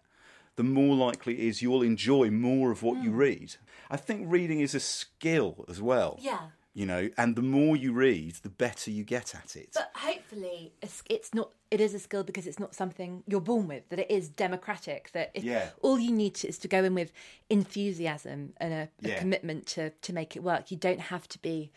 the 0.54 0.62
more 0.62 0.94
likely 0.94 1.34
it 1.34 1.40
is 1.40 1.60
you'll 1.60 1.82
enjoy 1.82 2.30
more 2.30 2.70
of 2.70 2.82
what 2.82 3.02
you 3.02 3.10
read. 3.10 3.56
I 3.90 3.96
think 3.96 4.24
reading 4.30 4.60
is 4.60 4.74
a 4.74 4.80
skill 4.80 5.64
as 5.68 5.80
well 5.82 6.18
Yeah. 6.20 6.48
You 6.76 6.84
know 6.84 7.08
and 7.16 7.34
the 7.36 7.42
more 7.56 7.74
you 7.74 7.90
read 7.92 8.34
the 8.42 8.50
better 8.50 8.90
you 8.90 9.02
get 9.02 9.34
at 9.34 9.56
it 9.56 9.70
But 9.72 9.90
hopefully, 9.94 10.72
it's, 10.82 11.32
not. 11.34 11.48
It 11.70 11.80
is 11.80 11.94
a 11.94 11.98
skill 11.98 12.22
because 12.22 12.46
it's 12.46 12.60
not 12.64 12.74
something 12.74 13.22
you're 13.26 13.40
born 13.52 13.66
with. 13.66 13.88
That 13.88 13.98
it 13.98 14.10
is 14.10 14.28
democratic. 14.28 15.10
That 15.12 15.30
if 15.34 15.42
Yeah. 15.42 15.70
all 15.82 15.98
you 15.98 16.12
need 16.12 16.34
to, 16.40 16.48
is 16.48 16.58
to 16.58 16.68
go 16.68 16.84
in 16.84 16.94
with 16.94 17.10
enthusiasm 17.48 18.52
and 18.58 18.72
a, 18.72 18.82
a 19.04 19.08
Yeah. 19.08 19.18
commitment 19.18 19.66
to 19.74 19.90
to 19.90 20.12
make 20.12 20.36
it 20.36 20.42
work. 20.42 20.70
You 20.70 20.76
don't 20.76 21.00
have 21.14 21.26
to 21.28 21.38
be, 21.40 21.70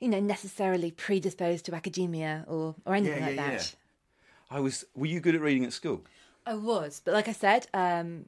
you 0.00 0.08
know, 0.08 0.20
necessarily 0.20 0.90
predisposed 0.90 1.64
to 1.66 1.74
academia 1.74 2.44
or 2.46 2.74
or 2.84 2.94
anything 2.94 3.20
Yeah, 3.22 3.26
like 3.28 3.36
yeah, 3.36 3.50
that. 3.56 3.74
i 4.50 4.60
was 4.60 4.84
were 4.94 5.06
you 5.14 5.20
good 5.20 5.34
at 5.34 5.40
reading 5.40 5.64
at 5.64 5.72
school 5.72 5.98
I 6.46 6.54
was, 6.54 7.02
but 7.04 7.12
like 7.14 7.28
I 7.28 7.32
said, 7.32 7.66
um, 7.74 8.24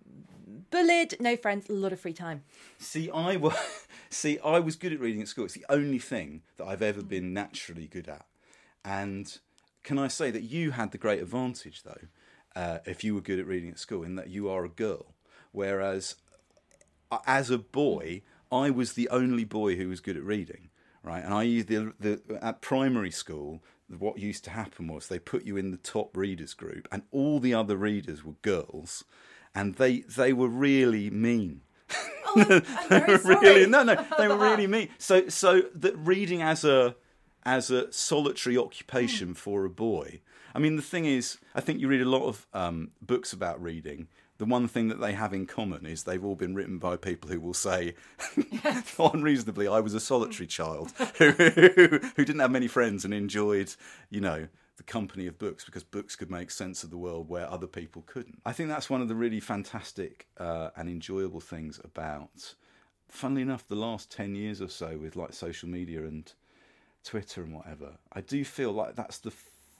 bullied, 0.70 1.16
no 1.20 1.36
friends, 1.36 1.68
a 1.68 1.72
lot 1.72 1.92
of 1.92 2.00
free 2.00 2.12
time. 2.12 2.42
see 2.78 3.10
i 3.10 3.36
was 3.36 3.54
see 4.10 4.38
i 4.44 4.58
was 4.58 4.76
good 4.76 4.92
at 4.92 5.00
reading 5.00 5.22
at 5.22 5.28
school 5.28 5.44
it's 5.44 5.54
the 5.54 5.64
only 5.68 5.98
thing 5.98 6.42
that 6.56 6.66
i've 6.66 6.82
ever 6.82 7.02
been 7.02 7.32
naturally 7.32 7.86
good 7.86 8.08
at 8.08 8.26
and 8.84 9.38
can 9.82 9.98
i 9.98 10.08
say 10.08 10.30
that 10.30 10.42
you 10.42 10.72
had 10.72 10.92
the 10.92 10.98
great 10.98 11.20
advantage 11.20 11.82
though 11.82 12.06
uh, 12.56 12.78
if 12.86 13.04
you 13.04 13.14
were 13.14 13.20
good 13.20 13.38
at 13.38 13.46
reading 13.46 13.70
at 13.70 13.78
school 13.78 14.02
in 14.02 14.16
that 14.16 14.28
you 14.28 14.48
are 14.48 14.64
a 14.64 14.68
girl 14.68 15.14
whereas 15.52 16.16
uh, 17.10 17.18
as 17.26 17.50
a 17.50 17.58
boy, 17.58 18.22
I 18.50 18.70
was 18.70 18.92
the 18.94 19.08
only 19.10 19.44
boy 19.44 19.76
who 19.76 19.88
was 19.88 20.00
good 20.00 20.16
at 20.16 20.22
reading, 20.22 20.70
right? 21.02 21.24
And 21.24 21.32
I 21.34 21.42
used 21.42 21.68
the, 21.68 21.92
the 21.98 22.38
at 22.42 22.60
primary 22.60 23.10
school. 23.10 23.62
What 23.96 24.18
used 24.18 24.44
to 24.44 24.50
happen 24.50 24.86
was 24.88 25.08
they 25.08 25.18
put 25.18 25.44
you 25.44 25.56
in 25.56 25.70
the 25.70 25.76
top 25.78 26.16
readers 26.16 26.54
group, 26.54 26.86
and 26.92 27.02
all 27.10 27.40
the 27.40 27.54
other 27.54 27.76
readers 27.76 28.22
were 28.24 28.34
girls, 28.42 29.04
and 29.54 29.76
they 29.76 30.00
they 30.00 30.32
were 30.32 30.48
really 30.48 31.10
mean. 31.10 31.62
Oh, 32.26 32.34
I'm, 32.36 32.52
I'm 32.52 32.88
very 33.06 33.18
sorry. 33.18 33.36
really 33.40 33.66
no 33.66 33.82
no 33.82 34.04
they 34.18 34.28
were 34.28 34.36
really 34.36 34.66
mean. 34.76 34.88
So 34.98 35.28
so 35.28 35.62
that 35.74 35.96
reading 35.96 36.42
as 36.42 36.64
a 36.64 36.96
as 37.44 37.70
a 37.70 37.90
solitary 37.92 38.58
occupation 38.58 39.32
for 39.32 39.64
a 39.64 39.70
boy. 39.70 40.20
I 40.54 40.58
mean, 40.58 40.76
the 40.76 40.82
thing 40.82 41.04
is, 41.04 41.38
I 41.54 41.60
think 41.60 41.80
you 41.80 41.88
read 41.88 42.02
a 42.02 42.08
lot 42.08 42.24
of 42.24 42.46
um, 42.52 42.90
books 43.00 43.32
about 43.32 43.62
reading. 43.62 44.08
The 44.38 44.44
one 44.44 44.68
thing 44.68 44.88
that 44.88 45.00
they 45.00 45.12
have 45.12 45.34
in 45.34 45.46
common 45.46 45.84
is 45.84 46.04
they've 46.04 46.24
all 46.24 46.36
been 46.36 46.54
written 46.54 46.78
by 46.78 46.96
people 46.96 47.28
who 47.28 47.40
will 47.40 47.54
say, 47.54 47.94
unreasonably, 48.98 49.66
I 49.66 49.80
was 49.80 49.94
a 49.94 50.00
solitary 50.00 50.46
child 50.46 50.92
who, 51.18 51.30
who 51.32 52.24
didn't 52.24 52.38
have 52.38 52.50
many 52.52 52.68
friends 52.68 53.04
and 53.04 53.12
enjoyed, 53.12 53.74
you 54.10 54.20
know, 54.20 54.46
the 54.76 54.84
company 54.84 55.26
of 55.26 55.38
books 55.38 55.64
because 55.64 55.82
books 55.82 56.14
could 56.14 56.30
make 56.30 56.52
sense 56.52 56.84
of 56.84 56.90
the 56.90 56.96
world 56.96 57.28
where 57.28 57.50
other 57.50 57.66
people 57.66 58.04
couldn't. 58.06 58.40
I 58.46 58.52
think 58.52 58.68
that's 58.68 58.88
one 58.88 59.02
of 59.02 59.08
the 59.08 59.16
really 59.16 59.40
fantastic 59.40 60.28
uh, 60.38 60.70
and 60.76 60.88
enjoyable 60.88 61.40
things 61.40 61.80
about, 61.82 62.54
funnily 63.08 63.42
enough, 63.42 63.66
the 63.66 63.74
last 63.74 64.10
10 64.12 64.36
years 64.36 64.62
or 64.62 64.68
so 64.68 64.96
with 64.96 65.16
like 65.16 65.32
social 65.32 65.68
media 65.68 66.04
and 66.04 66.32
Twitter 67.02 67.42
and 67.42 67.54
whatever. 67.54 67.98
I 68.12 68.20
do 68.20 68.44
feel 68.44 68.70
like 68.70 68.94
that's 68.94 69.18
the 69.18 69.32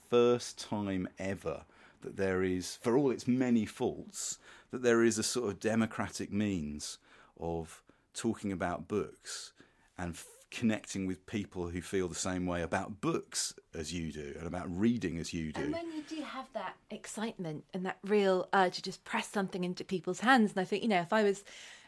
first 0.09 0.59
time 0.59 1.07
ever 1.17 1.63
that 2.01 2.17
there 2.17 2.43
is, 2.43 2.77
for 2.81 2.97
all 2.97 3.11
its 3.11 3.27
many 3.27 3.65
faults, 3.65 4.39
that 4.71 4.83
there 4.83 5.03
is 5.03 5.17
a 5.17 5.23
sort 5.23 5.49
of 5.49 5.59
democratic 5.59 6.31
means 6.31 6.97
of 7.39 7.81
talking 8.13 8.51
about 8.51 8.87
books 8.87 9.53
and 9.97 10.13
f- 10.13 10.25
connecting 10.51 11.05
with 11.05 11.25
people 11.25 11.69
who 11.69 11.81
feel 11.81 12.07
the 12.07 12.15
same 12.15 12.45
way 12.45 12.61
about 12.61 13.01
books 13.01 13.53
as 13.73 13.93
you 13.93 14.11
do 14.11 14.33
and 14.37 14.47
about 14.47 14.65
reading 14.69 15.17
as 15.19 15.33
you 15.33 15.51
do. 15.51 15.61
And 15.61 15.73
when 15.73 15.91
you 15.91 16.03
do 16.07 16.21
have 16.21 16.47
that 16.53 16.75
excitement 16.89 17.63
and 17.73 17.85
that 17.85 17.97
real 18.03 18.47
urge 18.53 18.75
to 18.75 18.81
just 18.81 19.03
press 19.03 19.27
something 19.27 19.63
into 19.63 19.83
people's 19.83 20.21
hands, 20.21 20.51
and 20.51 20.59
I 20.59 20.63
think, 20.63 20.83
you 20.83 20.89
know, 20.89 21.01
if 21.01 21.13
I 21.13 21.23
was 21.23 21.43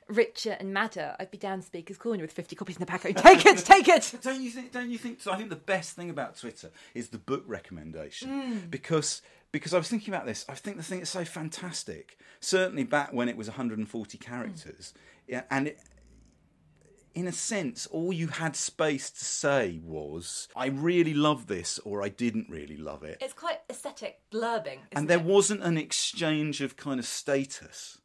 richer 0.07 0.57
and 0.59 0.73
madder, 0.73 1.15
I'd 1.19 1.31
be 1.31 1.37
down 1.37 1.61
Speaker's 1.61 1.97
Corner 1.97 2.21
with 2.21 2.31
50 2.31 2.55
copies 2.55 2.75
in 2.75 2.81
the 2.81 2.85
back 2.85 3.03
going, 3.03 3.15
take 3.15 3.45
it, 3.45 3.57
take 3.59 3.87
it! 3.87 4.13
Don't 4.21 4.41
you 4.41 4.51
think? 4.51 4.71
Don't 4.71 4.89
you 4.89 4.97
think? 4.97 5.21
So 5.21 5.31
I 5.31 5.37
think 5.37 5.49
the 5.49 5.55
best 5.55 5.95
thing 5.95 6.09
about 6.09 6.37
Twitter 6.37 6.69
is 6.93 7.09
the 7.09 7.17
book 7.17 7.43
recommendation 7.47 8.29
mm. 8.29 8.69
because 8.69 9.21
because 9.51 9.73
I 9.73 9.77
was 9.77 9.89
thinking 9.89 10.13
about 10.13 10.25
this. 10.25 10.45
I 10.47 10.55
think 10.55 10.77
the 10.77 10.83
thing 10.83 10.99
that's 10.99 11.11
so 11.11 11.25
fantastic. 11.25 12.17
Certainly 12.39 12.85
back 12.85 13.13
when 13.13 13.29
it 13.29 13.37
was 13.37 13.47
140 13.47 14.17
characters, 14.17 14.93
yeah, 15.27 15.43
and 15.49 15.67
it, 15.67 15.79
in 17.13 17.27
a 17.27 17.31
sense, 17.31 17.87
all 17.87 18.13
you 18.13 18.27
had 18.27 18.55
space 18.55 19.09
to 19.09 19.25
say 19.25 19.81
was, 19.83 20.47
I 20.55 20.67
really 20.67 21.13
love 21.13 21.47
this, 21.47 21.77
or 21.79 22.01
I 22.01 22.09
didn't 22.09 22.49
really 22.49 22.77
love 22.77 23.03
it. 23.03 23.17
It's 23.19 23.33
quite 23.33 23.59
aesthetic 23.69 24.21
blurbing. 24.31 24.79
and 24.93 25.09
there 25.09 25.17
it? 25.17 25.25
wasn't 25.25 25.61
an 25.61 25.77
exchange 25.77 26.61
of 26.61 26.77
kind 26.77 26.99
of 26.99 27.05
status. 27.05 27.99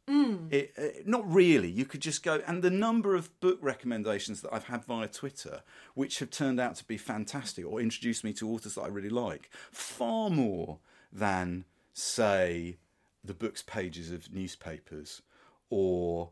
It, 0.51 0.73
uh, 0.77 1.01
not 1.05 1.29
really. 1.31 1.69
You 1.69 1.85
could 1.85 2.01
just 2.01 2.23
go, 2.23 2.41
and 2.45 2.61
the 2.61 2.69
number 2.69 3.15
of 3.15 3.39
book 3.39 3.59
recommendations 3.61 4.41
that 4.41 4.53
I've 4.53 4.65
had 4.65 4.83
via 4.83 5.07
Twitter, 5.07 5.61
which 5.93 6.19
have 6.19 6.29
turned 6.29 6.59
out 6.59 6.75
to 6.75 6.85
be 6.85 6.97
fantastic 6.97 7.65
or 7.65 7.79
introduced 7.79 8.23
me 8.23 8.33
to 8.33 8.49
authors 8.49 8.75
that 8.75 8.81
I 8.81 8.87
really 8.87 9.09
like, 9.09 9.49
far 9.71 10.29
more 10.29 10.79
than, 11.17 11.65
say, 11.93 12.77
the 13.23 13.33
books 13.33 13.61
pages 13.61 14.11
of 14.11 14.33
newspapers 14.33 15.21
or 15.69 16.29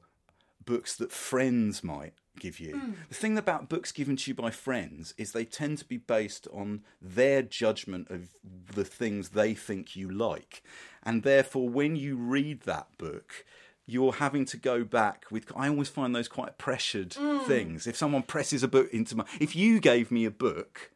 books 0.66 0.96
that 0.96 1.12
friends 1.12 1.84
might 1.84 2.14
give 2.40 2.60
you. 2.60 2.76
Mm. 2.76 2.94
The 3.10 3.16
thing 3.16 3.38
about 3.38 3.70
books 3.70 3.92
given 3.92 4.16
to 4.18 4.32
you 4.32 4.36
by 4.36 4.52
friends 4.52 5.14
is 5.18 5.32
they 5.32 5.46
tend 5.46 5.78
to 5.80 5.86
be 5.86 5.98
based 5.98 6.48
on 6.54 6.82
their 7.02 7.42
judgment 7.42 8.10
of 8.10 8.30
the 8.74 8.86
things 8.86 9.30
they 9.30 9.54
think 9.54 9.96
you 9.96 10.10
like. 10.10 10.64
And 11.04 11.24
therefore, 11.24 11.70
when 11.70 11.96
you 11.96 12.18
read 12.18 12.62
that 12.62 12.98
book, 12.98 13.46
you're 13.86 14.14
having 14.14 14.46
to 14.46 14.58
go 14.58 14.84
back 14.84 15.26
with. 15.30 15.52
I 15.56 15.70
always 15.70 15.90
find 15.90 16.16
those 16.16 16.28
quite 16.28 16.58
pressured 16.58 17.12
mm. 17.12 17.46
things. 17.46 17.86
If 17.88 17.96
someone 17.96 18.24
presses 18.24 18.64
a 18.64 18.68
book 18.68 18.92
into 18.92 19.16
my. 19.16 19.26
If 19.40 19.56
you 19.56 19.80
gave 19.80 20.12
me 20.12 20.26
a 20.26 20.32
book 20.32 20.92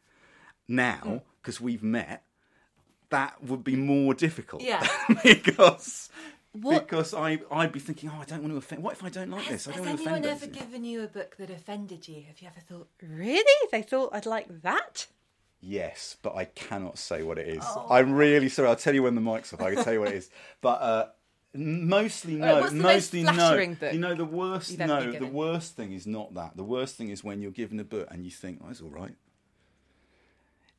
now, 0.67 1.01
mm. 1.05 1.21
because 1.41 1.61
we've 1.61 1.83
met, 1.83 2.23
that 3.09 3.43
would 3.43 3.63
be 3.63 3.75
more 3.75 4.13
difficult. 4.13 4.61
Yeah. 4.61 4.85
because. 5.23 6.09
What- 6.51 6.87
Because 6.89 7.13
I, 7.13 7.39
I'd 7.51 7.71
be 7.71 7.79
thinking, 7.79 8.09
oh, 8.11 8.19
I 8.19 8.25
don't 8.25 8.41
want 8.41 8.51
to 8.53 8.57
offend. 8.57 8.81
What 8.81 8.93
if 8.93 9.03
I 9.03 9.09
don't 9.09 9.29
like 9.29 9.43
Has, 9.43 9.65
this? 9.65 9.67
I 9.67 9.71
has 9.71 9.77
don't 9.81 9.85
want 9.87 9.97
to 9.99 10.03
anyone 10.09 10.19
offend 10.19 10.25
ever 10.35 10.45
anything. 10.45 10.63
given 10.67 10.83
you 10.83 11.03
a 11.03 11.07
book 11.07 11.37
that 11.37 11.51
offended 11.51 12.07
you? 12.07 12.23
Have 12.27 12.41
you 12.41 12.47
ever 12.47 12.59
thought, 12.59 12.87
Really? 13.07 13.67
They 13.71 13.83
thought 13.83 14.09
I'd 14.13 14.25
like 14.25 14.63
that? 14.63 15.05
Yes, 15.61 16.17
but 16.23 16.35
I 16.35 16.45
cannot 16.45 16.97
say 16.97 17.21
what 17.21 17.37
it 17.37 17.49
is. 17.49 17.63
Oh. 17.63 17.85
I'm 17.91 18.13
really 18.13 18.49
sorry. 18.49 18.67
I'll 18.67 18.75
tell 18.75 18.95
you 18.95 19.03
when 19.03 19.13
the 19.13 19.21
mic's 19.21 19.53
off. 19.53 19.61
I 19.61 19.75
can 19.75 19.83
tell 19.83 19.93
you 19.93 19.99
what 19.99 20.09
it 20.09 20.15
is. 20.15 20.31
But 20.61 20.81
uh, 20.81 21.05
mostly 21.53 22.35
no. 22.35 22.61
what's 22.61 22.71
the 22.71 22.77
most 22.77 23.13
mostly 23.13 23.23
no. 23.23 23.89
You 23.91 23.99
know 23.99 24.15
the 24.15 24.25
worst. 24.25 24.79
No, 24.79 25.11
the 25.11 25.27
worst 25.27 25.75
thing 25.75 25.91
is 25.93 26.07
not 26.07 26.33
that. 26.33 26.57
The 26.57 26.63
worst 26.63 26.95
thing 26.95 27.09
is 27.09 27.23
when 27.23 27.41
you're 27.43 27.51
given 27.51 27.79
a 27.79 27.83
book 27.83 28.07
and 28.09 28.25
you 28.25 28.31
think, 28.31 28.59
"Oh, 28.65 28.69
it's 28.71 28.81
all 28.81 28.89
right." 28.89 29.13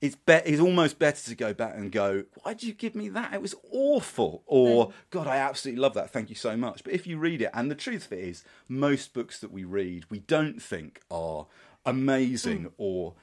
It's 0.00 0.16
be- 0.16 0.32
It's 0.32 0.60
almost 0.60 0.98
better 0.98 1.22
to 1.28 1.34
go 1.34 1.52
back 1.52 1.74
and 1.76 1.92
go, 1.92 2.24
"Why 2.42 2.54
did 2.54 2.62
you 2.64 2.72
give 2.72 2.94
me 2.94 3.08
that? 3.10 3.34
It 3.34 3.42
was 3.42 3.54
awful." 3.70 4.42
Or, 4.46 4.92
"God, 5.10 5.26
I 5.26 5.36
absolutely 5.36 5.80
love 5.80 5.92
that. 5.94 6.10
Thank 6.10 6.30
you 6.30 6.36
so 6.36 6.56
much." 6.56 6.82
But 6.84 6.94
if 6.94 7.06
you 7.06 7.18
read 7.18 7.42
it, 7.42 7.50
and 7.52 7.70
the 7.70 7.74
truth 7.74 8.06
of 8.06 8.14
it 8.14 8.20
is, 8.20 8.42
most 8.66 9.12
books 9.12 9.38
that 9.40 9.52
we 9.52 9.64
read, 9.64 10.10
we 10.10 10.20
don't 10.20 10.60
think 10.62 11.00
are 11.10 11.46
amazing 11.84 12.64
Mm. 12.66 12.72
or 12.78 13.14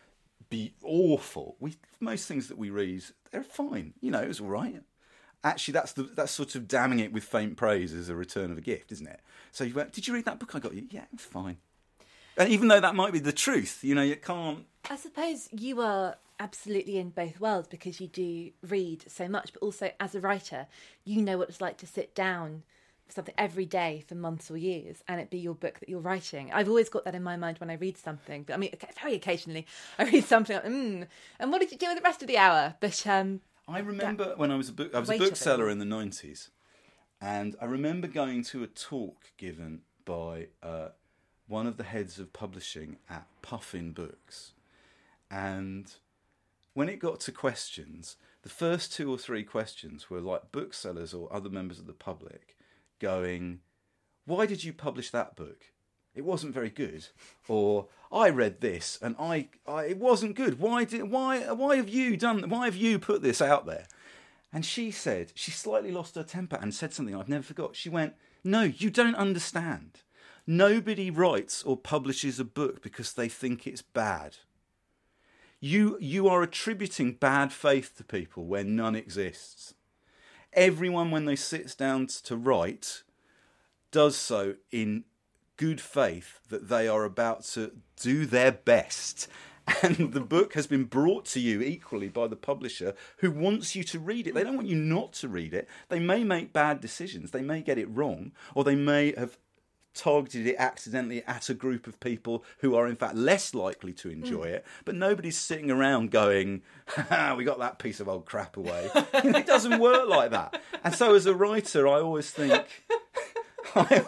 be 0.50 0.74
awful. 0.84 1.56
We 1.60 1.76
most 2.00 2.28
things 2.28 2.48
that 2.48 2.58
we 2.58 2.70
read, 2.70 3.04
they're 3.32 3.44
fine. 3.44 3.94
You 4.02 4.12
know, 4.12 4.22
it 4.22 4.28
was 4.28 4.40
all 4.40 4.48
right. 4.50 4.84
Actually, 5.44 5.74
that's 5.74 5.94
the 5.94 6.04
that's 6.04 6.32
sort 6.32 6.56
of 6.56 6.68
damning 6.68 7.00
it 7.00 7.12
with 7.12 7.24
faint 7.24 7.58
praise 7.58 7.94
as 7.94 8.08
a 8.10 8.16
return 8.16 8.52
of 8.52 8.58
a 8.58 8.62
gift, 8.62 8.92
isn't 8.92 9.08
it? 9.08 9.22
So 9.52 9.64
you 9.64 9.74
went, 9.74 9.94
did 9.94 10.08
you 10.08 10.14
read 10.14 10.26
that 10.26 10.40
book 10.40 10.54
I 10.56 10.60
got 10.60 10.74
you? 10.74 10.88
Yeah, 10.92 11.04
it 11.04 11.10
was 11.14 11.22
fine. 11.22 11.58
And 12.38 12.50
even 12.50 12.68
though 12.68 12.80
that 12.80 12.94
might 12.94 13.14
be 13.14 13.20
the 13.20 13.32
truth, 13.34 13.84
you 13.84 13.96
know, 13.96 14.04
you 14.04 14.16
can't. 14.16 14.66
I 14.92 14.96
suppose 14.96 15.50
you 15.52 15.82
are 15.82 16.18
absolutely 16.40 16.98
in 16.98 17.10
both 17.10 17.40
worlds 17.40 17.68
because 17.68 18.00
you 18.00 18.08
do 18.08 18.52
read 18.68 19.04
so 19.10 19.28
much, 19.28 19.54
but 19.54 19.62
also 19.62 19.92
as 20.00 20.16
a 20.16 20.20
writer, 20.20 20.68
you 21.04 21.22
know 21.22 21.38
what 21.38 21.50
it's 21.50 21.62
like 21.62 21.78
to 21.78 21.88
sit 21.88 22.14
down 22.14 22.64
for 23.06 23.14
something 23.14 23.34
every 23.38 23.66
day 23.66 24.04
for 24.08 24.16
months 24.16 24.52
or 24.52 24.58
years 24.58 25.04
and 25.08 25.20
it 25.22 25.30
be 25.30 25.38
your 25.38 25.56
book 25.56 25.80
that 25.80 25.90
you're 25.90 26.00
writing. 26.00 26.52
I've 26.54 26.68
always 26.68 26.90
got 26.90 27.06
that 27.06 27.16
in 27.16 27.24
my 27.24 27.38
mind 27.38 27.58
when 27.60 27.70
I 27.70 27.76
read 27.76 27.98
something, 27.98 28.44
but 28.44 28.54
I 28.54 28.58
mean, 28.58 28.72
very 29.00 29.16
occasionally 29.16 29.66
I 30.00 30.04
read 30.04 30.26
something, 30.26 30.56
like, 30.56 30.66
mm, 30.66 31.08
and 31.40 31.52
what 31.52 31.62
did 31.62 31.72
you 31.72 31.78
do 31.78 31.88
with 31.88 31.98
the 31.98 32.04
rest 32.04 32.22
of 32.22 32.28
the 32.28 32.38
hour? 32.38 32.76
But 32.80 33.06
um, 33.08 33.42
I 33.68 33.80
remember 33.80 34.34
when 34.38 34.52
I 34.52 34.56
was 34.56 34.70
a 34.70 34.74
book, 34.74 34.94
I 34.94 35.00
was 35.00 35.10
a 35.10 35.12
weight 35.12 35.22
of 35.22 35.28
it 35.28 35.30
bookseller 35.32 35.70
in 35.70 35.80
the 35.80 35.86
nineties, 35.86 36.52
and 37.20 37.56
I 37.62 37.66
remember 37.66 38.08
going 38.08 38.44
to 38.46 38.64
a 38.64 38.68
talk 38.68 39.32
given 39.38 39.82
by 40.06 40.48
uh, 40.64 40.90
one 41.48 41.68
of 41.68 41.78
the 41.78 41.84
heads 41.84 42.20
of 42.20 42.32
publishing 42.32 42.98
at 43.10 43.26
Puffin 43.42 43.92
Books, 43.92 44.54
and 45.30 45.94
when 46.78 46.90
it 46.90 47.00
got 47.00 47.20
to 47.20 47.32
questions, 47.32 48.18
the 48.44 48.50
first 48.50 48.94
two 48.94 49.12
or 49.12 49.18
three 49.18 49.44
questions 49.44 50.12
were 50.12 50.22
like 50.22 50.52
booksellers 50.52 51.12
or 51.12 51.28
other 51.34 51.50
members 51.50 51.80
of 51.80 51.88
the 51.88 51.92
public 51.92 52.56
going, 53.00 53.62
"Why 54.26 54.46
did 54.46 54.64
you 54.64 54.74
publish 54.74 55.10
that 55.10 55.36
book?" 55.36 55.72
it 56.14 56.24
wasn't 56.24 56.54
very 56.54 56.70
good. 56.70 57.08
Or 57.48 57.88
i 58.12 58.30
read 58.30 58.62
this 58.62 59.00
and 59.02 59.16
I, 59.20 59.48
I 59.68 59.86
it 59.86 59.98
wasn't 59.98 60.36
good. 60.36 60.60
Why 60.60 60.84
did 60.84 61.10
why 61.10 61.52
why 61.52 61.78
have 61.78 61.90
you 61.90 62.16
done 62.16 62.48
why 62.48 62.66
have 62.66 62.76
you 62.76 63.00
put 63.00 63.24
this 63.24 63.42
out 63.42 63.66
there? 63.66 63.88
And 64.54 64.64
she 64.64 64.92
said 64.92 65.32
she 65.34 65.50
slightly 65.50 65.92
lost 65.92 66.14
her 66.14 66.22
temper 66.24 66.60
and 66.62 66.76
said 66.76 66.94
something 66.94 67.16
i've 67.16 67.28
never 67.28 67.44
forgot. 67.44 67.76
She 67.76 67.90
went 67.90 68.14
no 68.44 68.62
you 68.62 68.92
don't 68.92 69.16
understand. 69.16 70.02
Nobody 70.46 71.10
writes 71.10 71.64
or 71.64 71.76
publishes 71.76 72.40
a 72.40 72.46
book 72.46 72.84
because 72.84 73.14
they 73.14 73.30
think 73.30 73.66
it's 73.66 73.82
bad 73.82 74.38
you 75.60 75.98
you 76.00 76.28
are 76.28 76.44
attributing 76.44 77.14
bad 77.14 77.52
faith 77.52 77.96
to 77.98 78.04
people 78.04 78.46
where 78.46 78.64
none 78.64 78.96
exists 78.96 79.74
everyone 80.54 81.12
when 81.12 81.26
they 81.26 81.36
sits 81.36 81.76
down 81.76 82.08
to 82.08 82.36
write 82.36 83.04
does 83.92 84.18
so 84.18 84.56
in 84.72 85.04
good 85.56 85.80
faith 85.80 86.40
that 86.50 86.68
they 86.68 86.88
are 86.88 87.04
about 87.04 87.44
to 87.44 87.72
do 88.02 88.26
their 88.26 88.52
best. 88.52 89.28
And 89.84 90.14
the 90.14 90.22
book 90.22 90.54
has 90.54 90.66
been 90.66 90.86
brought 90.86 91.26
to 91.26 91.42
you 91.42 91.62
equally 91.62 92.08
by 92.08 92.28
the 92.28 92.38
publisher 92.38 92.94
who 93.18 93.30
wants 93.30 93.76
you 93.76 93.84
to 93.84 94.00
read 94.00 94.26
it. 94.26 94.34
They 94.34 94.46
don't 94.46 94.56
want 94.56 94.70
you 94.70 94.78
not 94.78 95.12
to 95.16 95.28
read 95.28 95.54
it. 95.54 95.68
They 95.90 96.00
may 96.00 96.24
make 96.24 96.54
bad 96.54 96.80
decisions, 96.80 97.32
they 97.32 97.42
may 97.42 97.62
get 97.62 97.78
it 97.78 97.90
wrong, 97.90 98.32
or 98.56 98.64
they 98.64 98.76
may 98.76 99.14
have 99.18 99.38
targeted 99.98 100.48
it 100.48 100.56
accidentally 100.58 101.24
at 101.26 101.50
a 101.50 101.54
group 101.54 101.88
of 101.88 102.00
people 102.00 102.44
who 102.60 102.76
are 102.76 102.88
in 102.88 102.96
fact 102.96 103.16
less 103.16 103.54
likely 103.54 103.94
to 103.94 104.10
enjoy 104.10 104.44
it. 104.44 104.66
But 104.86 104.96
nobody's 104.96 105.38
sitting 105.38 105.72
around 105.72 106.12
going, 106.12 106.62
"Ha, 106.88 107.36
we 107.38 107.44
got 107.44 107.60
that 107.60 107.80
piece 107.80 108.00
of 108.00 108.08
old 108.08 108.26
crap 108.26 108.56
away. 108.58 108.90
it 109.14 109.48
doesn't 109.48 109.80
work 109.80 110.08
like 110.08 110.32
that. 110.32 110.62
And 110.84 110.94
so 110.94 111.16
as 111.16 111.26
a 111.26 111.36
writer, 111.36 111.88
I 111.88 112.00
always 112.02 112.30
think. 112.30 112.86
I, 113.76 114.06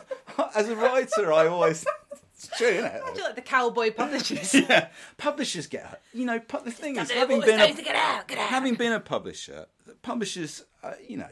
as 0.56 0.70
a 0.70 0.76
writer, 0.76 1.34
I 1.34 1.48
always. 1.48 1.86
It's 2.34 2.48
true, 2.58 2.68
isn't 2.68 2.86
it? 2.86 3.02
I 3.06 3.14
feel 3.14 3.26
like 3.26 3.36
the 3.36 3.42
cowboy 3.42 3.92
publishers. 3.92 4.54
Yeah, 4.70 4.88
publishers 5.18 5.68
get. 5.68 6.02
You 6.14 6.26
know, 6.26 6.40
pu- 6.40 6.64
the 6.64 6.72
thing 6.72 6.96
is, 6.96 7.12
having 7.12 7.42
been 7.42 7.60
a, 7.60 8.36
having 8.36 8.76
been 8.76 8.94
a 8.94 9.00
publisher, 9.02 9.66
publishers, 10.02 10.64
uh, 10.84 10.94
you 11.06 11.18
know, 11.18 11.30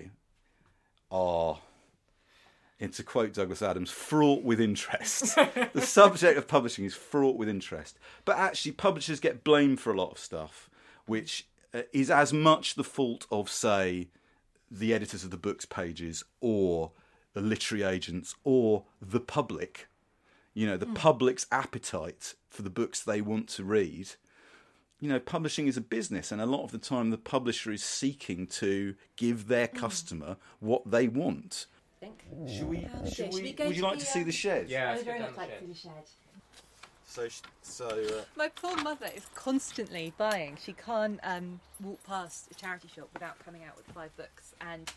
are. 1.11 1.59
And 2.79 2.93
to 2.93 3.03
quote 3.03 3.33
Douglas 3.33 3.61
Adams, 3.63 3.89
fraught 3.89 4.43
with 4.43 4.61
interest. 4.61 5.35
the 5.73 5.81
subject 5.81 6.37
of 6.37 6.47
publishing 6.47 6.85
is 6.85 6.93
fraught 6.93 7.35
with 7.35 7.49
interest. 7.49 7.97
But 8.23 8.37
actually, 8.37 8.73
publishers 8.73 9.19
get 9.19 9.43
blamed 9.43 9.79
for 9.79 9.91
a 9.91 9.97
lot 9.97 10.11
of 10.11 10.19
stuff, 10.19 10.69
which 11.07 11.47
uh, 11.73 11.81
is 11.91 12.11
as 12.11 12.31
much 12.31 12.75
the 12.75 12.83
fault 12.83 13.25
of, 13.31 13.49
say, 13.49 14.09
the 14.69 14.93
editors 14.93 15.23
of 15.23 15.31
the 15.31 15.37
books 15.37 15.65
pages 15.65 16.23
or 16.39 16.91
the 17.33 17.41
literary 17.41 17.83
agents 17.83 18.35
or 18.43 18.83
the 19.01 19.19
public. 19.19 19.87
You 20.53 20.65
know, 20.65 20.77
the 20.77 20.87
public's 20.87 21.45
appetite 21.51 22.33
for 22.49 22.63
the 22.63 22.69
books 22.69 23.03
they 23.03 23.21
want 23.21 23.47
to 23.49 23.63
read. 23.63 24.09
You 24.99 25.09
know, 25.09 25.19
publishing 25.19 25.67
is 25.67 25.77
a 25.77 25.81
business, 25.81 26.31
and 26.31 26.41
a 26.41 26.47
lot 26.47 26.63
of 26.63 26.71
the 26.71 26.79
time 26.79 27.11
the 27.11 27.17
publisher 27.17 27.71
is 27.71 27.83
seeking 27.83 28.47
to 28.47 28.95
give 29.15 29.47
their 29.47 29.67
customer 29.67 30.37
what 30.59 30.89
they 30.89 31.07
want. 31.07 31.67
I 32.01 32.05
think. 32.05 32.23
Should 32.47 32.69
we? 32.69 32.87
Should 33.05 33.13
Should 33.13 33.33
we 33.33 33.41
we 33.41 33.53
go 33.53 33.67
would 33.67 33.75
you 33.75 33.83
like 33.83 33.99
the, 33.99 34.05
to 34.05 34.11
see 34.11 34.19
um, 34.19 34.25
the 34.25 34.31
shed? 34.31 34.69
Yeah, 34.69 34.91
I 34.91 34.95
would 34.95 35.05
very 35.05 35.19
much 35.19 35.37
like 35.37 35.59
to 35.59 35.59
see 35.59 35.71
the 35.71 35.75
shed. 35.75 35.91
So, 37.05 37.27
so 37.63 37.87
uh, 37.87 38.23
My 38.35 38.49
poor 38.49 38.75
mother 38.83 39.09
is 39.15 39.25
constantly 39.33 40.13
buying. 40.17 40.57
She 40.63 40.73
can't 40.73 41.19
um, 41.23 41.59
walk 41.81 42.03
past 42.05 42.49
a 42.51 42.53
charity 42.53 42.89
shop 42.93 43.09
without 43.13 43.39
coming 43.43 43.63
out 43.63 43.75
with 43.75 43.87
five 43.87 44.15
books, 44.17 44.53
and 44.61 44.91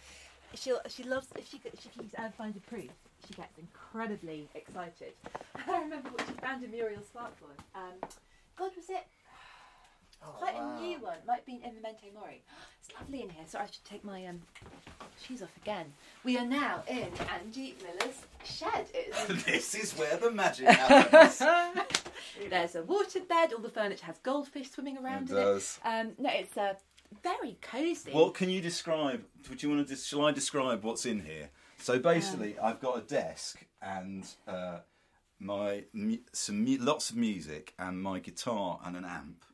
she 0.54 0.72
she 0.88 1.02
loves 1.04 1.28
if 1.36 1.48
she 1.48 1.60
if 1.64 1.80
she 1.80 1.88
keeps 1.88 2.14
uh, 2.18 2.28
finds 2.36 2.58
a 2.58 2.60
proof. 2.60 2.90
She 3.26 3.34
gets 3.34 3.56
incredibly 3.58 4.48
excited. 4.54 5.12
I 5.66 5.80
remember 5.80 6.10
what 6.10 6.26
she 6.26 6.34
found 6.34 6.64
a 6.64 6.68
Muriel 6.68 7.02
Spark 7.02 7.34
one. 7.40 7.56
Um, 7.74 8.10
God, 8.56 8.72
was 8.76 8.90
it? 8.90 9.06
Oh, 10.22 10.32
Quite 10.38 10.54
a 10.56 10.80
new 10.80 10.98
one. 11.00 11.16
Might 11.26 11.46
be 11.46 11.54
in 11.64 11.74
Memento 11.74 12.06
Mori. 12.14 12.42
It's 12.82 12.92
lovely 12.98 13.22
in 13.22 13.30
here. 13.30 13.44
So 13.46 13.58
I 13.58 13.66
should 13.66 13.84
take 13.84 14.02
my 14.04 14.26
um, 14.26 14.40
shoes 15.22 15.42
off 15.42 15.54
again. 15.62 15.86
We 16.24 16.38
are 16.38 16.46
now 16.46 16.82
in 16.88 17.08
Andy 17.38 17.74
Miller's 17.82 18.22
shed. 18.44 18.86
This 19.46 19.74
is 19.74 19.92
where 19.92 20.16
the 20.16 20.30
magic 20.30 20.66
happens. 20.68 21.38
There's 22.50 22.74
a 22.74 22.82
waterbed. 22.82 23.52
All 23.54 23.60
the 23.60 23.68
furniture 23.70 24.06
has 24.06 24.18
goldfish 24.22 24.70
swimming 24.70 24.98
around 24.98 25.24
It 25.30 25.30
in 25.30 25.36
does. 25.36 25.78
it. 25.84 25.88
Um, 25.88 26.12
no, 26.18 26.30
it's 26.32 26.56
uh, 26.56 26.74
very 27.22 27.58
cosy. 27.60 28.10
what 28.12 28.34
can 28.34 28.48
you 28.50 28.60
describe? 28.60 29.22
Would 29.48 29.62
you 29.62 29.68
want 29.70 29.86
to? 29.86 29.94
Dis- 29.94 30.06
shall 30.06 30.24
I 30.24 30.32
describe 30.32 30.82
what's 30.82 31.04
in 31.06 31.20
here? 31.20 31.50
So 31.78 31.98
basically, 31.98 32.58
I've 32.58 32.80
got 32.80 32.98
a 32.98 33.02
desk, 33.02 33.64
and 33.82 34.26
uh, 34.48 34.78
my 35.38 35.84
some 36.32 36.64
lots 36.80 37.10
of 37.10 37.16
music 37.16 37.74
and 37.78 38.02
my 38.02 38.18
guitar 38.20 38.80
and 38.84 38.96
an 38.96 39.04
amp 39.04 39.44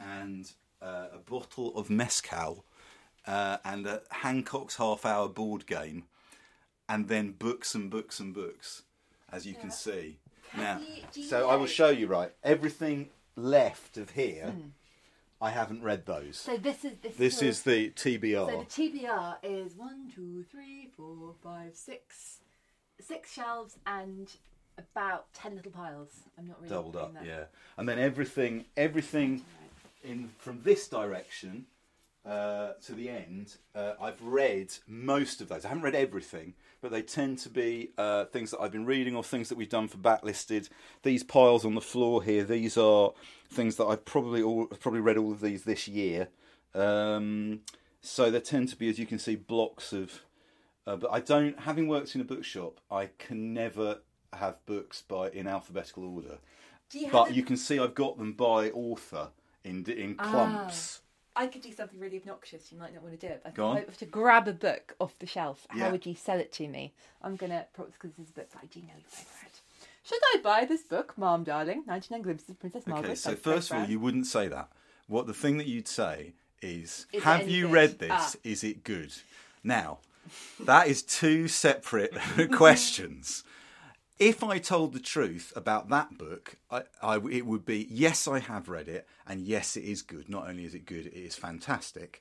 and 0.00 0.52
uh, 0.82 1.06
a 1.14 1.18
bottle 1.18 1.76
of 1.76 1.90
mezcal 1.90 2.64
uh, 3.26 3.58
and 3.64 3.86
a 3.86 4.02
Hancock's 4.10 4.76
half 4.76 5.04
hour 5.04 5.28
board 5.28 5.66
game 5.66 6.04
and 6.88 7.08
then 7.08 7.32
books 7.32 7.74
and 7.74 7.90
books 7.90 8.20
and 8.20 8.32
books 8.34 8.82
as 9.30 9.46
you 9.46 9.54
can 9.54 9.70
see 9.70 10.18
now 10.56 10.78
you- 10.78 11.02
do 11.12 11.20
you 11.20 11.26
so 11.28 11.48
I 11.48 11.56
will 11.56 11.66
show 11.66 11.88
you 11.90 12.06
right 12.06 12.32
everything 12.42 13.10
left 13.36 13.96
of 13.98 14.10
here 14.10 14.54
I 15.40 15.50
haven't 15.50 15.82
read 15.82 16.06
those 16.06 16.36
So 16.38 16.56
this 16.56 16.84
is 16.84 16.92
this. 17.02 17.16
this 17.16 17.34
sort 17.38 17.48
is 17.48 17.62
the 17.62 17.90
TBR 17.90 18.48
So 18.50 18.58
the 18.58 18.82
TBR 19.04 19.36
is 19.44 19.74
one, 19.76 20.10
two, 20.12 20.44
three, 20.50 20.90
four, 20.96 21.32
five, 21.44 21.76
six, 21.76 22.38
six 23.00 23.32
shelves 23.32 23.76
and 23.86 24.28
about 24.76 25.32
ten 25.34 25.54
little 25.54 25.70
piles. 25.70 26.10
I'm 26.36 26.46
not 26.48 26.56
really 26.58 26.70
doubled 26.70 26.96
up 26.96 27.14
that. 27.14 27.24
yeah 27.26 27.44
and 27.76 27.88
then 27.88 27.98
everything 28.00 28.64
everything 28.76 29.44
in 30.02 30.30
from 30.38 30.62
this 30.62 30.88
direction 30.88 31.66
uh, 32.26 32.72
to 32.84 32.92
the 32.92 33.08
end 33.08 33.56
uh, 33.74 33.94
i've 34.00 34.20
read 34.20 34.72
most 34.86 35.40
of 35.40 35.48
those 35.48 35.64
i 35.64 35.68
haven't 35.68 35.82
read 35.84 35.94
everything 35.94 36.54
but 36.80 36.90
they 36.90 37.02
tend 37.02 37.38
to 37.38 37.48
be 37.48 37.90
uh, 37.96 38.24
things 38.26 38.50
that 38.50 38.60
i've 38.60 38.72
been 38.72 38.86
reading 38.86 39.16
or 39.16 39.24
things 39.24 39.48
that 39.48 39.56
we've 39.56 39.68
done 39.68 39.88
for 39.88 39.98
backlisted 39.98 40.68
these 41.02 41.22
piles 41.22 41.64
on 41.64 41.74
the 41.74 41.80
floor 41.80 42.22
here 42.22 42.44
these 42.44 42.76
are 42.76 43.12
things 43.50 43.76
that 43.76 43.86
i've 43.86 44.04
probably 44.04 44.42
all 44.42 44.66
probably 44.66 45.00
read 45.00 45.16
all 45.16 45.32
of 45.32 45.40
these 45.40 45.64
this 45.64 45.88
year 45.88 46.28
um, 46.74 47.60
so 48.02 48.30
there 48.30 48.40
tend 48.40 48.68
to 48.68 48.76
be 48.76 48.88
as 48.88 48.98
you 48.98 49.06
can 49.06 49.18
see 49.18 49.34
blocks 49.34 49.92
of 49.92 50.22
uh, 50.88 50.96
but 50.96 51.12
I 51.12 51.20
don't. 51.20 51.60
Having 51.60 51.88
worked 51.88 52.14
in 52.14 52.22
a 52.22 52.24
bookshop, 52.24 52.80
I 52.90 53.10
can 53.18 53.52
never 53.52 53.98
have 54.32 54.64
books 54.64 55.02
by 55.02 55.28
in 55.28 55.46
alphabetical 55.46 56.02
order. 56.04 56.38
You 56.92 57.08
but 57.12 57.30
a- 57.30 57.34
you 57.34 57.42
can 57.42 57.58
see 57.58 57.78
I've 57.78 57.94
got 57.94 58.16
them 58.16 58.32
by 58.32 58.70
author 58.70 59.28
in 59.64 59.84
in 59.86 60.14
clumps. 60.14 61.00
I 61.36 61.46
could 61.46 61.62
do 61.62 61.72
something 61.72 62.00
really 62.00 62.16
obnoxious. 62.16 62.72
You 62.72 62.78
might 62.78 62.92
not 62.92 63.02
want 63.04 63.18
to 63.20 63.26
do 63.26 63.32
it. 63.32 63.42
But 63.44 63.54
Go 63.54 63.66
on. 63.68 63.76
I 63.76 63.80
have 63.80 63.96
to 63.98 64.06
grab 64.06 64.48
a 64.48 64.52
book 64.52 64.96
off 64.98 65.16
the 65.20 65.26
shelf. 65.26 65.66
How 65.70 65.78
Yeah. 65.78 65.92
would 65.92 66.04
you 66.04 66.16
sell 66.16 66.40
it 66.40 66.52
to 66.54 66.66
me? 66.66 66.92
I'm 67.22 67.36
gonna 67.36 67.66
probably 67.74 67.92
because 67.92 68.10
this 68.16 68.24
is 68.26 68.30
a 68.30 68.34
book 68.34 68.50
that 68.50 68.58
I 68.62 68.66
do 68.66 68.80
know 68.80 68.94
you've 68.96 69.26
read. 69.42 69.52
Should 70.02 70.20
I 70.34 70.40
buy 70.42 70.64
this 70.64 70.82
book, 70.82 71.16
Ma'am, 71.18 71.44
darling? 71.44 71.84
99 71.86 72.22
Glimpses 72.22 72.48
of 72.50 72.58
Princess 72.58 72.86
Margaret. 72.86 73.10
Okay, 73.10 73.14
so 73.14 73.30
by 73.32 73.36
first 73.36 73.70
of 73.70 73.74
all, 73.76 73.80
Brown? 73.82 73.90
you 73.92 74.00
wouldn't 74.00 74.26
say 74.26 74.48
that. 74.48 74.70
What 75.06 75.26
the 75.26 75.34
thing 75.34 75.58
that 75.58 75.66
you'd 75.66 75.86
say 75.88 76.32
is, 76.60 77.06
Is 77.12 77.20
it 77.20 77.22
"Have 77.22 77.42
any 77.42 77.52
you 77.52 77.66
good?" 77.66 77.72
read 77.72 77.98
this? 78.00 78.10
Ah. 78.12 78.34
Is 78.42 78.64
it 78.64 78.82
good?" 78.84 79.12
Now, 79.62 79.98
that 80.60 80.88
is 80.88 81.02
two 81.02 81.46
separate 81.46 82.14
questions. 82.52 83.44
If 84.18 84.42
I 84.42 84.58
told 84.58 84.92
the 84.92 85.00
truth 85.00 85.52
about 85.54 85.90
that 85.90 86.18
book, 86.18 86.56
I, 86.72 86.82
I, 87.00 87.16
it 87.30 87.46
would 87.46 87.64
be 87.64 87.86
yes, 87.88 88.26
I 88.26 88.40
have 88.40 88.68
read 88.68 88.88
it, 88.88 89.06
and 89.28 89.46
yes, 89.46 89.76
it 89.76 89.84
is 89.84 90.02
good. 90.02 90.28
Not 90.28 90.48
only 90.48 90.64
is 90.64 90.74
it 90.74 90.86
good, 90.86 91.06
it 91.06 91.14
is 91.14 91.36
fantastic. 91.36 92.20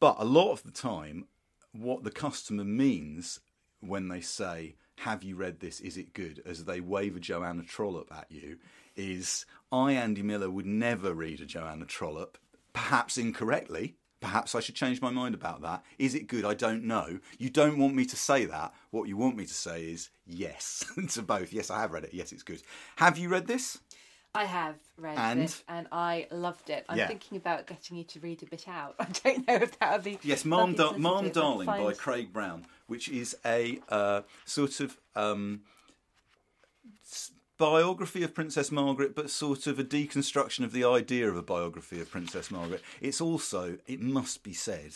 But 0.00 0.16
a 0.18 0.24
lot 0.24 0.52
of 0.52 0.62
the 0.62 0.70
time, 0.70 1.26
what 1.72 2.04
the 2.04 2.10
customer 2.10 2.64
means 2.64 3.40
when 3.80 4.08
they 4.08 4.22
say, 4.22 4.76
Have 5.00 5.22
you 5.22 5.36
read 5.36 5.60
this? 5.60 5.78
Is 5.80 5.98
it 5.98 6.14
good? 6.14 6.42
as 6.46 6.64
they 6.64 6.80
wave 6.80 7.16
a 7.16 7.20
Joanna 7.20 7.64
Trollope 7.64 8.12
at 8.16 8.30
you, 8.30 8.56
is 8.96 9.44
I, 9.70 9.92
Andy 9.92 10.22
Miller, 10.22 10.50
would 10.50 10.64
never 10.64 11.12
read 11.12 11.42
a 11.42 11.46
Joanna 11.46 11.84
Trollope, 11.84 12.38
perhaps 12.72 13.18
incorrectly. 13.18 13.96
Perhaps 14.20 14.54
I 14.54 14.60
should 14.60 14.74
change 14.74 15.00
my 15.02 15.10
mind 15.10 15.34
about 15.34 15.60
that. 15.62 15.84
Is 15.98 16.14
it 16.14 16.26
good? 16.26 16.44
I 16.44 16.54
don't 16.54 16.84
know. 16.84 17.18
You 17.38 17.50
don't 17.50 17.78
want 17.78 17.94
me 17.94 18.06
to 18.06 18.16
say 18.16 18.46
that. 18.46 18.72
What 18.90 19.08
you 19.08 19.16
want 19.16 19.36
me 19.36 19.44
to 19.44 19.54
say 19.54 19.84
is 19.84 20.08
yes 20.26 20.84
to 21.10 21.22
both. 21.22 21.52
Yes, 21.52 21.70
I 21.70 21.80
have 21.80 21.92
read 21.92 22.04
it. 22.04 22.14
Yes, 22.14 22.32
it's 22.32 22.42
good. 22.42 22.62
Have 22.96 23.18
you 23.18 23.28
read 23.28 23.46
this? 23.46 23.78
I 24.34 24.44
have 24.44 24.74
read 24.98 25.16
And? 25.18 25.40
this 25.42 25.62
and 25.68 25.86
I 25.92 26.26
loved 26.30 26.68
it. 26.68 26.84
I'm 26.88 26.98
Yeah. 26.98 27.06
thinking 27.08 27.36
about 27.38 27.66
getting 27.66 27.96
you 27.96 28.04
to 28.04 28.20
read 28.20 28.42
a 28.42 28.46
bit 28.46 28.68
out. 28.68 28.94
I 29.00 29.06
don't 29.24 29.46
know 29.46 29.54
if 29.54 29.78
that 29.78 29.92
would 29.92 30.04
be. 30.04 30.18
Yes, 30.22 30.44
Mom, 30.44 30.74
Dar- 30.74 30.98
Ma'am 30.98 31.30
Darling 31.30 31.66
by 31.66 31.92
Craig 31.94 32.32
Brown, 32.32 32.66
which 32.86 33.08
is 33.08 33.36
a 33.46 33.80
uh, 33.88 34.22
sort 34.44 34.80
of 34.80 34.98
um, 35.14 35.60
biography 37.58 38.22
of 38.22 38.34
Princess 38.34 38.70
Margaret, 38.70 39.14
but 39.14 39.30
sort 39.30 39.66
of 39.66 39.78
a 39.78 39.84
deconstruction 39.84 40.64
of 40.64 40.72
the 40.72 40.84
idea 40.84 41.28
of 41.28 41.36
a 41.36 41.42
biography 41.42 42.00
of 42.00 42.10
Princess 42.10 42.50
Margaret. 42.50 42.82
It's 43.00 43.20
also, 43.20 43.78
it 43.86 44.00
must 44.00 44.42
be 44.42 44.52
said, 44.52 44.92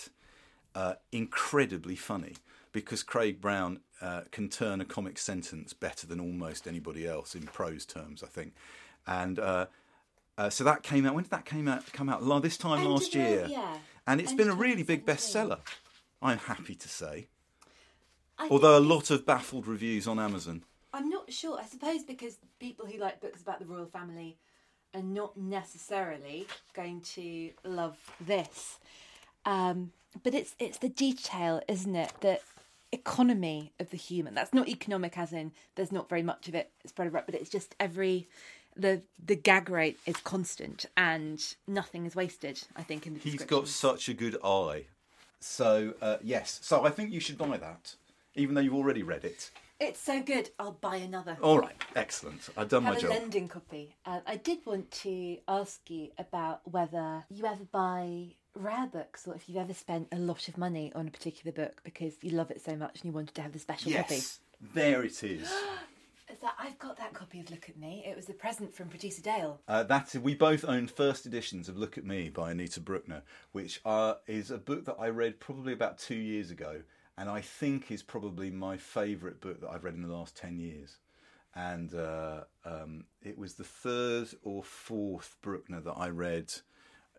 uh, 0.74 0.94
incredibly 1.12 1.96
funny 1.96 2.34
because 2.72 3.02
Craig 3.02 3.40
Brown 3.40 3.80
uh, 4.00 4.22
can 4.30 4.48
turn 4.48 4.80
a 4.80 4.84
comic 4.84 5.18
sentence 5.18 5.72
better 5.72 6.06
than 6.06 6.20
almost 6.20 6.66
anybody 6.66 7.06
else 7.06 7.34
in 7.34 7.42
prose 7.42 7.84
terms, 7.84 8.22
I 8.22 8.26
think. 8.26 8.54
And 9.06 9.38
uh, 9.38 9.66
uh, 10.38 10.50
so 10.50 10.64
that 10.64 10.82
came 10.82 11.06
out. 11.06 11.14
When 11.14 11.24
did 11.24 11.30
that 11.32 11.44
came 11.44 11.68
out? 11.68 11.92
Come 11.92 12.08
out 12.08 12.22
this 12.42 12.56
time 12.56 12.80
End 12.80 12.88
last 12.88 13.14
year, 13.14 13.46
yeah. 13.48 13.76
and 14.06 14.20
it's 14.20 14.30
End 14.30 14.38
been 14.38 14.48
a 14.48 14.54
really 14.54 14.82
big 14.82 15.04
bestseller. 15.04 15.58
I'm 16.22 16.38
happy 16.38 16.74
to 16.74 16.88
say, 16.88 17.26
I 18.38 18.48
although 18.48 18.78
a 18.78 18.80
lot 18.80 19.10
of 19.10 19.26
baffled 19.26 19.66
reviews 19.66 20.06
on 20.06 20.18
Amazon. 20.18 20.64
I'm 20.92 21.08
not 21.08 21.32
sure. 21.32 21.58
I 21.58 21.66
suppose 21.66 22.02
because 22.02 22.38
people 22.58 22.86
who 22.86 22.98
like 22.98 23.20
books 23.20 23.42
about 23.42 23.60
the 23.60 23.66
royal 23.66 23.86
family 23.86 24.36
are 24.94 25.02
not 25.02 25.36
necessarily 25.36 26.46
going 26.74 27.00
to 27.00 27.50
love 27.64 27.96
this. 28.20 28.78
Um, 29.44 29.92
but 30.22 30.34
it's 30.34 30.54
it's 30.58 30.78
the 30.78 30.88
detail, 30.88 31.60
isn't 31.68 31.94
it? 31.94 32.12
The 32.20 32.40
economy 32.92 33.72
of 33.78 33.90
the 33.90 33.96
human. 33.96 34.34
That's 34.34 34.52
not 34.52 34.68
economic, 34.68 35.16
as 35.16 35.32
in 35.32 35.52
there's 35.76 35.92
not 35.92 36.08
very 36.08 36.22
much 36.22 36.48
of 36.48 36.54
it 36.54 36.70
spread 36.86 37.12
around, 37.12 37.26
but 37.26 37.34
it's 37.34 37.50
just 37.50 37.74
every 37.78 38.28
the 38.76 39.02
the 39.24 39.36
gag 39.36 39.68
rate 39.68 39.98
is 40.06 40.16
constant 40.16 40.86
and 40.96 41.54
nothing 41.66 42.06
is 42.06 42.16
wasted. 42.16 42.62
I 42.76 42.82
think 42.82 43.06
in 43.06 43.14
the 43.14 43.20
He's 43.20 43.44
got 43.44 43.68
such 43.68 44.08
a 44.08 44.14
good 44.14 44.36
eye. 44.44 44.86
So 45.40 45.94
uh, 46.02 46.16
yes, 46.22 46.58
so 46.62 46.84
I 46.84 46.90
think 46.90 47.12
you 47.12 47.20
should 47.20 47.38
buy 47.38 47.56
that, 47.56 47.94
even 48.34 48.54
though 48.54 48.60
you've 48.60 48.74
already 48.74 49.02
read 49.02 49.24
it. 49.24 49.50
It's 49.80 49.98
so 49.98 50.22
good. 50.22 50.50
I'll 50.58 50.72
buy 50.72 50.96
another. 50.96 51.38
All 51.42 51.58
right, 51.58 51.74
excellent. 51.96 52.48
I've 52.54 52.68
done 52.68 52.82
have 52.84 52.92
my 52.94 52.98
a 52.98 53.02
job. 53.02 53.10
lending 53.10 53.48
copy. 53.48 53.96
Uh, 54.04 54.20
I 54.26 54.36
did 54.36 54.58
want 54.66 54.90
to 54.90 55.38
ask 55.48 55.88
you 55.88 56.08
about 56.18 56.60
whether 56.70 57.24
you 57.30 57.46
ever 57.46 57.64
buy 57.72 58.34
rare 58.54 58.86
books 58.86 59.26
or 59.26 59.34
if 59.34 59.48
you've 59.48 59.56
ever 59.56 59.72
spent 59.72 60.08
a 60.12 60.16
lot 60.18 60.48
of 60.48 60.58
money 60.58 60.92
on 60.94 61.08
a 61.08 61.10
particular 61.10 61.52
book 61.52 61.80
because 61.82 62.14
you 62.20 62.32
love 62.32 62.50
it 62.50 62.60
so 62.60 62.76
much 62.76 62.96
and 62.96 63.04
you 63.04 63.12
wanted 63.12 63.34
to 63.36 63.42
have 63.42 63.52
the 63.52 63.58
special 63.58 63.90
copy. 63.92 64.16
Yes, 64.16 64.40
there 64.74 65.02
it 65.02 65.22
is. 65.24 65.50
Is 66.30 66.38
that 66.42 66.54
I've 66.60 66.78
got 66.78 66.96
that 66.98 67.12
copy 67.12 67.40
of 67.40 67.50
Look 67.50 67.68
at 67.68 67.76
Me. 67.76 68.04
It 68.06 68.14
was 68.14 68.28
a 68.28 68.32
present 68.32 68.72
from 68.72 68.88
producer 68.88 69.20
Dale. 69.20 69.60
Uh, 69.66 69.82
that 69.82 70.14
we 70.14 70.36
both 70.36 70.64
owned 70.64 70.88
first 70.90 71.26
editions 71.26 71.68
of 71.68 71.76
Look 71.76 71.98
at 71.98 72.04
Me 72.04 72.28
by 72.28 72.52
Anita 72.52 72.80
Brookner, 72.80 73.22
which 73.50 73.80
uh, 73.84 74.14
is 74.28 74.52
a 74.52 74.58
book 74.58 74.84
that 74.84 74.94
I 75.00 75.08
read 75.08 75.40
probably 75.40 75.72
about 75.72 75.98
two 75.98 76.14
years 76.14 76.52
ago, 76.52 76.82
and 77.20 77.28
I 77.28 77.42
think 77.42 77.90
is 77.90 78.02
probably 78.02 78.50
my 78.50 78.78
favourite 78.78 79.42
book 79.42 79.60
that 79.60 79.68
I've 79.68 79.84
read 79.84 79.92
in 79.92 80.00
the 80.00 80.08
last 80.08 80.34
ten 80.34 80.58
years. 80.58 80.96
And 81.54 81.94
uh, 81.94 82.44
um, 82.64 83.04
it 83.22 83.36
was 83.36 83.54
the 83.54 83.64
third 83.64 84.28
or 84.42 84.62
fourth 84.62 85.36
Brookner 85.44 85.84
that 85.84 85.98
I 85.98 86.08
read 86.08 86.50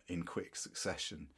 in 0.08 0.24
quick 0.24 0.56
succession. 0.56 1.28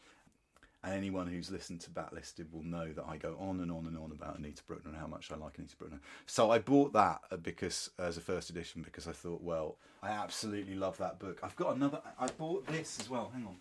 And 0.83 0.95
anyone 0.95 1.27
who's 1.27 1.51
listened 1.51 1.83
to 1.83 1.91
Backlisted 1.91 2.51
will 2.53 2.63
know 2.63 2.91
that 2.93 3.05
I 3.07 3.19
go 3.19 3.37
on 3.39 3.61
and 3.61 3.71
on 3.71 3.87
and 3.87 3.99
on 3.99 4.13
about 4.13 4.39
Anita 4.39 4.63
Brookner 4.63 4.87
and 4.87 4.97
how 4.97 5.09
much 5.09 5.31
I 5.31 5.37
like 5.37 5.59
Anita 5.59 5.77
Brookner. 5.77 6.01
So 6.25 6.51
I 6.51 6.59
bought 6.59 6.95
that 6.95 7.21
uh, 7.31 7.37
because 7.37 7.91
as 7.99 8.17
a 8.17 8.23
first 8.23 8.49
edition 8.49 8.81
because 8.81 9.07
I 9.07 9.13
thought, 9.13 9.43
well, 9.43 9.77
I 10.03 10.09
absolutely 10.09 10.75
love 10.75 10.97
that 10.99 11.19
book. 11.19 11.41
I've 11.43 11.57
got 11.57 11.77
another. 11.77 12.01
I 12.19 12.29
bought 12.29 12.67
this 12.69 12.99
as 12.99 13.11
well. 13.11 13.31
Hang 13.35 13.45
on. 13.47 13.57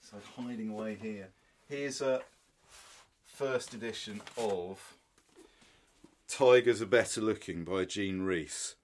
So 0.00 0.16
hiding 0.36 0.70
away 0.70 0.98
here. 1.00 1.28
Here's 1.68 2.00
a 2.00 2.22
first 3.40 3.72
edition 3.72 4.20
of 4.36 4.98
Tigers 6.28 6.82
Are 6.82 6.86
Better 6.86 7.22
Looking 7.22 7.64
by 7.64 7.86
Jean 7.86 8.20
Rhys, 8.20 8.74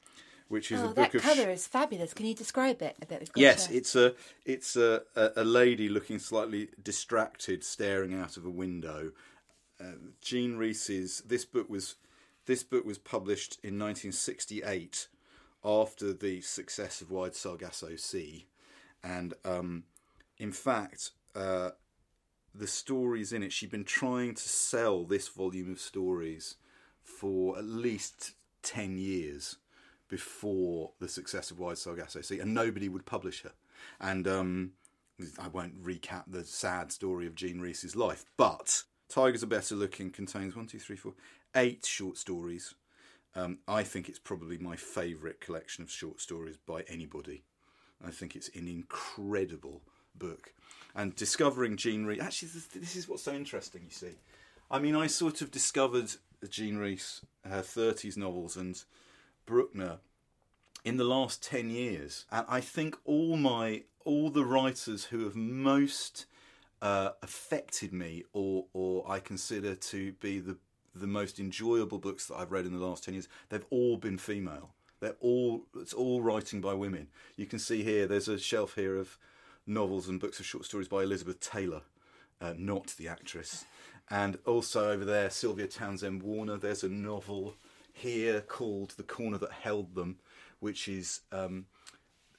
which 0.49 0.73
is 0.73 0.81
a 0.81 0.85
Oh, 0.85 0.87
book 0.95 1.13
that 1.13 1.15
of 1.15 1.21
cover 1.21 1.51
is 1.51 1.67
fabulous. 1.67 2.15
Can 2.15 2.25
you 2.25 2.35
describe 2.35 2.81
it 2.81 2.97
a 3.03 3.05
bit? 3.05 3.29
Yes, 3.37 3.71
it's 3.71 3.95
a 3.95 4.15
it's 4.47 4.75
a, 4.75 5.03
a, 5.15 5.33
a 5.37 5.45
lady 5.45 5.91
looking 5.91 6.19
slightly 6.19 6.71
distracted, 6.83 7.65
staring 7.65 8.15
out 8.15 8.39
of 8.39 8.47
a 8.47 8.51
window. 8.51 9.13
Uh, 9.79 9.99
Jean 10.23 10.57
Rhys's 10.57 11.23
this 11.27 11.45
book 11.45 11.69
was 11.69 11.97
this 12.47 12.63
book 12.63 12.87
was 12.87 12.97
published 12.97 13.59
in 13.63 13.79
1968 13.79 15.09
after 15.63 16.15
the 16.15 16.41
success 16.41 17.03
of 17.03 17.11
Wide 17.11 17.35
Sargasso 17.35 17.97
Sea, 17.97 18.47
and 19.05 19.35
um, 19.45 19.83
in 20.39 20.51
fact, 20.51 21.11
uh, 21.35 21.73
the 22.59 22.67
stories 22.67 23.33
in 23.33 23.43
it. 23.43 23.53
She'd 23.53 23.71
been 23.71 23.85
trying 23.85 24.35
to 24.35 24.49
sell 24.49 25.05
this 25.05 25.29
volume 25.29 25.73
of 25.73 25.81
stories 25.81 26.57
for 27.03 27.59
at 27.59 27.65
least 27.65 28.33
ten 28.63 28.99
years 28.99 29.57
before 30.09 30.93
the 31.01 31.09
success 31.09 31.51
of 31.51 31.59
Wide 31.59 31.79
Sargasso 31.79 32.21
Sea, 32.21 32.41
and 32.41 32.55
nobody 32.55 32.89
would 32.89 33.07
publish 33.07 33.43
her. 33.43 33.53
And 34.01 34.27
um, 34.29 34.73
I 35.39 35.49
won't 35.49 35.83
recap 35.83 36.25
the 36.29 36.45
sad 36.45 36.93
story 36.93 37.27
of 37.27 37.35
Jean 37.35 37.61
Rhys's 37.61 37.97
life, 37.97 38.25
but 38.37 38.85
Tigers 39.09 39.43
Are 39.43 39.49
Better 39.49 39.75
Looking 39.75 40.11
contains 40.11 40.57
one, 40.57 40.67
two, 40.67 40.79
three, 40.79 40.97
four, 40.97 41.15
eight 41.55 41.85
short 41.85 42.17
stories. 42.19 42.75
Um, 43.35 43.59
I 43.69 43.83
think 43.83 44.09
it's 44.09 44.19
probably 44.19 44.59
my 44.59 44.77
favourite 44.77 45.41
collection 45.41 45.85
of 45.85 45.91
short 45.91 46.21
stories 46.21 46.57
by 46.57 46.85
anybody. 46.89 47.45
I 48.05 48.11
think 48.11 48.35
it's 48.35 48.51
an 48.55 48.69
incredible 48.69 49.83
book. 50.15 50.53
And 50.97 51.15
discovering 51.15 51.77
Jean 51.77 52.07
Rhys, 52.07 52.23
actually, 52.23 52.49
this, 52.75 52.97
is 52.97 53.07
what's 53.07 53.23
so 53.23 53.35
interesting, 53.35 53.83
you 53.85 53.91
see. 53.91 54.17
I 54.71 54.79
mean, 54.79 54.97
I 54.97 55.09
sort 55.09 55.43
of 55.43 55.51
discovered 55.51 56.11
Jean 56.49 56.79
Rhys, 56.79 57.21
her 57.45 57.61
30s 57.61 58.17
novels, 58.17 58.57
and 58.57 58.83
Brookner 59.47 59.99
in 60.87 60.97
the 60.97 61.05
last 61.05 61.43
10 61.43 61.69
years. 61.69 62.25
And 62.33 62.47
I 62.49 62.63
think 62.63 62.97
all 63.05 63.37
my, 63.37 63.83
all 64.07 64.31
the 64.31 64.45
writers 64.45 65.05
who 65.05 65.25
have 65.25 65.37
most 65.37 66.25
uh, 66.81 67.11
affected 67.23 67.93
me 67.93 68.25
or, 68.33 68.65
or 68.73 69.05
I 69.07 69.21
consider 69.21 69.75
to 69.75 70.13
be 70.13 70.41
the, 70.41 70.57
the 70.95 71.07
most 71.07 71.39
enjoyable 71.39 71.99
books 71.99 72.27
that 72.27 72.37
I've 72.37 72.53
read 72.53 72.65
in 72.65 72.73
the 72.73 72.85
last 72.85 73.05
10 73.05 73.15
years, 73.15 73.29
they've 73.51 73.67
all 73.69 73.99
been 73.99 74.17
female. 74.17 74.71
They're 75.01 75.17
all, 75.21 75.67
it's 75.77 75.93
all 75.93 76.23
writing 76.23 76.63
by 76.63 76.73
women. 76.73 77.09
You 77.37 77.45
can 77.45 77.59
see 77.59 77.83
here, 77.83 78.07
there's 78.07 78.29
a 78.29 78.39
shelf 78.39 78.77
here 78.77 78.97
of 78.97 79.19
novels 79.67 80.09
and 80.09 80.21
books 80.21 80.41
of 80.41 80.47
short 80.47 80.65
stories 80.65 80.89
by 80.89 81.03
Elizabeth 81.03 81.41
Taylor, 81.41 81.83
uh, 82.41 82.55
not 82.57 82.95
the 82.99 83.09
actress. 83.09 83.65
And 84.09 84.39
also 84.47 84.91
over 84.91 85.05
there, 85.05 85.31
Sylvia 85.31 85.67
Townsend 85.67 86.23
Warner. 86.23 86.57
There's 86.57 86.85
a 86.85 86.89
novel 86.89 87.55
here 87.93 88.41
called 88.41 88.91
The 88.97 89.03
Corner 89.03 89.39
That 89.39 89.53
Held 89.53 89.95
Them, 89.95 90.19
which 90.61 90.87
is 90.87 91.23
um, 91.33 91.67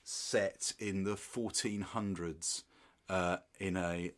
set 0.03 0.73
in 0.80 1.03
the 1.03 1.15
1400s 1.15 2.63
uh, 3.09 3.38
in 3.59 3.75
a 3.75 4.11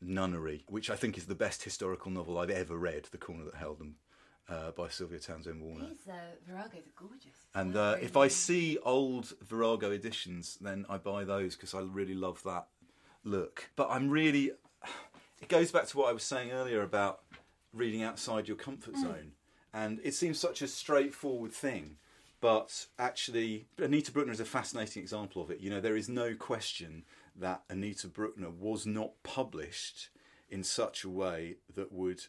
nunnery, 0.00 0.64
which 0.68 0.88
I 0.88 0.96
think 0.96 1.18
is 1.18 1.26
the 1.26 1.34
best 1.34 1.64
historical 1.64 2.10
novel 2.10 2.38
I've 2.38 2.50
ever 2.50 2.76
read, 2.76 3.08
The 3.10 3.18
Corner 3.18 3.44
That 3.44 3.56
Held 3.56 3.78
Them. 3.78 3.96
Uh, 4.46 4.72
by 4.72 4.88
Sylvia 4.88 5.18
Townsend 5.18 5.62
Warner. 5.62 5.88
These 5.88 6.06
uh, 6.06 6.12
Viragos 6.46 6.86
are 6.86 7.08
gorgeous. 7.08 7.46
And 7.54 7.74
uh, 7.76 7.96
if 8.02 8.14
I 8.14 8.28
see 8.28 8.76
old 8.82 9.32
Virago 9.40 9.90
editions, 9.90 10.58
then 10.60 10.84
I 10.86 10.98
buy 10.98 11.24
those 11.24 11.56
because 11.56 11.72
I 11.72 11.80
really 11.80 12.12
love 12.12 12.42
that 12.42 12.66
look. 13.24 13.70
But 13.74 13.88
I'm 13.90 14.10
really. 14.10 14.52
It 15.40 15.48
goes 15.48 15.70
back 15.72 15.86
to 15.86 15.98
what 15.98 16.08
I 16.08 16.12
was 16.12 16.22
saying 16.22 16.52
earlier 16.52 16.82
about 16.82 17.22
reading 17.72 18.02
outside 18.02 18.46
your 18.48 18.56
comfort 18.56 18.96
zone. 18.96 19.32
And 19.72 20.00
it 20.04 20.14
seems 20.14 20.38
such 20.38 20.62
a 20.62 20.68
straightforward 20.68 21.52
thing. 21.52 21.96
But 22.40 22.86
actually, 22.98 23.66
Anita 23.78 24.12
Brookner 24.12 24.30
is 24.30 24.40
a 24.40 24.44
fascinating 24.44 25.02
example 25.02 25.42
of 25.42 25.50
it. 25.50 25.60
You 25.60 25.70
know, 25.70 25.80
there 25.80 25.96
is 25.96 26.08
no 26.08 26.34
question 26.34 27.04
that 27.34 27.62
Anita 27.70 28.08
Brookner 28.08 28.52
was 28.54 28.86
not 28.86 29.22
published 29.22 30.10
in 30.50 30.62
such 30.62 31.04
a 31.04 31.08
way 31.08 31.56
that 31.74 31.90
would 31.90 32.26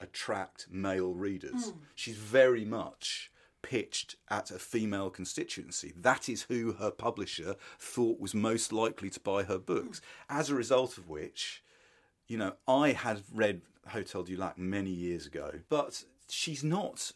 attract 0.00 0.66
male 0.70 1.12
readers. 1.14 1.70
Hmm. 1.70 1.78
She's 1.94 2.16
very 2.16 2.64
much 2.64 3.30
pitched 3.62 4.16
at 4.28 4.50
a 4.50 4.58
female 4.58 5.10
constituency. 5.10 5.92
That 5.96 6.28
is 6.28 6.42
who 6.42 6.74
her 6.74 6.90
publisher 6.90 7.56
thought 7.78 8.20
was 8.20 8.34
most 8.34 8.72
likely 8.72 9.10
to 9.10 9.20
buy 9.20 9.42
her 9.44 9.58
books. 9.58 10.00
Hmm. 10.28 10.38
As 10.38 10.50
a 10.50 10.54
result 10.54 10.98
of 10.98 11.08
which, 11.08 11.62
you 12.28 12.38
know, 12.38 12.54
I 12.68 12.92
had 12.92 13.22
read 13.34 13.62
Hotel 13.88 14.22
du 14.22 14.36
Lac 14.36 14.58
many 14.58 14.90
years 14.90 15.26
ago, 15.26 15.60
but 15.68 16.04
she's 16.28 16.62
not. 16.64 17.12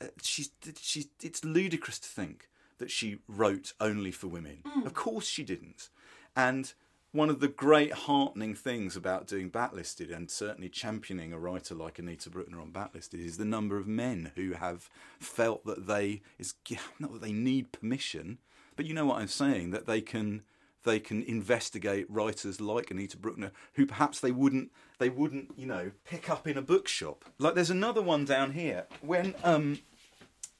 uh, 0.00 0.06
She's 0.22 0.50
she's. 0.80 1.08
It's 1.22 1.44
ludicrous 1.44 1.98
to 2.00 2.08
think 2.08 2.48
that 2.78 2.90
she 2.90 3.18
wrote 3.28 3.72
only 3.80 4.10
for 4.10 4.26
women. 4.26 4.58
Hmm. 4.66 4.86
Of 4.86 4.94
course 4.94 5.26
she 5.26 5.44
didn't, 5.44 5.88
and 6.34 6.72
one 7.14 7.30
of 7.30 7.38
the 7.38 7.46
great 7.46 7.92
heartening 7.92 8.56
things 8.56 8.96
about 8.96 9.28
doing 9.28 9.48
Backlisted 9.48 10.12
and 10.12 10.28
certainly 10.28 10.68
championing 10.68 11.32
a 11.32 11.38
writer 11.38 11.72
like 11.72 12.00
Anita 12.00 12.28
Brookner 12.28 12.60
on 12.60 12.72
Backlisted 12.72 13.24
is 13.24 13.36
the 13.36 13.44
number 13.44 13.78
of 13.78 13.86
men 13.86 14.32
who 14.34 14.54
have 14.54 14.90
felt 15.20 15.64
that 15.64 15.86
they 15.86 16.22
is 16.40 16.54
not 16.98 17.12
that 17.12 17.22
they 17.22 17.32
need 17.32 17.70
permission, 17.70 18.38
but 18.74 18.84
you 18.84 18.94
know 18.94 19.06
what 19.06 19.20
I'm 19.20 19.28
saying 19.28 19.70
that 19.70 19.86
they 19.86 20.00
can 20.00 20.42
they 20.82 20.98
can 20.98 21.22
investigate 21.22 22.10
writers 22.10 22.60
like 22.60 22.90
Anita 22.90 23.16
Brookner 23.16 23.52
who 23.74 23.86
perhaps 23.86 24.18
they 24.18 24.32
wouldn't 24.32 24.72
they 24.98 25.08
wouldn't 25.08 25.52
you 25.56 25.66
know 25.66 25.92
pick 26.04 26.28
up 26.28 26.48
in 26.48 26.58
a 26.58 26.62
bookshop. 26.62 27.24
Like 27.38 27.54
there's 27.54 27.70
another 27.70 28.02
one 28.02 28.24
down 28.24 28.50
here 28.50 28.86
when 29.02 29.36
um 29.44 29.78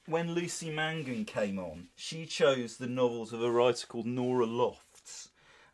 when 0.07 0.33
Lucy 0.33 0.69
Mangan 0.69 1.25
came 1.25 1.59
on, 1.59 1.89
she 1.95 2.25
chose 2.25 2.77
the 2.77 2.87
novels 2.87 3.33
of 3.33 3.41
a 3.41 3.51
writer 3.51 3.87
called 3.87 4.05
Norah 4.05 4.45
Lofts. 4.45 4.84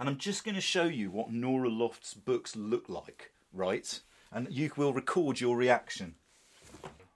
And 0.01 0.09
I'm 0.09 0.17
just 0.17 0.43
going 0.43 0.55
to 0.55 0.61
show 0.61 0.85
you 0.85 1.11
what 1.11 1.31
Norah 1.31 1.69
Lofts' 1.69 2.15
books 2.15 2.55
look 2.55 2.89
like, 2.89 3.33
right? 3.53 3.99
And 4.31 4.47
you 4.49 4.71
will 4.75 4.93
record 4.93 5.39
your 5.39 5.55
reaction. 5.55 6.15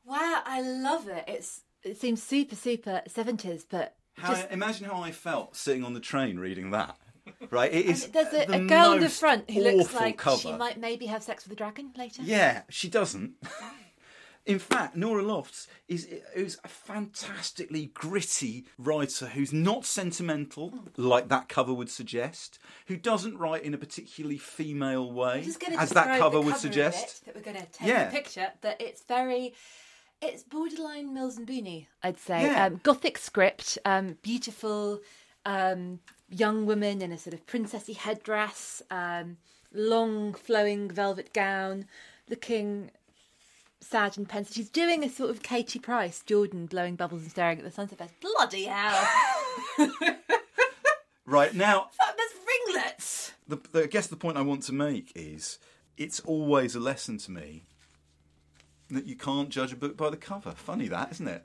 Wow, 0.06 0.44
I 0.46 0.62
love 0.62 1.08
it. 1.08 1.24
It's 1.28 1.62
it 1.84 2.00
seems 2.00 2.22
super 2.22 2.56
super 2.56 3.02
seventies, 3.08 3.66
but 3.68 3.96
How, 4.14 4.36
just 4.36 4.52
imagine 4.52 4.86
how 4.86 5.02
I 5.02 5.10
felt 5.10 5.56
sitting 5.56 5.84
on 5.84 5.96
the 5.96 6.00
train 6.00 6.38
reading 6.38 6.70
that. 6.72 6.96
Right? 7.50 7.74
It 7.74 7.88
is 7.88 8.08
there's 8.10 8.28
a, 8.28 8.46
the 8.46 8.54
a 8.54 8.66
girl 8.68 8.94
in 8.94 9.00
the 9.00 9.10
front 9.10 9.50
who 9.50 9.62
looks 9.62 9.92
like 9.96 10.20
cover. 10.20 10.38
she 10.38 10.54
might 10.54 10.80
maybe 10.80 11.08
have 11.08 11.24
sex 11.24 11.44
with 11.44 11.54
a 11.54 11.56
dragon 11.56 11.92
later. 11.98 12.22
Yeah, 12.24 12.62
she 12.70 12.88
doesn't. 12.88 13.34
In 14.46 14.60
fact, 14.60 14.96
Norah 14.96 15.24
Lofts 15.24 15.68
is, 15.88 16.06
is 16.36 16.60
a 16.64 16.68
fantastically 16.68 17.88
gritty 17.96 18.66
writer 18.78 19.26
who's 19.28 19.52
not 19.52 19.86
sentimental, 19.86 20.72
like 20.98 21.30
that 21.30 21.50
cover 21.50 21.74
would 21.74 21.90
suggest, 21.90 22.60
who 22.86 22.96
doesn't 22.96 23.38
write 23.40 23.64
in 23.64 23.74
a 23.74 23.78
particularly 23.78 24.38
female 24.38 25.12
way, 25.12 25.38
I'm 25.38 25.44
just 25.44 25.60
gonna 25.60 25.78
as 25.78 25.90
that 25.92 26.20
cover 26.20 26.40
would 26.40 26.50
cover 26.54 26.60
suggest. 26.60 27.22
it, 27.22 27.26
that 27.26 27.36
we're 27.36 27.42
going 27.42 27.58
to 27.66 27.72
take 27.72 27.88
Yeah. 27.88 28.08
a 28.08 28.12
picture. 28.12 28.50
That 28.62 28.80
it's 28.80 29.02
very, 29.04 29.54
it's 30.22 30.44
borderline 30.44 31.12
Mills 31.14 31.38
and 31.38 31.48
Booney, 31.48 31.88
I'd 32.04 32.20
say. 32.20 32.44
Yeah. 32.44 32.66
Um, 32.66 32.80
Gothic 32.84 33.18
script, 33.18 33.80
um, 33.84 34.18
beautiful 34.22 35.00
um, 35.46 36.00
young 36.30 36.68
woman 36.68 37.02
in 37.02 37.12
a 37.12 37.18
sort 37.18 37.34
of 37.34 37.46
princessy 37.48 37.96
headdress, 37.96 38.84
um, 38.92 39.38
long 39.74 40.36
flowing 40.36 40.90
velvet 40.90 41.34
gown, 41.34 41.86
looking 42.30 42.92
sad 43.86 44.18
and 44.18 44.28
pensive. 44.28 44.56
She's 44.56 44.70
doing 44.70 45.04
a 45.04 45.10
sort 45.10 45.30
of 45.30 45.44
Katie 45.44 45.80
Price, 45.80 46.22
Jordan 46.26 46.66
blowing 46.66 46.96
bubbles 46.96 47.22
and 47.22 47.32
staring 47.32 47.60
at 47.60 47.64
the 47.64 47.72
sunset. 47.72 47.98
Best. 47.98 48.14
Bloody 48.20 48.66
hell! 48.66 49.08
Right 51.28 51.56
now, 51.56 51.90
There's 52.16 52.76
ringlets. 52.76 53.34
the, 53.48 53.60
the, 53.72 53.84
I 53.84 53.88
guess 53.88 54.06
the 54.06 54.16
point 54.16 54.38
I 54.38 54.42
want 54.42 54.62
to 54.64 54.74
make 54.74 55.12
is 55.16 55.58
it's 55.98 56.20
always 56.20 56.76
a 56.76 56.80
lesson 56.80 57.18
to 57.20 57.32
me 57.32 57.64
that 58.92 59.06
you 59.08 59.16
can't 59.16 59.50
judge 59.50 59.74
a 59.74 59.76
book 59.76 59.98
by 59.98 60.12
the 60.12 60.18
cover. 60.18 60.52
Funny 60.52 60.88
that, 60.90 61.12
isn't 61.14 61.28
it? 61.28 61.44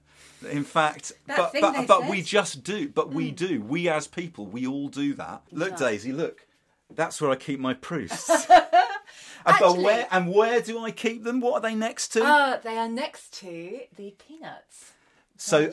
In 0.50 0.64
fact, 0.64 1.12
That 1.26 1.50
but 1.54 1.60
but, 1.60 1.86
but 1.86 2.10
we 2.10 2.20
just 2.20 2.62
do. 2.62 2.90
But 2.90 3.14
we 3.14 3.32
mm. 3.32 3.36
do. 3.36 3.62
We 3.62 3.88
as 3.88 4.06
people, 4.06 4.44
we 4.44 4.66
all 4.66 4.88
do 4.88 5.14
that. 5.14 5.44
Look, 5.50 5.78
Daisy, 5.78 6.12
look. 6.12 6.46
That's 6.94 7.18
where 7.18 7.30
I 7.30 7.36
keep 7.36 7.58
my 7.58 7.72
proofs. 7.88 8.30
And 9.46 9.56
but 9.58 9.78
where 9.78 10.06
and 10.10 10.32
where 10.32 10.60
do 10.60 10.78
I 10.84 10.90
keep 10.90 11.24
them? 11.24 11.40
What 11.40 11.54
are 11.54 11.60
they 11.60 11.74
next 11.74 12.08
to? 12.08 12.24
Uh, 12.24 12.58
they 12.58 12.76
are 12.76 12.88
next 12.88 13.32
to 13.40 13.80
the 13.96 14.14
peanuts. 14.26 14.92
so 15.36 15.72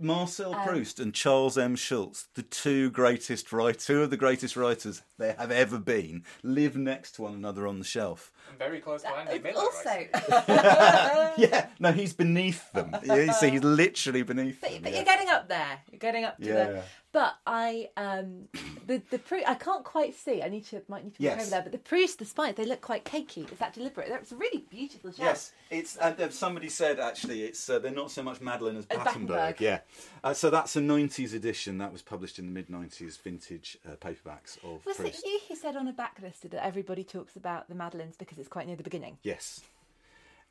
Marcel 0.00 0.54
Um, 0.54 0.66
Proust 0.66 0.98
and 0.98 1.14
Charles 1.14 1.56
M. 1.56 1.76
Schulz, 1.76 2.26
the 2.34 2.42
two 2.42 2.90
greatest 2.90 3.52
writers, 3.52 3.86
two 3.86 4.02
of 4.02 4.10
the 4.10 4.16
greatest 4.16 4.56
writers 4.56 5.02
there 5.18 5.36
have 5.38 5.52
ever 5.52 5.78
been, 5.78 6.24
live 6.42 6.76
next 6.76 7.12
to 7.12 7.22
one 7.22 7.32
another 7.34 7.66
on 7.66 7.78
the 7.78 7.84
shelf. 7.84 8.32
Very 8.58 8.80
close 8.80 9.02
to 9.02 9.08
Andy 9.10 9.38
Miller. 9.38 9.56
also, 9.60 9.90
yeah, 11.38 11.68
no, 11.78 11.92
he's 11.92 12.12
beneath 12.12 12.70
them. 12.72 12.94
You 13.04 13.32
see, 13.32 13.50
he's 13.50 13.62
literally 13.64 14.22
beneath 14.22 14.60
but, 14.60 14.70
them. 14.70 14.82
but 14.82 14.90
yeah. 14.92 14.98
you're 14.98 15.04
getting 15.04 15.28
up 15.28 15.48
there. 15.48 15.80
You're 15.90 15.98
getting 16.00 16.24
up 16.24 16.38
to 16.38 16.44
Yeah. 16.46 16.64
the. 16.64 16.82
But 17.14 17.36
I, 17.46 17.90
um, 17.96 18.48
the 18.88 19.00
the 19.08 19.20
Proust, 19.20 19.46
I 19.46 19.54
can't 19.54 19.84
quite 19.84 20.16
see. 20.16 20.42
I 20.42 20.48
need 20.48 20.64
to 20.66 20.82
might 20.88 21.04
need 21.04 21.14
to 21.14 21.22
Yes. 21.22 21.42
over 21.42 21.50
there. 21.50 21.62
But 21.62 21.70
the 21.70 21.78
Proust, 21.78 22.18
the 22.18 22.24
spines, 22.24 22.56
they 22.56 22.64
look 22.64 22.80
quite 22.80 23.04
cakey. 23.04 23.50
Is 23.52 23.58
that 23.58 23.72
deliberate? 23.72 24.08
It's 24.10 24.32
a 24.32 24.36
really 24.36 24.64
beautiful 24.68 25.12
shot. 25.12 25.20
Yes, 25.20 25.52
it's. 25.70 25.96
Uh, 25.96 26.28
somebody 26.30 26.68
said 26.68 26.98
actually, 26.98 27.44
it's 27.44 27.70
uh, 27.70 27.78
they're 27.78 27.92
not 27.92 28.10
so 28.10 28.24
much 28.24 28.40
Madeleine 28.40 28.76
as 28.76 28.86
Battenberg. 28.86 29.28
Battenberg. 29.28 29.60
Yeah, 29.60 29.78
uh, 30.24 30.34
so 30.34 30.50
that's 30.50 30.74
a 30.74 30.80
'90s 30.80 31.34
edition 31.34 31.78
that 31.78 31.92
was 31.92 32.02
published 32.02 32.40
in 32.40 32.46
the 32.46 32.52
mid 32.52 32.66
'90s, 32.66 33.22
vintage 33.22 33.78
uh, 33.86 33.92
paperbacks 33.92 34.58
of 34.64 34.84
Was 34.84 34.98
it 34.98 35.16
you 35.24 35.38
who 35.48 35.54
said 35.54 35.76
on 35.76 35.86
a 35.86 35.92
backlisted 35.92 36.50
that 36.50 36.66
everybody 36.66 37.04
talks 37.04 37.36
about 37.36 37.68
the 37.68 37.76
Madeleines 37.76 38.16
because 38.16 38.38
it's 38.38 38.48
quite 38.48 38.66
near 38.66 38.74
the 38.74 38.82
beginning? 38.82 39.18
Yes. 39.22 39.60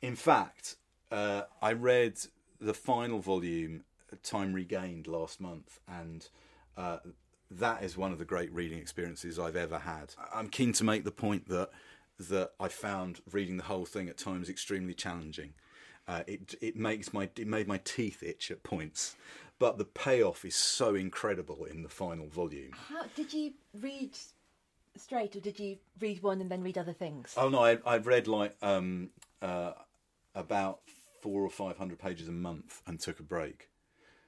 In 0.00 0.16
fact, 0.16 0.76
uh, 1.12 1.42
I 1.60 1.74
read 1.74 2.20
the 2.58 2.72
final 2.72 3.18
volume, 3.18 3.84
Time 4.22 4.54
Regained, 4.54 5.06
last 5.06 5.42
month, 5.42 5.78
and 5.86 6.26
uh, 6.76 6.98
that 7.50 7.82
is 7.82 7.96
one 7.96 8.12
of 8.12 8.18
the 8.18 8.24
great 8.24 8.52
reading 8.52 8.78
experiences 8.78 9.38
I've 9.38 9.56
ever 9.56 9.78
had. 9.78 10.14
I'm 10.32 10.48
keen 10.48 10.72
to 10.74 10.84
make 10.84 11.04
the 11.04 11.10
point 11.10 11.48
that 11.48 11.70
that 12.18 12.52
I 12.60 12.68
found 12.68 13.20
reading 13.32 13.56
the 13.56 13.64
whole 13.64 13.84
thing 13.84 14.08
at 14.08 14.16
times 14.16 14.48
extremely 14.48 14.94
challenging. 14.94 15.54
Uh, 16.06 16.22
it 16.26 16.54
it 16.60 16.76
makes 16.76 17.12
my 17.12 17.28
it 17.36 17.46
made 17.46 17.66
my 17.66 17.78
teeth 17.78 18.22
itch 18.22 18.50
at 18.50 18.62
points, 18.62 19.16
but 19.58 19.78
the 19.78 19.84
payoff 19.84 20.44
is 20.44 20.54
so 20.54 20.94
incredible 20.94 21.64
in 21.64 21.82
the 21.82 21.88
final 21.88 22.28
volume. 22.28 22.72
How 22.88 23.04
did 23.16 23.32
you 23.32 23.52
read 23.80 24.16
straight, 24.96 25.34
or 25.34 25.40
did 25.40 25.58
you 25.58 25.78
read 25.98 26.22
one 26.22 26.40
and 26.40 26.50
then 26.50 26.62
read 26.62 26.78
other 26.78 26.92
things? 26.92 27.34
Oh 27.36 27.48
no, 27.48 27.64
I, 27.64 27.78
I've 27.86 28.06
read 28.06 28.28
like 28.28 28.54
um, 28.62 29.10
uh, 29.42 29.72
about 30.34 30.80
four 31.22 31.42
or 31.42 31.50
five 31.50 31.78
hundred 31.78 31.98
pages 31.98 32.28
a 32.28 32.32
month 32.32 32.82
and 32.86 33.00
took 33.00 33.18
a 33.18 33.22
break. 33.22 33.70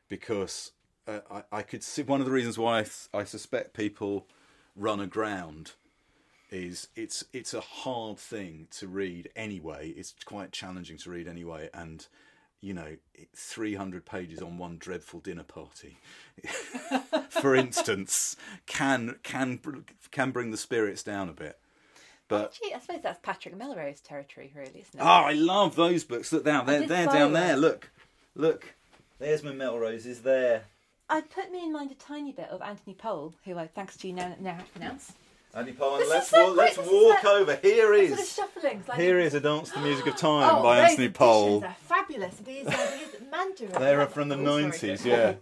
because 0.09 0.72
uh, 1.07 1.21
I, 1.31 1.59
I 1.59 1.63
could 1.63 1.83
see 1.83 2.03
one 2.03 2.21
of 2.21 2.27
the 2.27 2.33
reasons 2.33 2.59
why 2.59 2.85
I 3.15 3.25
suspect 3.25 3.75
people 3.75 4.27
run 4.75 5.01
aground 5.01 5.73
is 6.51 6.89
it's 6.95 7.25
it's 7.33 7.55
a 7.55 7.61
hard 7.61 8.19
thing 8.19 8.69
to 8.73 8.87
read 8.87 9.31
anyway. 9.35 9.91
It's 9.91 10.15
quite 10.25 10.53
challenging 10.53 10.97
to 10.99 11.11
read 11.11 11.27
anyway, 11.27 11.71
and 11.75 12.07
you 12.61 12.75
know, 12.75 12.97
three 13.35 13.75
hundred 13.75 14.07
pages 14.07 14.41
on 14.41 14.59
one 14.59 14.77
dreadful 14.79 15.21
dinner 15.21 15.43
party, 15.43 15.99
for 17.29 17.55
instance, 17.55 18.37
can 18.67 19.17
can 19.23 19.61
can 20.11 20.31
bring 20.31 20.51
the 20.51 20.57
spirits 20.57 21.03
down 21.03 21.29
a 21.29 21.33
bit. 21.33 21.59
But 22.29 22.47
Actually, 22.47 22.75
I 22.75 22.79
suppose 22.81 23.01
that's 23.03 23.21
Patrick 23.23 23.57
Melrose 23.57 24.01
territory, 24.01 24.53
really, 24.55 24.81
isn't 24.81 24.99
it? 24.99 25.01
oh, 25.01 25.07
I 25.07 25.33
love 25.33 25.77
those 25.77 26.03
books. 26.03 26.33
Look 26.33 26.45
down, 26.45 26.67
they're 26.67 26.87
they're 26.87 27.07
down 27.07 27.33
there. 27.33 27.57
Look, 27.57 27.91
look. 28.35 28.75
There's 29.19 29.43
my 29.43 29.53
Melrose. 29.53 30.07
Is 30.07 30.23
there? 30.23 30.65
I 31.09 31.21
put 31.21 31.53
me 31.53 31.63
in 31.63 31.73
mind 31.73 31.93
a 31.93 31.95
tiny 31.95 32.33
bit 32.33 32.49
of 32.49 32.61
Anthony 32.63 32.95
Powell, 32.95 33.33
who 33.45 33.57
I, 33.57 33.69
thanks 33.69 33.97
to 33.99 34.09
you, 34.09 34.15
now, 34.15 34.35
now 34.41 34.55
have 34.55 34.67
to 34.67 34.73
pronounce. 34.73 35.13
Andy 35.57 35.73
Pine, 35.73 35.99
This 36.01 36.07
is 36.09 36.11
let's 36.13 36.29
so 36.29 36.47
walk, 36.49 36.57
let's 36.57 36.79
is 36.79 36.87
walk 36.89 37.25
like- 37.25 37.25
over. 37.25 37.57
Here 37.63 37.87
Sort 37.87 38.13
of 38.13 38.19
is 38.19 38.33
shuffling. 38.35 38.85
Like 38.87 38.99
here 39.01 39.19
is 39.19 39.33
a 39.35 39.41
dance 39.41 39.71
to 39.71 39.77
the 39.77 39.81
music 39.87 40.07
of 40.07 40.17
time 40.19 40.55
oh, 40.57 40.63
by 40.63 40.81
those 40.83 40.91
Anthony 40.91 41.09
Powell. 41.09 41.59
editions 41.59 41.65
are 41.65 41.77
fabulous. 41.97 42.37
These, 42.37 42.67
these 42.67 43.31
Mandarin. 43.31 43.73
They're 43.73 44.07
from 44.07 44.29
the 44.29 44.37
Oh, 44.37 44.59
nineties, 44.61 45.05
yeah. 45.05 45.35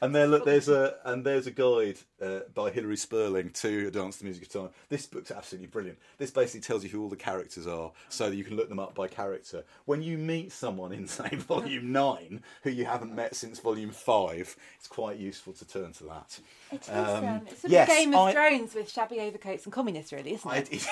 And 0.00 0.14
there, 0.14 0.26
look, 0.26 0.44
there's 0.44 0.68
a 0.68 0.96
and 1.04 1.24
there's 1.24 1.46
a 1.46 1.50
guide 1.50 1.98
uh, 2.20 2.40
by 2.54 2.70
Hilary 2.70 2.96
Spurling 2.96 3.50
to 3.50 3.88
A 3.88 3.90
Dance 3.90 4.16
to 4.16 4.22
the 4.22 4.24
Music 4.24 4.44
of 4.44 4.48
Time. 4.48 4.68
This 4.88 5.06
book's 5.06 5.30
absolutely 5.30 5.68
brilliant. 5.68 5.98
This 6.18 6.30
basically 6.30 6.60
tells 6.62 6.82
you 6.82 6.88
who 6.90 7.02
all 7.02 7.08
the 7.08 7.16
characters 7.16 7.66
are, 7.66 7.92
so 8.08 8.30
that 8.30 8.36
you 8.36 8.44
can 8.44 8.56
look 8.56 8.68
them 8.70 8.78
up 8.80 8.94
by 8.94 9.06
character. 9.06 9.64
When 9.84 10.02
you 10.02 10.16
meet 10.18 10.50
someone 10.52 10.92
in 10.92 11.06
say 11.08 11.28
Volume 11.28 11.92
Nine 11.92 12.42
who 12.62 12.70
you 12.70 12.86
haven't 12.86 13.14
met 13.14 13.36
since 13.36 13.60
Volume 13.60 13.90
Five, 13.90 14.56
it's 14.78 14.88
quite 14.88 15.18
useful 15.18 15.52
to 15.54 15.66
turn 15.66 15.92
to 15.92 16.04
that. 16.04 16.40
It 16.72 16.82
is. 16.82 16.88
Um, 16.88 17.24
Um, 17.24 17.40
it's 17.46 17.60
sort 17.60 17.70
yes, 17.70 17.88
of 17.90 17.94
Game 17.96 18.14
of 18.14 18.20
I- 18.20 18.32
Thrones 18.32 18.74
with 18.74 18.90
shabby 18.90 19.20
overcoats 19.42 19.64
and 19.64 19.72
communists, 19.72 20.12
really, 20.12 20.34
isn't 20.34 20.50
I, 20.50 20.56
it? 20.58 20.86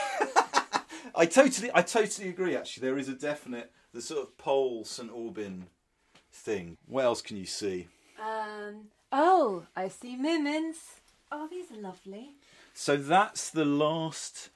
I 1.15 1.27
totally, 1.27 1.71
I 1.75 1.83
totally 1.83 2.29
agree. 2.29 2.57
Actually, 2.57 2.89
there 2.89 2.99
is 2.99 3.09
a 3.09 3.15
definite 3.15 3.73
the 3.93 4.01
sort 4.01 4.23
of 4.23 4.39
Powell 4.39 4.85
St 4.85 5.11
Aubyn 5.13 5.65
thing. 6.33 6.77
What 6.87 7.05
else 7.05 7.23
can 7.23 7.37
you 7.37 7.47
see? 7.47 7.89
Um, 8.21 8.89
oh, 9.13 9.67
I 9.77 9.89
see 9.89 10.17
Moomins. 10.17 10.77
Oh, 11.33 11.49
these 11.51 11.71
are 11.71 11.81
lovely. 11.81 12.35
So 12.75 12.97
that's 12.97 13.51
the 13.51 13.65
last 13.65 14.51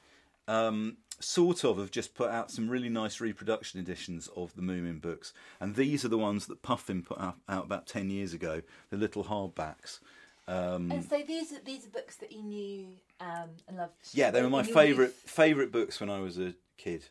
um, 0.49 0.99
sort 1.21 1.65
of 1.65 1.79
have 1.79 1.91
just 1.91 2.15
put 2.15 2.31
out 2.31 2.51
some 2.51 2.69
really 2.69 2.89
nice 2.89 3.21
reproduction 3.21 3.81
editions 3.81 4.29
of 4.37 4.55
the 4.55 4.63
Moomin 4.63 5.01
books, 5.01 5.33
and 5.61 5.75
these 5.75 6.05
are 6.05 6.09
the 6.09 6.19
ones 6.19 6.47
that 6.47 6.63
Puffin 6.63 7.03
put 7.03 7.21
out, 7.21 7.37
out 7.49 7.65
about 7.65 7.87
ten 7.87 8.11
years 8.11 8.33
ago. 8.33 8.63
The 8.91 8.97
little 8.97 9.25
hardbacks. 9.25 10.01
Um, 10.47 10.91
And 10.93 11.05
so 11.05 11.23
these 11.27 11.53
are 11.53 11.61
these 11.65 11.87
are 11.87 11.91
books 11.91 12.17
that 12.17 12.31
you 12.33 12.43
knew 12.43 12.87
um, 13.21 13.51
and 13.69 13.77
loved. 13.79 13.93
yeah, 14.13 14.31
they 14.31 14.43
were 14.43 14.51
my 14.51 14.63
favourite 14.63 15.09
youth. 15.09 15.31
favourite 15.31 15.73
books 15.73 16.01
when 16.01 16.11
I 16.11 16.21
was 16.21 16.39
a 16.39 16.55
kid. 16.77 17.07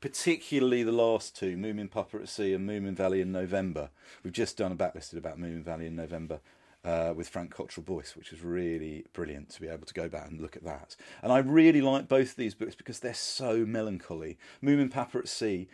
Particularly 0.00 0.82
the 0.82 0.92
last 0.92 1.34
two, 1.34 1.56
Moomin 1.56 1.90
Papa 1.90 2.18
at 2.18 2.28
Sea 2.28 2.52
and 2.52 2.68
Moomin 2.68 2.94
Valley 2.94 3.22
in 3.22 3.32
November. 3.32 3.88
We've 4.22 4.34
just 4.34 4.58
done 4.58 4.70
a 4.70 4.74
backlisted 4.76 5.16
about 5.16 5.38
Moomin 5.38 5.64
Valley 5.64 5.86
in 5.86 5.96
November 5.96 6.40
uh, 6.84 7.14
with 7.16 7.28
Frank 7.28 7.50
Cottrell 7.50 7.84
Boyce, 7.84 8.14
which 8.14 8.30
was 8.30 8.42
really 8.42 9.06
brilliant 9.12 9.48
to 9.50 9.60
be 9.60 9.68
able 9.68 9.86
to 9.86 9.94
go 9.94 10.08
back 10.08 10.28
and 10.28 10.40
look 10.40 10.56
at 10.56 10.64
that. 10.64 10.96
And 11.22 11.32
I 11.32 11.38
really 11.38 11.80
like 11.80 12.08
both 12.08 12.30
of 12.30 12.36
these 12.36 12.54
books 12.54 12.74
because 12.74 13.00
they're 13.00 13.14
so 13.14 13.64
melancholy. 13.64 14.38
Moomin 14.62 14.90
Papa 14.90 15.18
at 15.18 15.28
Sea, 15.28 15.68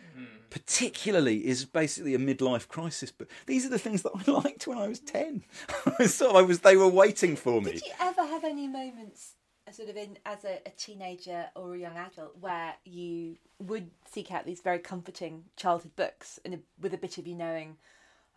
particularly, 0.49 1.45
is 1.45 1.65
basically 1.65 2.15
a 2.15 2.19
midlife 2.19 2.67
crisis 2.67 3.11
book. 3.11 3.29
These 3.45 3.65
are 3.65 3.69
the 3.69 3.79
things 3.79 4.03
that 4.03 4.11
I 4.15 4.31
liked 4.43 4.67
when 4.67 4.77
I 4.77 4.87
was 4.87 4.99
10. 4.99 5.43
I 5.85 5.93
was 5.99 6.13
sort 6.15 6.31
of, 6.31 6.37
I 6.37 6.41
was, 6.43 6.59
they 6.59 6.77
were 6.77 6.87
waiting 6.87 7.35
for 7.35 7.61
me. 7.61 7.73
Did 7.73 7.85
you 7.85 7.93
ever 7.99 8.25
have 8.25 8.45
any 8.45 8.67
moments, 8.67 9.35
uh, 9.67 9.71
sort 9.71 9.89
of 9.89 9.97
in 9.97 10.17
as 10.25 10.45
a, 10.45 10.59
a 10.65 10.69
teenager 10.71 11.47
or 11.55 11.75
a 11.75 11.79
young 11.79 11.97
adult, 11.97 12.37
where 12.39 12.75
you 12.85 13.35
would 13.59 13.91
seek 14.09 14.31
out 14.31 14.45
these 14.45 14.61
very 14.61 14.79
comforting 14.79 15.43
childhood 15.57 15.95
books, 15.97 16.39
and 16.45 16.53
a, 16.53 16.59
with 16.79 16.93
a 16.93 16.97
bit 16.97 17.17
of 17.17 17.27
you 17.27 17.35
knowing, 17.35 17.75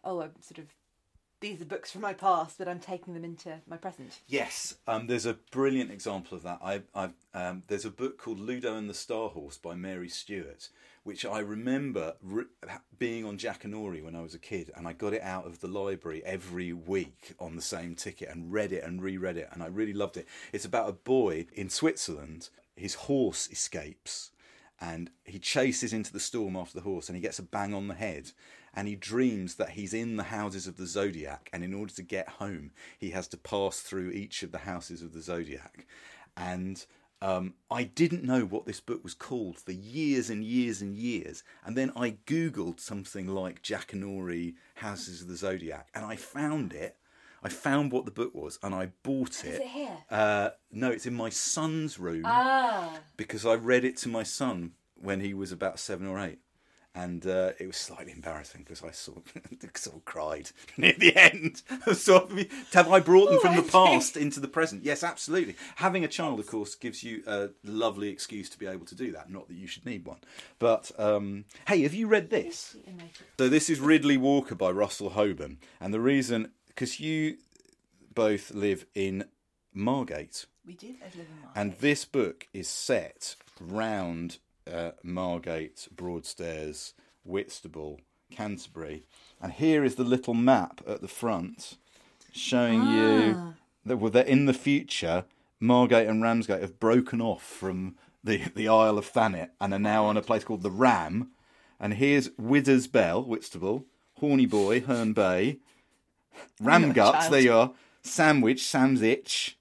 oh, 0.02 0.20
I'm 0.20 0.32
sort 0.40 0.58
of 0.58 0.66
these 1.44 1.60
are 1.60 1.66
books 1.66 1.90
from 1.90 2.00
my 2.00 2.14
past, 2.14 2.56
but 2.56 2.66
I'm 2.66 2.80
taking 2.80 3.12
them 3.12 3.22
into 3.22 3.60
my 3.68 3.76
present. 3.76 4.20
Yes, 4.26 4.76
um, 4.86 5.08
there's 5.08 5.26
a 5.26 5.34
brilliant 5.50 5.90
example 5.90 6.38
of 6.38 6.42
that. 6.42 6.58
I, 6.62 6.80
I, 6.94 7.10
um, 7.34 7.64
there's 7.66 7.84
a 7.84 7.90
book 7.90 8.16
called 8.16 8.40
Ludo 8.40 8.74
and 8.74 8.88
the 8.88 8.94
Star 8.94 9.28
Horse 9.28 9.58
by 9.58 9.74
Mary 9.74 10.08
Stewart, 10.08 10.70
which 11.02 11.26
I 11.26 11.40
remember 11.40 12.14
re- 12.22 12.46
being 12.98 13.26
on 13.26 13.36
Jack 13.36 13.64
and 13.64 13.74
Jackanory 13.74 14.02
when 14.02 14.16
I 14.16 14.22
was 14.22 14.34
a 14.34 14.38
kid, 14.38 14.70
and 14.74 14.88
I 14.88 14.94
got 14.94 15.12
it 15.12 15.20
out 15.20 15.46
of 15.46 15.60
the 15.60 15.68
library 15.68 16.22
every 16.24 16.72
week 16.72 17.34
on 17.38 17.56
the 17.56 17.62
same 17.62 17.94
ticket 17.94 18.30
and 18.30 18.50
read 18.50 18.72
it 18.72 18.82
and 18.82 19.02
reread 19.02 19.36
it, 19.36 19.50
and 19.52 19.62
I 19.62 19.66
really 19.66 19.92
loved 19.92 20.16
it. 20.16 20.26
It's 20.50 20.64
about 20.64 20.88
a 20.88 20.92
boy 20.92 21.44
in 21.52 21.68
Switzerland. 21.68 22.48
His 22.74 22.94
horse 22.94 23.50
escapes, 23.52 24.30
and 24.80 25.10
he 25.24 25.38
chases 25.38 25.92
into 25.92 26.10
the 26.10 26.20
storm 26.20 26.56
after 26.56 26.78
the 26.78 26.84
horse, 26.84 27.10
and 27.10 27.16
he 27.16 27.22
gets 27.22 27.38
a 27.38 27.42
bang 27.42 27.74
on 27.74 27.88
the 27.88 27.94
head. 27.94 28.30
And 28.76 28.88
he 28.88 28.96
dreams 28.96 29.54
that 29.56 29.70
he's 29.70 29.94
in 29.94 30.16
the 30.16 30.24
houses 30.24 30.66
of 30.66 30.76
the 30.76 30.86
zodiac, 30.86 31.48
and 31.52 31.62
in 31.62 31.72
order 31.72 31.92
to 31.94 32.02
get 32.02 32.28
home, 32.28 32.72
he 32.98 33.10
has 33.10 33.28
to 33.28 33.36
pass 33.36 33.80
through 33.80 34.10
each 34.10 34.42
of 34.42 34.50
the 34.52 34.58
houses 34.58 35.00
of 35.02 35.12
the 35.12 35.22
zodiac. 35.22 35.86
And 36.36 36.84
um, 37.22 37.54
I 37.70 37.84
didn't 37.84 38.24
know 38.24 38.42
what 38.42 38.66
this 38.66 38.80
book 38.80 39.02
was 39.02 39.14
called 39.14 39.58
for 39.58 39.72
years 39.72 40.28
and 40.28 40.44
years 40.44 40.82
and 40.82 40.96
years. 40.96 41.42
And 41.64 41.76
then 41.76 41.92
I 41.96 42.16
Googled 42.26 42.80
something 42.80 43.28
like 43.28 43.62
Jackanory 43.62 44.54
Houses 44.74 45.22
of 45.22 45.28
the 45.28 45.36
Zodiac, 45.36 45.88
and 45.94 46.04
I 46.04 46.16
found 46.16 46.72
it. 46.72 46.96
I 47.42 47.48
found 47.50 47.92
what 47.92 48.06
the 48.06 48.10
book 48.10 48.34
was, 48.34 48.58
and 48.62 48.74
I 48.74 48.90
bought 49.02 49.44
it. 49.44 49.54
Is 49.54 49.60
it 49.60 49.66
here? 49.68 49.96
Uh, 50.10 50.50
no, 50.72 50.90
it's 50.90 51.06
in 51.06 51.14
my 51.14 51.28
son's 51.28 51.98
room 51.98 52.24
Ah, 52.24 52.98
because 53.16 53.46
I 53.46 53.54
read 53.54 53.84
it 53.84 53.96
to 53.98 54.08
my 54.08 54.22
son 54.22 54.72
when 54.96 55.20
he 55.20 55.34
was 55.34 55.52
about 55.52 55.78
seven 55.78 56.06
or 56.06 56.18
eight. 56.18 56.38
And 56.96 57.26
uh, 57.26 57.52
it 57.58 57.66
was 57.66 57.76
slightly 57.76 58.12
embarrassing 58.12 58.62
because 58.62 58.84
I 58.84 58.92
sort 58.92 59.18
of, 59.18 59.70
sort 59.76 59.96
of 59.96 60.04
cried 60.04 60.50
near 60.76 60.94
the 60.96 61.16
end. 61.16 61.62
sort 61.92 62.30
of, 62.30 62.46
have 62.72 62.88
I 62.88 63.00
brought 63.00 63.30
them 63.30 63.40
from 63.40 63.56
the 63.56 63.62
past 63.62 64.16
into 64.16 64.38
the 64.38 64.46
present? 64.46 64.84
Yes, 64.84 65.02
absolutely. 65.02 65.56
Having 65.76 66.04
a 66.04 66.08
child, 66.08 66.38
of 66.38 66.46
course, 66.46 66.76
gives 66.76 67.02
you 67.02 67.24
a 67.26 67.48
lovely 67.64 68.10
excuse 68.10 68.48
to 68.50 68.58
be 68.58 68.66
able 68.66 68.86
to 68.86 68.94
do 68.94 69.10
that. 69.12 69.28
Not 69.28 69.48
that 69.48 69.56
you 69.56 69.66
should 69.66 69.84
need 69.84 70.06
one. 70.06 70.18
But 70.60 70.92
um, 70.98 71.46
hey, 71.66 71.82
have 71.82 71.94
you 71.94 72.06
read 72.06 72.30
this? 72.30 72.76
So 73.38 73.48
this 73.48 73.68
is 73.68 73.80
Riddley 73.80 74.16
Walker 74.16 74.54
by 74.54 74.70
Russell 74.70 75.10
Hoban, 75.10 75.56
and 75.80 75.92
the 75.92 76.00
reason 76.00 76.52
because 76.68 77.00
you 77.00 77.36
both 78.14 78.52
live 78.52 78.86
in 78.94 79.24
Margate, 79.72 80.46
we 80.66 80.74
do 80.74 80.94
both 81.00 81.16
live 81.16 81.26
in 81.28 81.40
Margate. 81.42 81.56
and 81.56 81.72
this 81.80 82.04
book 82.04 82.46
is 82.52 82.68
set 82.68 83.36
round 83.60 84.38
uh, 84.70 84.92
Margate, 85.02 85.88
Broadstairs, 85.94 86.94
Whitstable, 87.24 88.00
Canterbury, 88.30 89.04
and 89.40 89.52
here 89.52 89.84
is 89.84 89.94
the 89.94 90.04
little 90.04 90.34
map 90.34 90.80
at 90.86 91.00
the 91.00 91.08
front 91.08 91.76
showing 92.32 92.84
you 92.88 93.54
that 93.84 93.98
well, 93.98 94.10
that 94.10 94.26
in 94.26 94.46
the 94.46 94.52
future 94.52 95.24
Margate 95.60 96.08
and 96.08 96.22
Ramsgate 96.22 96.60
have 96.60 96.80
broken 96.80 97.20
off 97.20 97.42
from 97.42 97.96
the 98.22 98.38
the 98.54 98.68
Isle 98.68 98.98
of 98.98 99.06
Thanet 99.06 99.50
and 99.60 99.72
are 99.72 99.78
now 99.78 100.04
on 100.04 100.16
a 100.16 100.22
place 100.22 100.44
called 100.44 100.62
the 100.62 100.70
Ram. 100.70 101.30
And 101.80 101.94
here's 101.94 102.30
Widder's 102.38 102.86
Bell, 102.86 103.22
Whitstable, 103.22 103.86
Horny 104.18 104.46
Boy, 104.46 104.80
Herne 104.80 105.12
Bay, 105.12 105.58
Ramguts, 106.60 107.28
there 107.28 107.40
you 107.40 107.52
are, 107.52 107.72
Sandwich, 108.02 108.64
Sam's 108.64 109.02
Itch, 109.02 109.58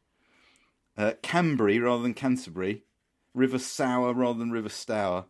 uh, 0.97 1.13
Cambry 1.21 1.81
rather 1.81 2.03
than 2.03 2.13
Canterbury, 2.13 2.83
River 3.33 3.59
Sour 3.59 4.13
rather 4.13 4.39
than 4.39 4.51
River 4.51 4.69
Stour. 4.69 5.25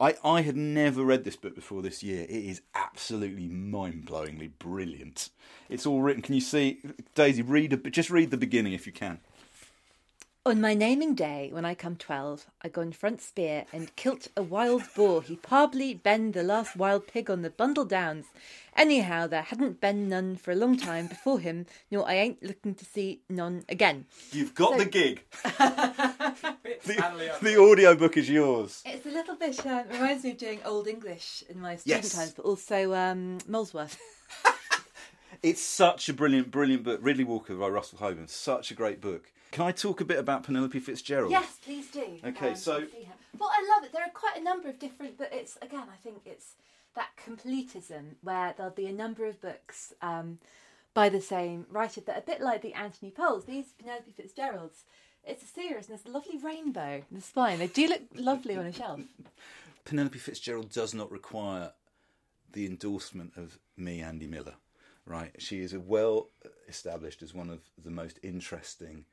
I, 0.00 0.16
I 0.24 0.40
had 0.42 0.56
never 0.56 1.04
read 1.04 1.24
this 1.24 1.36
book 1.36 1.54
before 1.54 1.80
this 1.80 2.02
year. 2.02 2.24
It 2.24 2.30
is 2.30 2.62
absolutely 2.74 3.46
mind 3.46 4.06
blowingly 4.06 4.50
brilliant. 4.58 5.30
It's 5.68 5.86
all 5.86 6.02
written. 6.02 6.22
Can 6.22 6.34
you 6.34 6.40
see, 6.40 6.80
Daisy? 7.14 7.42
Read 7.42 7.72
a, 7.72 7.76
just 7.76 8.10
read 8.10 8.30
the 8.30 8.36
beginning 8.36 8.72
if 8.72 8.86
you 8.86 8.92
can. 8.92 9.20
On 10.44 10.60
my 10.60 10.74
naming 10.74 11.14
day, 11.14 11.50
when 11.52 11.64
I 11.64 11.76
come 11.76 11.94
twelve, 11.94 12.46
I 12.62 12.68
gone 12.68 12.90
front 12.90 13.22
spear 13.22 13.64
and 13.72 13.94
kilt 13.94 14.26
a 14.36 14.42
wild 14.42 14.82
boar. 14.96 15.22
He 15.22 15.36
probably 15.36 15.94
ben 15.94 16.32
the 16.32 16.42
last 16.42 16.74
wild 16.74 17.06
pig 17.06 17.30
on 17.30 17.42
the 17.42 17.50
Bundle 17.50 17.84
Downs. 17.84 18.26
Anyhow, 18.76 19.28
there 19.28 19.42
hadn't 19.42 19.80
been 19.80 20.08
none 20.08 20.34
for 20.34 20.50
a 20.50 20.56
long 20.56 20.76
time 20.76 21.06
before 21.06 21.38
him, 21.38 21.66
nor 21.92 22.08
I 22.08 22.14
ain't 22.14 22.42
looking 22.42 22.74
to 22.74 22.84
see 22.84 23.20
none 23.28 23.62
again. 23.68 24.06
You've 24.32 24.52
got 24.56 24.72
So- 24.72 24.78
the 24.78 24.84
gig. 24.86 25.22
Stanley 26.82 27.26
the, 27.26 27.32
up. 27.34 27.40
the 27.40 27.56
audiobook 27.58 28.16
is 28.16 28.28
yours. 28.28 28.82
It's 28.84 29.06
a 29.06 29.10
little 29.10 29.36
bit 29.36 29.64
uh, 29.64 29.84
reminds 29.92 30.24
me 30.24 30.32
of 30.32 30.38
doing 30.38 30.58
Old 30.64 30.88
English 30.88 31.44
in 31.48 31.60
my 31.60 31.76
student 31.76 32.02
Yes. 32.02 32.14
times, 32.16 32.32
but 32.32 32.44
also 32.44 32.92
um, 32.94 33.38
Molesworth. 33.48 33.96
It's 35.42 35.60
such 35.62 36.08
a 36.08 36.12
brilliant, 36.12 36.52
brilliant 36.52 36.84
book. 36.84 37.02
Riddley 37.02 37.24
Walker 37.24 37.56
by 37.56 37.66
Russell 37.66 37.98
Hoban. 37.98 38.28
Such 38.28 38.70
a 38.70 38.74
great 38.74 39.00
book. 39.00 39.32
Can 39.52 39.64
I 39.66 39.70
talk 39.70 40.00
a 40.00 40.04
bit 40.04 40.18
about 40.18 40.44
Penelope 40.44 40.80
Fitzgerald? 40.80 41.30
Yes, 41.30 41.58
please 41.62 41.88
do. 41.90 42.18
Okay, 42.24 42.48
Um, 42.50 42.56
so- 42.56 42.86
well, 43.38 43.50
I 43.52 43.74
love 43.74 43.84
it. 43.84 43.92
There 43.92 44.02
are 44.02 44.10
quite 44.10 44.36
a 44.38 44.42
number 44.42 44.68
of 44.68 44.78
different, 44.78 45.18
but 45.18 45.32
it's 45.32 45.56
again, 45.62 45.86
I 45.92 45.96
think 46.02 46.22
it's 46.24 46.54
that 46.94 47.10
completism 47.22 48.16
where 48.22 48.54
there'll 48.56 48.72
be 48.72 48.86
a 48.86 48.92
number 48.92 49.26
of 49.26 49.40
books 49.40 49.92
um, 50.00 50.38
by 50.94 51.08
the 51.10 51.20
same 51.20 51.66
writer, 51.70 52.00
but 52.00 52.16
a 52.16 52.22
bit 52.22 52.40
like 52.40 52.62
the 52.62 52.72
Anthony 52.74 53.10
Powells, 53.10 53.44
these 53.44 53.72
Penelope 53.78 54.10
Fitzgeralds, 54.10 54.84
it's 55.24 55.42
a 55.42 55.46
series 55.46 55.88
and 55.88 55.98
there's 55.98 56.06
a 56.06 56.10
lovely 56.10 56.38
rainbow 56.38 57.02
in 57.10 57.16
the 57.16 57.20
spine. 57.20 57.58
They 57.58 57.66
do 57.68 57.88
look 57.88 58.02
lovely 58.14 58.56
on 58.56 58.66
a 58.66 58.72
shelf. 58.72 59.00
Penelope 59.84 60.18
Fitzgerald 60.18 60.70
does 60.70 60.94
not 60.94 61.10
require 61.10 61.72
the 62.52 62.64
endorsement 62.66 63.32
of 63.36 63.58
me, 63.76 64.00
Andy 64.00 64.26
Miller. 64.26 64.54
Right, 65.04 65.32
she 65.38 65.60
is 65.60 65.72
a 65.72 65.80
well 65.80 66.28
established 66.68 67.22
as 67.22 67.34
one 67.34 67.50
of 67.50 67.60
the 67.82 67.90
most 67.90 68.20
interesting, 68.22 69.04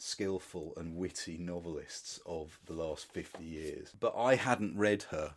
skillful, 0.00 0.72
and 0.76 0.96
witty 0.96 1.36
novelists 1.38 2.20
of 2.26 2.58
the 2.66 2.72
last 2.72 3.06
fifty 3.12 3.44
years. 3.44 3.92
But 3.98 4.14
I 4.16 4.34
hadn't 4.34 4.76
read 4.76 5.04
her. 5.10 5.34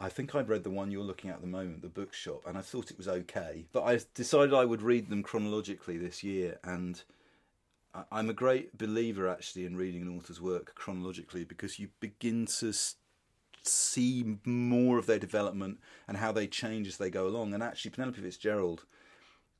I 0.00 0.08
think 0.08 0.34
I'd 0.34 0.48
read 0.48 0.64
the 0.64 0.70
one 0.70 0.90
you're 0.90 1.02
looking 1.02 1.30
at 1.30 1.36
at 1.36 1.40
the 1.40 1.46
moment, 1.46 1.82
the 1.82 1.88
bookshop, 1.88 2.42
and 2.46 2.58
I 2.58 2.60
thought 2.60 2.90
it 2.90 2.98
was 2.98 3.08
okay. 3.08 3.66
But 3.72 3.84
I 3.84 4.00
decided 4.14 4.52
I 4.52 4.64
would 4.64 4.82
read 4.82 5.08
them 5.08 5.22
chronologically 5.22 5.96
this 5.96 6.22
year, 6.22 6.58
and 6.62 7.02
I'm 8.10 8.28
a 8.28 8.34
great 8.34 8.76
believer 8.76 9.28
actually 9.28 9.66
in 9.66 9.76
reading 9.76 10.02
an 10.02 10.16
author's 10.16 10.40
work 10.40 10.74
chronologically 10.74 11.44
because 11.44 11.78
you 11.78 11.88
begin 12.00 12.46
to 12.58 12.72
see 13.62 14.36
more 14.44 14.98
of 14.98 15.06
their 15.06 15.18
development 15.18 15.78
and 16.06 16.16
how 16.18 16.32
they 16.32 16.46
change 16.46 16.88
as 16.88 16.98
they 16.98 17.08
go 17.08 17.26
along. 17.26 17.54
And 17.54 17.62
actually, 17.62 17.92
Penelope 17.92 18.20
Fitzgerald 18.20 18.84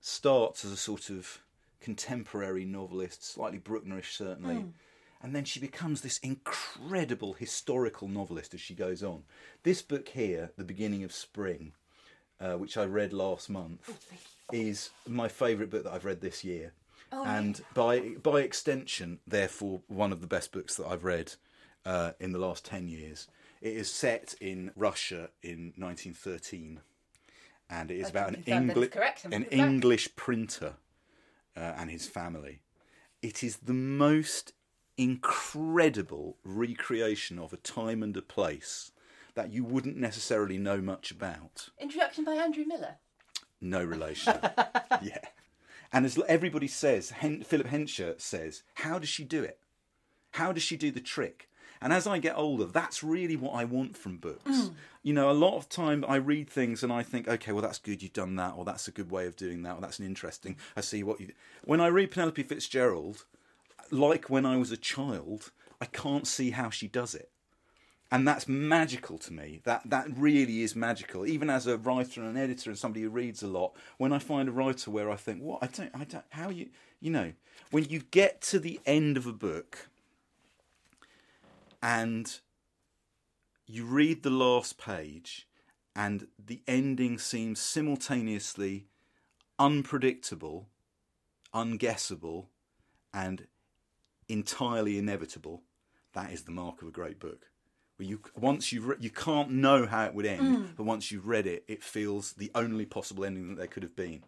starts 0.01 0.65
as 0.65 0.73
a 0.73 0.77
sort 0.77 1.09
of 1.11 1.41
contemporary 1.81 2.65
novelist, 2.65 3.25
slightly 3.25 3.59
Brooknerish 3.59 4.17
certainly, 4.17 4.67
and 5.23 5.35
then 5.35 5.45
she 5.45 5.59
becomes 5.61 6.01
this 6.03 6.19
incredible 6.19 7.33
historical 7.35 8.09
novelist 8.09 8.53
as 8.55 8.61
she 8.61 8.75
goes 8.75 9.03
on. 9.03 9.23
This 9.63 9.81
book 9.81 10.09
here, 10.09 10.51
The 10.59 10.65
Beginning 10.65 11.03
of 11.03 11.13
Spring, 11.13 11.73
uh, 12.41 12.55
which 12.55 12.77
I 12.77 12.85
read 12.85 13.13
last 13.13 13.49
month, 13.49 13.89
is 14.53 14.91
my 15.07 15.29
favourite 15.29 15.71
book 15.71 15.85
that 15.85 15.93
I've 15.93 16.05
read 16.05 16.21
this 16.21 16.45
year. 16.45 16.73
and 17.13 17.63
by 17.75 18.01
by 18.23 18.41
extension, 18.41 19.21
therefore, 19.27 19.81
one 19.87 20.13
of 20.13 20.21
the 20.21 20.27
best 20.27 20.53
books 20.53 20.75
that 20.77 20.87
I've 20.87 21.05
read 21.05 21.35
uh, 21.87 22.13
in 22.21 22.33
the 22.33 22.39
last 22.39 22.65
ten 22.65 22.89
years. 22.89 23.29
It 23.63 23.75
is 23.77 23.91
set 23.91 24.35
in 24.41 24.73
Russia 24.77 25.31
in 25.43 25.73
1913, 25.77 26.81
and 27.71 27.91
it 27.91 27.99
is 27.99 28.11
about 28.11 28.29
an 28.29 28.43
confirm 28.43 28.67
that 28.67 28.77
is 28.77 28.83
English 28.83 29.53
an. 29.53 29.59
English 29.59 30.17
printer 30.17 30.75
uh, 31.57 31.75
and 31.77 31.91
his 31.91 32.07
family. 32.07 32.61
It 33.23 33.43
is 33.43 33.57
the 33.57 33.73
most 33.73 34.53
incredible 34.97 36.37
recreation 36.45 37.39
of 37.39 37.53
a 37.53 37.59
time 37.59 38.03
and 38.03 38.17
a 38.17 38.23
place 38.23 38.93
that 39.35 39.53
you 39.53 39.65
wouldn't 39.65 39.97
necessarily 39.97 40.59
know 40.59 40.81
much 40.81 41.11
about. 41.11 41.71
Introduction 41.81 42.25
by 42.25 42.35
Andrew 42.35 42.65
Miller. 42.65 42.97
No 43.61 43.83
relation. 43.83 44.39
yeah. 45.03 45.19
And 45.93 46.05
as 46.05 46.19
everybody 46.29 46.69
says, 46.69 47.11
Hen- 47.11 47.43
Philip 47.43 47.69
Hensher 47.69 48.15
says, 48.19 48.63
how 48.75 48.99
does 48.99 49.09
she 49.09 49.25
do 49.25 49.43
it? 49.43 49.59
How 50.33 50.53
does 50.53 50.63
she 50.63 50.77
do 50.77 50.91
the 50.91 51.01
trick? 51.01 51.49
And 51.85 51.93
as 51.93 52.07
I 52.07 52.19
get 52.19 52.37
older, 52.37 52.65
that's 52.65 53.05
really 53.05 53.37
what 53.37 53.53
I 53.53 53.65
want 53.65 53.97
from 53.97 54.17
books. 54.17 54.51
Mm. 54.51 54.73
You 55.03 55.13
know, 55.13 55.31
a 55.31 55.33
lot 55.33 55.57
of 55.57 55.69
time 55.69 56.03
I 56.09 56.17
read 56.17 56.49
things 56.49 56.83
and 56.83 56.91
I 56.91 57.03
think, 57.03 57.29
okay, 57.29 57.53
well, 57.53 57.61
that's 57.61 57.79
good, 57.79 58.03
you've 58.03 58.15
done 58.15 58.37
that, 58.37 58.55
or 58.57 58.65
that's 58.65 58.89
a 58.89 58.91
good 58.91 59.11
way 59.11 59.27
of 59.27 59.37
doing 59.37 59.63
that, 59.65 59.77
or 59.77 59.81
that's 59.83 59.99
an 59.99 60.07
interesting. 60.07 60.57
I 60.77 60.81
see 60.81 61.03
what 61.03 61.21
you. 61.21 61.33
When 61.63 61.83
I 61.83 61.89
read 61.89 62.11
Penelope 62.11 62.43
Fitzgerald, 62.43 63.27
like 63.91 64.31
when 64.31 64.47
I 64.47 64.57
was 64.57 64.73
a 64.73 64.79
child, 64.79 65.53
I 65.79 65.85
can't 65.85 66.27
see 66.27 66.51
how 66.53 66.71
she 66.71 66.89
does 66.89 67.15
it 67.15 67.31
and 68.15 68.29
that's 68.29 68.47
magical 68.47 69.19
to 69.19 69.33
me. 69.33 69.61
That 69.65 69.83
that 69.87 70.07
really 70.17 70.63
is 70.63 70.77
magical. 70.77 71.27
Even 71.27 71.51
as 71.51 71.67
a 71.67 71.77
writer 71.79 72.21
and 72.21 72.31
an 72.31 72.37
editor 72.37 72.71
and 72.71 72.79
somebody 72.79 73.03
who 73.03 73.11
reads 73.11 73.43
a 73.43 73.49
lot, 73.49 73.75
when 73.99 74.13
I 74.13 74.21
find 74.21 74.49
a 74.49 74.53
writer 74.53 74.91
where 74.91 75.11
I 75.11 75.17
think, 75.17 75.43
what 75.43 75.63
I 75.63 75.67
don't, 75.67 75.91
I 75.93 76.05
don't, 76.05 76.25
how 76.31 76.49
you, 76.49 76.69
you 77.01 77.11
know, 77.11 77.33
when 77.73 77.87
you 77.87 78.03
get 78.13 78.41
to 78.43 78.61
the 78.61 78.81
end 78.87 79.17
of 79.17 79.27
a 79.27 79.33
book 79.33 79.89
and 81.85 82.41
you 83.67 83.85
read 83.85 84.23
the 84.23 84.31
last 84.31 84.79
page, 84.79 85.47
and 85.95 86.27
the 86.43 86.63
ending 86.67 87.19
seems 87.19 87.61
simultaneously 87.61 88.87
unpredictable, 89.59 90.71
unguessable, 91.55 92.47
and 93.13 93.47
entirely 94.29 94.99
inevitable. 94.99 95.63
That 96.15 96.33
is 96.33 96.45
the 96.45 96.53
mark 96.53 96.81
of 96.81 96.89
a 96.89 96.91
great 96.91 97.21
book 97.21 97.51
where 97.97 98.09
you 98.09 98.21
once 98.35 98.73
you've 98.73 98.87
re- 98.87 98.97
you 98.99 99.11
can't 99.11 99.51
know 99.51 99.87
how 99.87 100.07
it 100.07 100.15
would 100.15 100.27
end, 100.27 100.41
mm. 100.41 100.77
but 100.77 100.85
once 100.85 101.13
you've 101.13 101.29
read 101.29 101.47
it, 101.47 101.65
it 101.69 101.83
feels 101.83 102.33
the 102.33 102.51
only 102.55 102.87
possible 102.87 103.27
ending 103.27 103.49
that 103.49 103.59
there 103.59 103.67
could 103.67 103.83
have 103.83 103.95
been. 103.95 104.25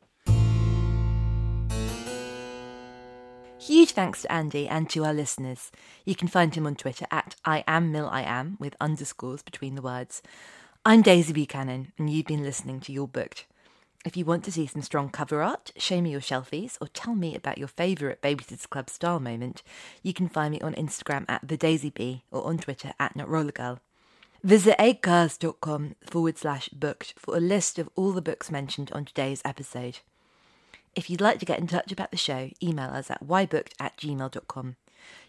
Huge 3.59 3.93
thanks 3.93 4.23
to 4.23 4.31
Andy 4.31 4.69
and 4.69 4.89
to 4.91 5.05
our 5.05 5.15
listeners. 5.15 5.73
You 6.05 6.15
can 6.15 6.29
find 6.29 6.55
him 6.55 6.67
on 6.67 6.77
Twitter 6.77 7.07
at 7.11 7.37
I 7.45 7.65
am 7.67 7.91
Mill 7.91 8.09
I 8.09 8.23
am 8.23 8.59
with 8.61 8.77
underscores 8.81 9.43
between 9.43 9.75
the 9.75 9.83
words. 9.83 10.23
I'm 10.85 11.03
Daisy 11.03 11.33
Buchanan, 11.33 11.93
and 11.99 12.11
you've 12.11 12.27
been 12.27 12.45
listening 12.45 12.81
to 12.81 12.93
You're 12.93 13.09
Booked. 13.09 13.47
If 14.05 14.17
you 14.17 14.25
want 14.25 14.45
to 14.45 14.53
see 14.53 14.67
some 14.67 14.83
strong 14.83 15.09
cover 15.09 15.43
art, 15.43 15.73
show 15.79 16.01
me 16.01 16.13
your 16.13 16.21
shelfies, 16.21 16.77
or 16.81 16.89
tell 16.89 17.15
me 17.15 17.35
about 17.35 17.59
your 17.59 17.67
favourite 17.67 18.23
Babysitters 18.23 18.69
Club 18.69 18.89
style 18.91 19.19
moment, 19.19 19.63
you 20.03 20.13
can 20.13 20.29
find 20.29 20.53
me 20.53 20.61
on 20.61 20.75
Instagram 20.75 21.25
at 21.29 21.49
the 21.49 21.57
Daisy 21.57 21.91
Bee 21.91 22.23
or 22.31 22.47
on 22.47 22.59
Twitter 22.59 22.93
at 23.01 23.17
NotRollerGirl. 23.17 23.81
Visit 24.45 24.79
acast.com 24.79 25.97
forward 26.03 26.39
slash 26.39 26.69
booked 26.69 27.15
for 27.17 27.37
a 27.37 27.41
list 27.41 27.81
of 27.81 27.89
all 27.97 28.13
the 28.13 28.23
books 28.23 28.51
mentioned 28.51 28.93
on 28.93 29.07
today's 29.07 29.43
episode. 29.45 30.01
If 30.97 31.11
you'd 31.11 31.21
like 31.21 31.39
to 31.41 31.47
get 31.47 31.59
in 31.59 31.67
touch 31.67 31.93
about 31.93 32.11
the 32.11 32.17
show, 32.17 32.49
email 32.63 32.89
us 32.89 33.11
at 33.11 33.23
whybooked 33.23 33.75
at 33.79 33.99
gmail.com. 33.99 34.77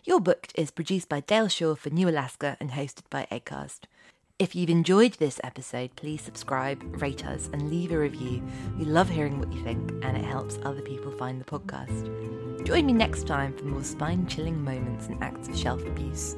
You're 0.06 0.22
Booked 0.22 0.54
is 0.56 0.72
produced 0.72 1.10
by 1.10 1.20
Dale 1.20 1.50
Shaw 1.50 1.76
for 1.76 1.90
New 1.90 2.08
Alaska 2.08 2.56
and 2.62 2.72
hosted 2.72 3.04
by 3.10 3.28
Acast. 3.30 3.82
If 4.40 4.56
you've 4.56 4.70
enjoyed 4.70 5.14
this 5.16 5.42
episode, 5.44 5.94
please 5.98 6.22
subscribe, 6.22 7.02
rate 7.02 7.26
us, 7.26 7.50
and 7.52 7.70
leave 7.70 7.92
a 7.92 7.98
review. 7.98 8.42
We 8.78 8.86
love 8.86 9.10
hearing 9.10 9.40
what 9.40 9.52
you 9.52 9.62
think, 9.62 9.92
and 10.06 10.16
it 10.16 10.24
helps 10.24 10.58
other 10.64 10.82
people 10.82 11.12
find 11.12 11.42
the 11.42 11.46
podcast. 11.46 12.64
Join 12.66 12.86
me 12.86 12.94
next 12.94 13.28
time 13.28 13.54
for 13.58 13.66
more 13.66 13.84
spine 13.84 14.26
chilling 14.26 14.64
moments 14.64 15.08
and 15.08 15.22
acts 15.22 15.50
of 15.50 15.58
shelf 15.58 15.82
abuse. 15.86 16.38